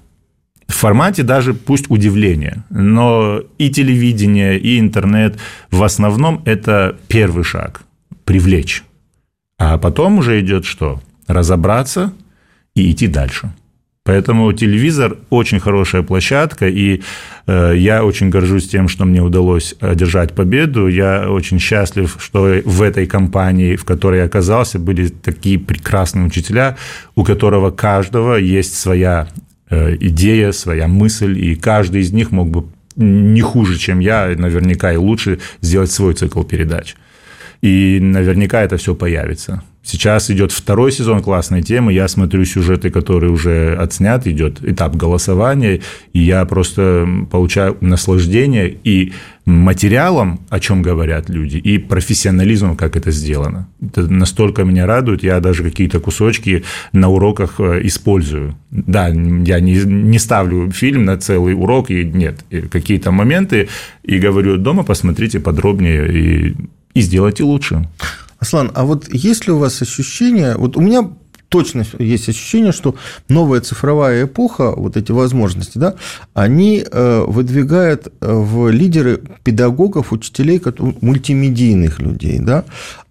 В 0.67 0.73
формате 0.73 1.23
даже 1.23 1.53
пусть 1.53 1.89
удивление, 1.89 2.65
но 2.69 3.41
и 3.57 3.69
телевидение, 3.69 4.59
и 4.59 4.77
интернет 4.77 5.37
в 5.71 5.83
основном 5.83 6.41
это 6.43 6.97
первый 7.07 7.45
шаг– 7.45 7.81
привлечь. 8.25 8.83
А 9.57 9.77
потом 9.77 10.19
уже 10.19 10.39
идет 10.39 10.65
что? 10.65 11.01
Разобраться 11.27 12.13
и 12.75 12.91
идти 12.91 13.07
дальше. 13.07 13.51
Поэтому 14.07 14.53
телевизор 14.53 15.17
очень 15.29 15.59
хорошая 15.59 16.01
площадка, 16.01 16.69
и 16.69 17.01
э, 17.45 17.73
я 17.75 18.05
очень 18.05 18.29
горжусь 18.29 18.69
тем, 18.69 18.87
что 18.87 19.03
мне 19.03 19.21
удалось 19.21 19.75
одержать 19.81 20.33
победу. 20.33 20.87
Я 20.87 21.29
очень 21.29 21.59
счастлив, 21.59 22.15
что 22.17 22.61
в 22.63 22.81
этой 22.81 23.05
компании, 23.05 23.75
в 23.75 23.83
которой 23.83 24.19
я 24.19 24.25
оказался, 24.25 24.79
были 24.79 25.09
такие 25.09 25.59
прекрасные 25.59 26.25
учителя, 26.25 26.77
у 27.15 27.25
которого 27.25 27.69
каждого 27.69 28.35
есть 28.35 28.79
своя 28.79 29.27
э, 29.69 29.97
идея, 29.99 30.53
своя 30.53 30.87
мысль, 30.87 31.37
и 31.37 31.55
каждый 31.55 31.99
из 31.99 32.13
них 32.13 32.31
мог 32.31 32.49
бы 32.49 32.63
не 32.95 33.41
хуже, 33.41 33.77
чем 33.77 33.99
я, 33.99 34.33
наверняка 34.37 34.93
и 34.93 34.95
лучше 34.95 35.39
сделать 35.59 35.91
свой 35.91 36.13
цикл 36.13 36.43
передач 36.43 36.95
и 37.61 37.99
наверняка 38.01 38.61
это 38.61 38.77
все 38.77 38.95
появится. 38.95 39.63
Сейчас 39.87 40.29
идет 40.29 40.51
второй 40.51 40.91
сезон 40.91 41.21
классной 41.21 41.61
темы. 41.61 41.93
Я 41.93 42.09
смотрю 42.09 42.43
сюжеты, 42.43 42.89
которые 42.89 43.31
уже 43.31 43.73
отснят, 43.73 44.27
идет 44.27 44.61
этап 44.61 44.97
голосования, 44.97 45.79
и 46.11 46.19
я 46.19 46.43
просто 46.43 47.07
получаю 47.31 47.77
наслаждение 47.79 48.77
и 48.83 49.13
материалом, 49.45 50.41
о 50.49 50.59
чем 50.59 50.81
говорят 50.81 51.29
люди, 51.29 51.55
и 51.55 51.77
профессионализмом, 51.77 52.75
как 52.75 52.97
это 52.97 53.11
сделано. 53.11 53.69
Это 53.81 54.11
настолько 54.11 54.65
меня 54.65 54.85
радует, 54.85 55.23
я 55.23 55.39
даже 55.39 55.63
какие-то 55.63 56.01
кусочки 56.01 56.65
на 56.91 57.07
уроках 57.07 57.61
э, 57.61 57.79
использую. 57.83 58.57
Да, 58.71 59.07
я 59.07 59.61
не, 59.61 59.85
не 59.85 60.19
ставлю 60.19 60.69
фильм 60.71 61.05
на 61.05 61.17
целый 61.17 61.53
урок, 61.53 61.91
и 61.91 62.03
нет, 62.03 62.43
какие-то 62.69 63.11
моменты, 63.11 63.69
и 64.03 64.19
говорю, 64.19 64.57
дома 64.57 64.83
посмотрите 64.83 65.39
подробнее, 65.39 66.11
и 66.11 66.55
и 66.97 67.01
сделайте 67.01 67.43
лучше. 67.43 67.87
Аслан, 68.39 68.71
а 68.73 68.83
вот 68.83 69.07
есть 69.13 69.45
ли 69.45 69.53
у 69.53 69.59
вас 69.59 69.81
ощущение, 69.81 70.55
вот 70.57 70.77
у 70.77 70.81
меня 70.81 71.09
точно 71.49 71.85
есть 71.99 72.27
ощущение, 72.27 72.71
что 72.71 72.95
новая 73.29 73.61
цифровая 73.61 74.25
эпоха, 74.25 74.73
вот 74.75 74.97
эти 74.97 75.11
возможности, 75.11 75.77
да, 75.77 75.95
они 76.33 76.83
э, 76.83 77.23
выдвигают 77.27 78.07
э, 78.07 78.31
в 78.31 78.69
лидеры 78.69 79.21
педагогов, 79.43 80.11
учителей, 80.11 80.61
мультимедийных 81.01 81.99
людей, 81.99 82.39
да, 82.39 82.65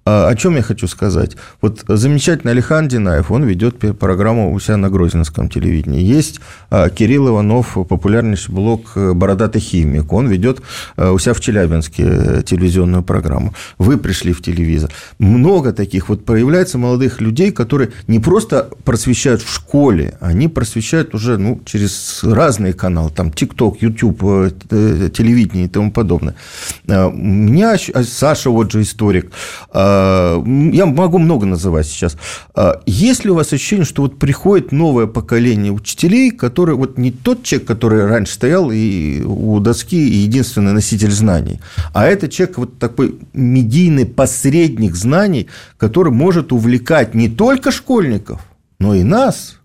о 0.07 0.35
чем 0.37 0.57
я 0.57 0.63
хочу 0.63 0.87
сказать? 0.87 1.37
Вот 1.61 1.85
замечательный 1.89 2.53
Алихан 2.53 2.89
Динаев, 2.89 3.31
он 3.31 3.45
ведет 3.45 3.79
программу 3.99 4.53
у 4.53 4.61
себя 4.61 4.77
на 4.77 4.89
Грозненском 4.89 5.49
телевидении. 5.49 6.01
Есть 6.01 6.41
а, 6.71 6.89
Кирилл 6.89 7.29
Иванов, 7.29 7.77
популярнейший 7.89 8.55
блог 8.55 8.93
э, 8.95 9.13
«Бородатый 9.13 9.61
химик». 9.61 10.13
Он 10.13 10.29
ведет 10.29 10.63
э, 10.97 11.11
у 11.11 11.19
себя 11.19 11.35
в 11.35 11.41
Челябинске 11.41 12.05
э, 12.07 12.43
телевизионную 12.45 13.03
программу. 13.03 13.55
Вы 13.79 13.99
пришли 13.99 14.33
в 14.33 14.43
телевизор. 14.43 14.91
Много 15.19 15.73
таких 15.73 16.09
вот 16.09 16.25
появляется 16.25 16.79
молодых 16.79 17.21
людей, 17.21 17.53
которые 17.53 17.91
не 18.07 18.21
просто 18.21 18.69
просвещают 18.85 19.43
в 19.43 19.53
школе, 19.53 20.17
они 20.21 20.49
просвещают 20.49 21.15
уже 21.15 21.39
ну, 21.39 21.61
через 21.65 22.23
разные 22.23 22.73
каналы, 22.73 23.11
там 23.11 23.33
ТикТок, 23.33 23.83
Ютуб, 23.83 24.21
телевидение 24.21 25.67
и 25.67 25.69
тому 25.69 25.91
подобное. 25.91 26.35
А, 26.89 27.09
у 27.09 27.13
меня 27.13 27.77
Саша, 27.79 28.51
вот 28.51 28.73
же 28.73 28.83
историк, 28.83 29.31
я 30.45 30.87
могу 30.87 31.19
много 31.19 31.47
называть 31.47 31.87
сейчас. 31.87 32.17
Э, 32.55 32.75
есть 32.87 33.25
ли 33.25 33.31
у 33.31 33.35
вас 33.35 33.53
ощущение, 33.53 33.85
что 33.85 34.03
вот 34.03 34.19
приходит 34.19 34.73
новое 34.73 35.07
поколение 35.07 35.73
учителей, 35.73 36.31
которые 36.31 36.77
вот 36.77 36.99
не 36.99 37.11
тот 37.11 37.43
человек, 37.43 37.69
который 37.69 38.07
раньше 38.07 38.35
стоял 38.35 38.71
и 38.73 39.23
у 39.23 39.61
доски 39.61 39.97
и 39.97 40.17
единственный 40.17 40.73
носитель 40.73 41.13
знаний, 41.13 41.61
а 41.95 42.07
это 42.07 42.29
человек 42.29 42.59
вот 42.59 42.79
такой 42.79 43.19
медийный 43.33 44.07
посредник 44.07 44.95
знаний, 44.95 45.49
который 45.79 46.13
может 46.13 46.53
увлекать 46.53 47.15
не 47.15 47.29
только 47.29 47.71
школьников, 47.71 48.41
но 48.79 48.95
и 48.95 49.03
нас, 49.03 49.56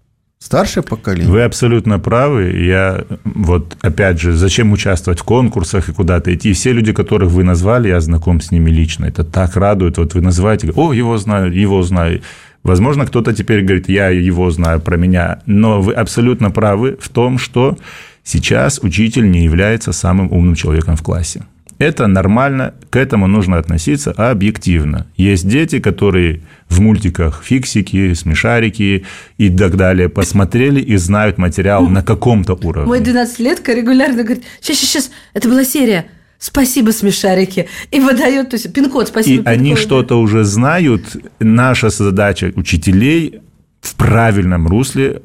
Старшее 0.41 0.81
поколение. 0.81 1.31
Вы 1.31 1.43
абсолютно 1.43 1.99
правы. 1.99 2.65
Я 2.65 3.05
вот 3.23 3.77
опять 3.81 4.19
же, 4.19 4.33
зачем 4.33 4.71
участвовать 4.71 5.19
в 5.19 5.23
конкурсах 5.23 5.87
и 5.87 5.93
куда-то 5.93 6.33
идти? 6.33 6.53
Все 6.53 6.73
люди, 6.73 6.93
которых 6.93 7.29
вы 7.29 7.43
назвали, 7.43 7.89
я 7.89 8.01
знаком 8.01 8.41
с 8.41 8.49
ними 8.49 8.71
лично. 8.71 9.05
Это 9.05 9.23
так 9.23 9.55
радует. 9.55 9.99
Вот 9.99 10.15
вы 10.15 10.21
называете, 10.21 10.71
о, 10.75 10.93
его 10.93 11.15
знаю, 11.17 11.53
его 11.53 11.83
знаю. 11.83 12.21
Возможно, 12.63 13.05
кто-то 13.05 13.33
теперь 13.33 13.61
говорит, 13.61 13.87
я 13.87 14.09
его 14.09 14.49
знаю 14.49 14.81
про 14.81 14.97
меня. 14.97 15.41
Но 15.45 15.79
вы 15.79 15.93
абсолютно 15.93 16.49
правы 16.49 16.97
в 16.99 17.09
том, 17.09 17.37
что 17.37 17.77
сейчас 18.23 18.79
учитель 18.81 19.29
не 19.29 19.43
является 19.43 19.91
самым 19.91 20.31
умным 20.31 20.55
человеком 20.55 20.95
в 20.95 21.03
классе. 21.03 21.43
Это 21.81 22.05
нормально, 22.05 22.75
к 22.91 22.95
этому 22.95 23.25
нужно 23.25 23.57
относиться 23.57 24.11
объективно. 24.11 25.07
Есть 25.17 25.47
дети, 25.47 25.79
которые 25.79 26.41
в 26.69 26.79
мультиках 26.79 27.41
фиксики, 27.43 28.13
смешарики 28.13 29.03
и 29.39 29.49
так 29.49 29.77
далее 29.77 30.07
посмотрели 30.07 30.79
и 30.79 30.95
знают 30.97 31.39
материал 31.39 31.87
на 31.87 32.03
каком-то 32.03 32.53
уровне. 32.53 32.85
Мой 32.85 32.99
12-летка 33.01 33.73
регулярно 33.73 34.23
говорит, 34.23 34.43
сейчас, 34.61 34.77
сейчас, 34.77 34.89
сейчас, 34.89 35.11
это 35.33 35.49
была 35.49 35.63
серия, 35.63 36.05
спасибо, 36.37 36.91
смешарики. 36.91 37.67
И 37.89 37.99
выдает, 37.99 38.51
то 38.51 38.57
есть 38.57 38.71
пин-код, 38.71 39.07
спасибо. 39.07 39.33
И 39.33 39.37
пин-код. 39.37 39.51
они 39.51 39.75
что-то 39.75 40.21
уже 40.21 40.43
знают. 40.43 41.17
Наша 41.39 41.89
задача 41.89 42.53
учителей 42.55 43.41
в 43.81 43.95
правильном 43.95 44.67
русле 44.67 45.23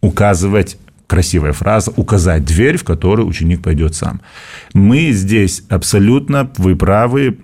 указывать 0.00 0.78
красивая 1.10 1.52
фраза, 1.52 1.90
указать 1.96 2.44
дверь, 2.44 2.76
в 2.76 2.84
которую 2.84 3.26
ученик 3.26 3.62
пойдет 3.62 3.96
сам. 3.96 4.20
Мы 4.74 5.10
здесь 5.10 5.64
абсолютно, 5.68 6.48
вы 6.56 6.76
правы, 6.76 7.38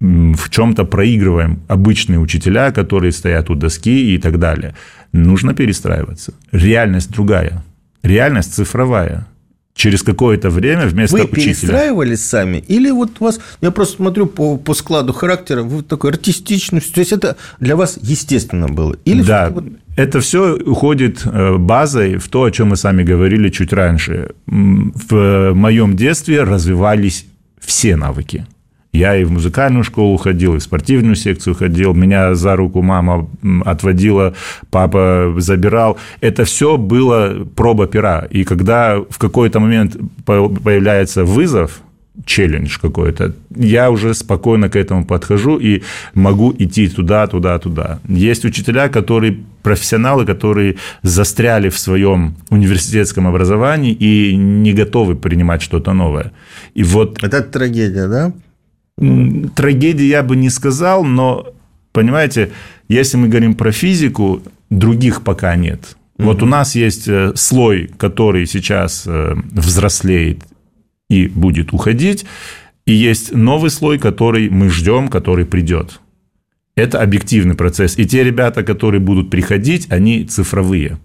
в 0.00 0.50
чем-то 0.50 0.84
проигрываем 0.84 1.60
обычные 1.68 2.18
учителя, 2.18 2.72
которые 2.72 3.12
стоят 3.12 3.48
у 3.50 3.54
доски 3.54 4.12
и 4.12 4.18
так 4.18 4.40
далее. 4.40 4.74
Нужно 5.12 5.54
перестраиваться. 5.54 6.34
Реальность 6.50 7.12
другая. 7.12 7.62
Реальность 8.02 8.54
цифровая 8.54 9.28
через 9.74 10.02
какое-то 10.02 10.50
время 10.50 10.86
вместо 10.86 11.16
вы 11.16 11.24
учителя. 11.24 11.44
перестраивались 11.44 12.24
сами? 12.24 12.58
Или 12.68 12.90
вот 12.90 13.20
вас, 13.20 13.40
я 13.60 13.70
просто 13.70 13.96
смотрю 13.96 14.26
по, 14.26 14.56
по 14.56 14.74
складу 14.74 15.12
характера, 15.12 15.62
вы 15.62 15.82
такой 15.82 16.10
артистичный, 16.10 16.80
то 16.80 17.00
есть 17.00 17.12
это 17.12 17.36
для 17.60 17.76
вас 17.76 17.98
естественно 18.02 18.68
было? 18.68 18.96
Или 19.04 19.22
да, 19.22 19.50
вот... 19.50 19.64
это 19.96 20.20
все 20.20 20.56
уходит 20.56 21.22
э, 21.24 21.56
базой 21.56 22.16
в 22.16 22.28
то, 22.28 22.44
о 22.44 22.50
чем 22.50 22.68
мы 22.68 22.76
сами 22.76 23.02
говорили 23.02 23.48
чуть 23.48 23.72
раньше. 23.72 24.30
В 24.46 25.52
моем 25.54 25.96
детстве 25.96 26.42
развивались 26.42 27.26
все 27.60 27.96
навыки. 27.96 28.46
Я 28.92 29.16
и 29.16 29.24
в 29.24 29.32
музыкальную 29.32 29.84
школу 29.84 30.18
ходил, 30.18 30.54
и 30.54 30.58
в 30.58 30.62
спортивную 30.62 31.16
секцию 31.16 31.54
ходил. 31.54 31.94
Меня 31.94 32.34
за 32.34 32.56
руку 32.56 32.82
мама 32.82 33.26
отводила, 33.64 34.34
папа 34.70 35.34
забирал. 35.38 35.98
Это 36.20 36.44
все 36.44 36.76
было 36.76 37.46
проба 37.56 37.86
пера. 37.86 38.26
И 38.30 38.44
когда 38.44 38.98
в 39.08 39.18
какой-то 39.18 39.60
момент 39.60 39.96
появляется 40.26 41.24
вызов, 41.24 41.80
челлендж 42.26 42.78
какой-то, 42.80 43.32
я 43.56 43.90
уже 43.90 44.12
спокойно 44.14 44.68
к 44.68 44.76
этому 44.76 45.06
подхожу 45.06 45.58
и 45.58 45.82
могу 46.14 46.54
идти 46.58 46.88
туда, 46.88 47.26
туда, 47.26 47.58
туда. 47.58 47.98
Есть 48.06 48.44
учителя, 48.44 48.88
которые 48.88 49.38
профессионалы, 49.62 50.26
которые 50.26 50.76
застряли 51.02 51.70
в 51.70 51.78
своем 51.78 52.34
университетском 52.50 53.26
образовании 53.26 53.92
и 53.92 54.36
не 54.36 54.74
готовы 54.74 55.14
принимать 55.14 55.62
что-то 55.62 55.94
новое. 55.94 56.32
И 56.74 56.82
вот... 56.82 57.22
Это 57.22 57.42
трагедия, 57.42 58.08
да? 58.08 58.32
Трагедии 59.54 60.04
я 60.04 60.22
бы 60.22 60.36
не 60.36 60.50
сказал, 60.50 61.04
но, 61.04 61.46
понимаете, 61.92 62.52
если 62.88 63.16
мы 63.16 63.28
говорим 63.28 63.54
про 63.54 63.72
физику, 63.72 64.42
других 64.70 65.22
пока 65.22 65.56
нет. 65.56 65.96
Угу. 66.18 66.26
Вот 66.26 66.42
у 66.42 66.46
нас 66.46 66.74
есть 66.74 67.08
э, 67.08 67.32
слой, 67.34 67.90
который 67.98 68.46
сейчас 68.46 69.04
э, 69.06 69.34
взрослеет 69.52 70.40
и 71.08 71.26
будет 71.26 71.72
уходить, 71.72 72.24
и 72.86 72.92
есть 72.92 73.34
новый 73.34 73.70
слой, 73.70 73.98
который 73.98 74.50
мы 74.50 74.68
ждем, 74.68 75.08
который 75.08 75.44
придет. 75.46 76.00
Это 76.74 77.00
объективный 77.02 77.54
процесс. 77.54 77.98
И 77.98 78.06
те 78.06 78.24
ребята, 78.24 78.62
которые 78.62 79.00
будут 79.00 79.30
приходить, 79.30 79.86
они 79.90 80.24
цифровые. 80.24 80.98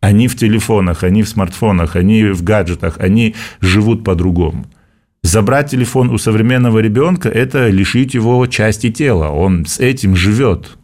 Они 0.00 0.28
в 0.28 0.36
телефонах, 0.36 1.04
они 1.04 1.22
в 1.22 1.28
смартфонах, 1.28 1.96
они 1.96 2.24
в 2.24 2.42
гаджетах, 2.42 2.98
они 3.00 3.34
живут 3.60 4.04
по-другому. 4.04 4.66
Забрать 5.26 5.70
телефон 5.70 6.10
у 6.10 6.18
современного 6.18 6.78
ребенка– 6.78 7.28
это 7.42 7.68
лишить 7.68 8.14
его 8.14 8.46
части 8.46 8.92
тела. 8.92 9.30
Он 9.30 9.66
с 9.66 9.80
этим 9.80 10.14
живет. 10.14 10.78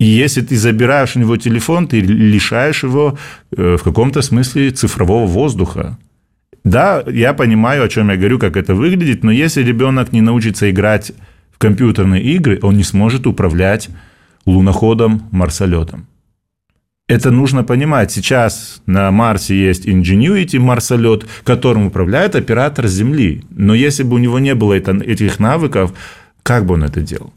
И 0.00 0.06
если 0.06 0.40
ты 0.40 0.56
забираешь 0.56 1.16
у 1.16 1.18
него 1.18 1.36
телефон, 1.36 1.86
ты 1.86 2.00
лишаешь 2.00 2.82
его 2.82 3.18
э, 3.54 3.76
в 3.76 3.82
каком-то 3.82 4.22
смысле 4.22 4.70
цифрового 4.70 5.26
воздуха. 5.26 5.98
Да, 6.64 7.04
я 7.06 7.34
понимаю, 7.34 7.84
о 7.84 7.88
чем 7.90 8.08
я 8.08 8.16
говорю, 8.16 8.38
как 8.38 8.56
это 8.56 8.74
выглядит, 8.74 9.22
но 9.22 9.30
если 9.30 9.62
ребенок 9.62 10.12
не 10.12 10.22
научится 10.22 10.70
играть 10.70 11.12
в 11.52 11.58
компьютерные 11.58 12.22
игры, 12.22 12.58
он 12.62 12.74
не 12.74 12.84
сможет 12.84 13.26
управлять 13.26 13.90
луноходом, 14.46 15.28
марсолетом. 15.30 16.06
Это 17.08 17.30
нужно 17.30 17.64
понимать. 17.64 18.12
Сейчас 18.12 18.82
на 18.84 19.10
Марсе 19.10 19.56
есть 19.56 19.86
Ingenuity, 19.86 20.58
марсолет, 20.58 21.26
которым 21.42 21.86
управляет 21.86 22.36
оператор 22.36 22.86
Земли. 22.86 23.42
Но 23.50 23.74
если 23.74 24.02
бы 24.02 24.16
у 24.16 24.18
него 24.18 24.38
не 24.38 24.54
было 24.54 24.74
этих 24.74 25.40
навыков, 25.40 25.94
как 26.42 26.66
бы 26.66 26.74
он 26.74 26.84
это 26.84 27.00
делал? 27.00 27.32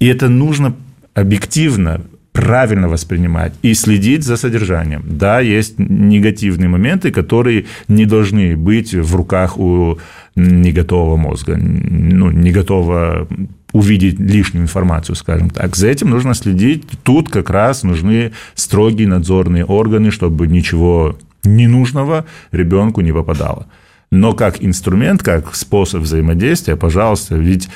И 0.00 0.06
это 0.06 0.30
нужно 0.30 0.74
объективно, 1.12 2.00
правильно 2.32 2.88
воспринимать 2.88 3.52
и 3.62 3.74
следить 3.74 4.24
за 4.24 4.36
содержанием. 4.36 5.02
Да, 5.04 5.40
есть 5.40 5.78
негативные 5.78 6.68
моменты, 6.68 7.10
которые 7.10 7.66
не 7.88 8.06
должны 8.06 8.56
быть 8.56 8.94
в 8.94 9.14
руках 9.16 9.58
у 9.58 9.98
неготового 10.36 11.16
мозга, 11.16 11.56
ну, 11.56 12.30
не 12.30 12.52
готового 12.52 13.28
увидеть 13.72 14.18
лишнюю 14.18 14.64
информацию, 14.64 15.14
скажем 15.14 15.50
так. 15.50 15.76
За 15.76 15.88
этим 15.88 16.10
нужно 16.10 16.34
следить. 16.34 16.84
Тут 17.02 17.28
как 17.28 17.50
раз 17.50 17.82
нужны 17.82 18.32
строгие 18.54 19.08
надзорные 19.08 19.64
органы, 19.64 20.10
чтобы 20.10 20.46
ничего 20.46 21.18
ненужного 21.44 22.24
ребенку 22.50 23.00
не 23.00 23.12
попадало. 23.12 23.66
Но 24.10 24.32
как 24.32 24.64
инструмент, 24.64 25.22
как 25.22 25.54
способ 25.54 26.02
взаимодействия, 26.02 26.76
пожалуйста, 26.76 27.36
ведь 27.36 27.68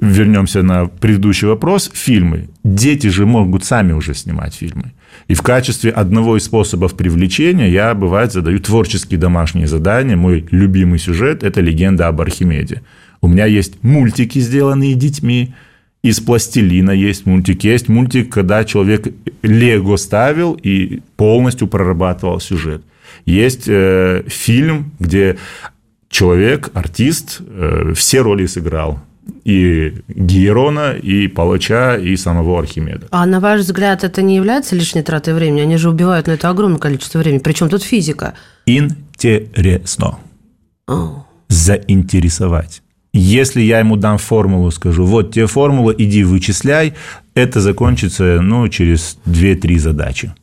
вернемся 0.00 0.62
на 0.62 0.86
предыдущий 0.86 1.48
вопрос, 1.48 1.90
фильмы. 1.94 2.48
Дети 2.64 3.08
же 3.08 3.26
могут 3.26 3.64
сами 3.64 3.92
уже 3.92 4.14
снимать 4.14 4.54
фильмы. 4.54 4.92
И 5.28 5.34
в 5.34 5.42
качестве 5.42 5.90
одного 5.90 6.36
из 6.36 6.44
способов 6.44 6.94
привлечения 6.94 7.70
я, 7.70 7.94
бывает, 7.94 8.32
задаю 8.32 8.60
творческие 8.60 9.18
домашние 9.18 9.66
задания. 9.66 10.16
Мой 10.16 10.46
любимый 10.50 10.98
сюжет– 10.98 11.42
это 11.44 11.60
легенда 11.60 12.08
об 12.08 12.20
Архимеде. 12.20 12.82
У 13.22 13.28
меня 13.28 13.46
есть 13.46 13.82
мультики, 13.82 14.40
сделанные 14.40 14.94
детьми, 14.94 15.54
из 16.02 16.18
пластилина 16.18 16.90
есть 16.90 17.26
мультик. 17.26 17.62
Есть 17.62 17.88
мультик, 17.88 18.32
когда 18.32 18.64
человек 18.64 19.06
лего 19.42 19.96
ставил 19.96 20.54
и 20.54 21.00
полностью 21.16 21.68
прорабатывал 21.68 22.40
сюжет. 22.40 22.82
Есть 23.24 23.68
э, 23.68 24.24
фильм, 24.26 24.92
где 24.98 25.38
человек, 26.08 26.70
артист, 26.74 27.40
э, 27.40 27.92
все 27.94 28.20
роли 28.20 28.46
сыграл. 28.46 29.00
И 29.44 29.94
Гиерона, 30.08 30.94
и 30.94 31.28
Палача, 31.28 31.96
и 31.96 32.16
самого 32.16 32.58
Архимеда. 32.58 33.06
А 33.12 33.24
на 33.24 33.38
ваш 33.38 33.60
взгляд, 33.60 34.02
это 34.02 34.22
не 34.22 34.34
является 34.34 34.74
лишней 34.74 35.02
тратой 35.02 35.34
времени? 35.34 35.60
Они 35.60 35.76
же 35.76 35.88
убивают 35.88 36.26
на 36.26 36.32
это 36.32 36.50
огромное 36.50 36.80
количество 36.80 37.20
времени. 37.20 37.38
Причем 37.38 37.68
тут 37.68 37.84
физика. 37.84 38.34
Интересно. 38.66 40.18
Oh. 40.88 41.20
Заинтересовать. 41.48 42.82
Если 43.12 43.60
я 43.60 43.80
ему 43.80 43.96
дам 43.96 44.16
формулу, 44.16 44.70
скажу, 44.70 45.04
вот 45.04 45.34
тебе 45.34 45.46
формула, 45.46 45.94
иди 45.96 46.24
вычисляй, 46.24 46.94
это 47.34 47.60
закончится 47.60 48.40
ну, 48.40 48.68
через 48.68 49.18
2-3 49.26 49.78
задачи. 49.78 50.34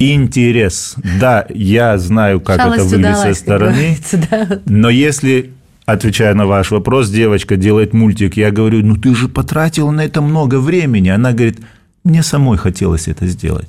Интерес. 0.00 0.96
Да, 1.20 1.46
я 1.48 1.96
знаю, 1.98 2.40
как 2.40 2.60
Шалость 2.60 2.86
это 2.86 2.88
выглядит 2.88 3.18
со 3.18 3.34
стороны, 3.34 3.98
да. 4.30 4.60
но 4.66 4.90
если 4.90 5.52
отвечая 5.86 6.34
на 6.34 6.46
ваш 6.46 6.72
вопрос, 6.72 7.10
девочка 7.10 7.56
делает 7.56 7.92
мультик, 7.92 8.36
я 8.36 8.50
говорю, 8.50 8.84
ну 8.84 8.96
ты 8.96 9.14
же 9.14 9.28
потратила 9.28 9.90
на 9.90 10.04
это 10.04 10.20
много 10.20 10.58
времени. 10.58 11.08
Она 11.08 11.32
говорит, 11.32 11.60
мне 12.02 12.22
самой 12.22 12.58
хотелось 12.58 13.06
это 13.06 13.26
сделать. 13.26 13.68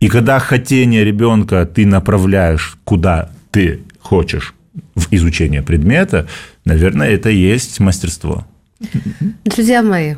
И 0.00 0.08
когда 0.08 0.38
хотение 0.38 1.04
ребенка 1.04 1.66
ты 1.66 1.86
направляешь, 1.86 2.76
куда 2.84 3.30
ты 3.50 3.82
хочешь 4.00 4.54
в 4.94 5.12
изучение 5.12 5.62
предмета, 5.62 6.26
наверное, 6.64 7.10
это 7.10 7.30
и 7.30 7.36
есть 7.36 7.80
мастерство. 7.80 8.46
Друзья 9.44 9.82
мои, 9.82 10.16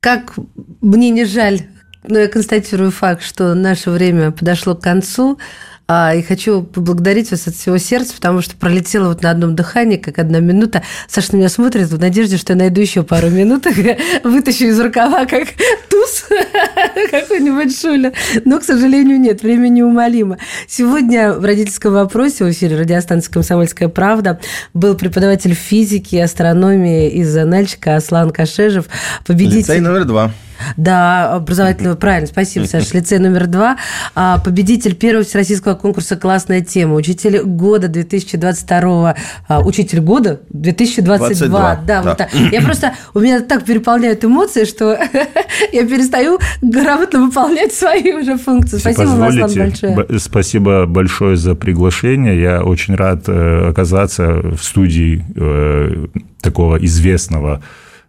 как 0.00 0.34
мне 0.80 1.10
не 1.10 1.24
жаль, 1.24 1.62
но 2.06 2.18
я 2.18 2.28
констатирую 2.28 2.90
факт, 2.90 3.22
что 3.22 3.54
наше 3.54 3.90
время 3.90 4.30
подошло 4.30 4.74
к 4.74 4.82
концу. 4.82 5.38
А, 5.92 6.14
и 6.14 6.22
хочу 6.22 6.62
поблагодарить 6.62 7.32
вас 7.32 7.48
от 7.48 7.56
всего 7.56 7.76
сердца, 7.76 8.14
потому 8.14 8.42
что 8.42 8.54
пролетела 8.54 9.08
вот 9.08 9.24
на 9.24 9.30
одном 9.32 9.56
дыхании, 9.56 9.96
как 9.96 10.20
одна 10.20 10.38
минута. 10.38 10.84
Саша 11.08 11.32
на 11.32 11.38
меня 11.38 11.48
смотрит 11.48 11.88
в 11.88 11.98
надежде, 11.98 12.36
что 12.36 12.52
я 12.52 12.58
найду 12.60 12.80
еще 12.80 13.02
пару 13.02 13.28
минут, 13.28 13.66
вытащу 14.22 14.66
из 14.66 14.78
рукава, 14.78 15.26
как 15.26 15.48
туз 15.88 16.26
какой-нибудь 17.10 17.76
шулер. 17.76 18.12
Но, 18.44 18.60
к 18.60 18.62
сожалению, 18.62 19.18
нет, 19.18 19.42
время 19.42 19.66
неумолимо. 19.66 20.38
Сегодня 20.68 21.32
в 21.32 21.44
родительском 21.44 21.92
вопросе 21.92 22.44
в 22.44 22.50
эфире 22.52 22.76
радиостанции 22.76 23.32
«Комсомольская 23.32 23.88
правда» 23.88 24.38
был 24.72 24.94
преподаватель 24.94 25.54
физики 25.54 26.14
и 26.14 26.20
астрономии 26.20 27.10
из 27.10 27.34
Нальчика 27.34 27.96
Аслан 27.96 28.30
Кашежев, 28.30 28.84
победитель... 29.26 29.58
Лицей 29.58 29.80
номер 29.80 30.04
два. 30.04 30.30
Да, 30.76 31.34
образовательного, 31.34 31.96
правильно, 31.96 32.26
спасибо, 32.26 32.64
Саша, 32.64 32.96
лицей 32.96 33.18
номер 33.18 33.46
два, 33.46 33.76
а, 34.14 34.38
победитель 34.38 34.94
первого 34.94 35.24
всероссийского 35.24 35.74
конкурса 35.74 36.16
классная 36.16 36.60
тема. 36.60 36.94
Учитель 36.94 37.42
года 37.42 37.88
2022, 37.88 39.14
а, 39.48 39.60
учитель 39.60 40.00
года 40.00 40.40
2022. 40.50 41.18
22, 41.18 41.74
да, 41.86 42.02
да, 42.02 42.08
вот 42.08 42.18
так. 42.18 42.34
Я 42.52 42.62
просто, 42.62 42.94
у 43.14 43.20
меня 43.20 43.40
так 43.40 43.64
переполняют 43.64 44.24
эмоции, 44.24 44.64
что 44.64 44.92
я 45.72 45.86
перестаю 45.86 46.38
грамотно 46.62 47.26
выполнять 47.26 47.72
свои 47.72 48.12
уже 48.12 48.36
функции. 48.36 48.78
Спасибо 48.78 49.08
вам, 49.08 49.22
Аслан, 49.22 49.54
большое. 49.54 50.18
Спасибо 50.18 50.86
большое 50.86 51.36
за 51.36 51.54
приглашение. 51.54 52.40
Я 52.40 52.62
очень 52.62 52.94
рад 52.94 53.24
э, 53.28 53.68
оказаться 53.70 54.32
в 54.32 54.58
студии 54.62 55.24
э, 55.36 56.06
такого 56.40 56.76
известного 56.84 57.62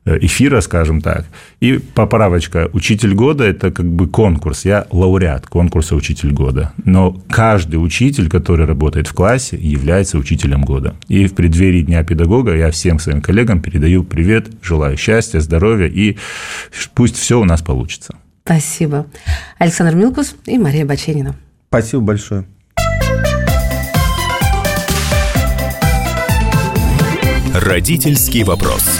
эфира, 0.06 0.62
скажем 0.62 1.02
так. 1.02 1.26
И 1.60 1.78
поправочка, 1.78 2.70
учитель 2.74 3.14
года– 3.14 3.44
это 3.46 3.72
как 3.72 3.86
бы 3.86 4.08
конкурс. 4.08 4.66
Я 4.66 4.88
лауреат 4.90 5.48
конкурса 5.48 5.96
«Учитель 5.96 6.32
года». 6.32 6.74
Но 6.84 7.12
каждый 7.30 7.76
учитель, 7.76 8.30
который 8.30 8.66
работает 8.66 9.08
в 9.08 9.14
классе, 9.14 9.58
является 9.58 10.18
учителем 10.18 10.64
года. 10.64 10.96
И 11.08 11.28
в 11.28 11.36
преддверии 11.36 11.82
Дня 11.82 12.04
педагога 12.04 12.56
я 12.56 12.72
всем 12.72 13.00
своим 13.00 13.22
коллегам 13.22 13.62
передаю 13.62 14.04
привет, 14.04 14.50
желаю 14.62 14.98
счастья, 14.98 15.40
здоровья, 15.40 15.88
и 15.88 16.18
пусть 16.94 17.16
все 17.16 17.40
у 17.40 17.46
нас 17.46 17.62
получится. 17.62 18.16
Спасибо. 18.44 19.06
Александр 19.60 19.96
Милкус 19.96 20.36
и 20.46 20.58
Мария 20.58 20.86
Баченина. 20.86 21.36
Спасибо 21.70 22.02
большое. 22.02 22.46
Родительский 27.54 28.44
вопрос. 28.44 29.00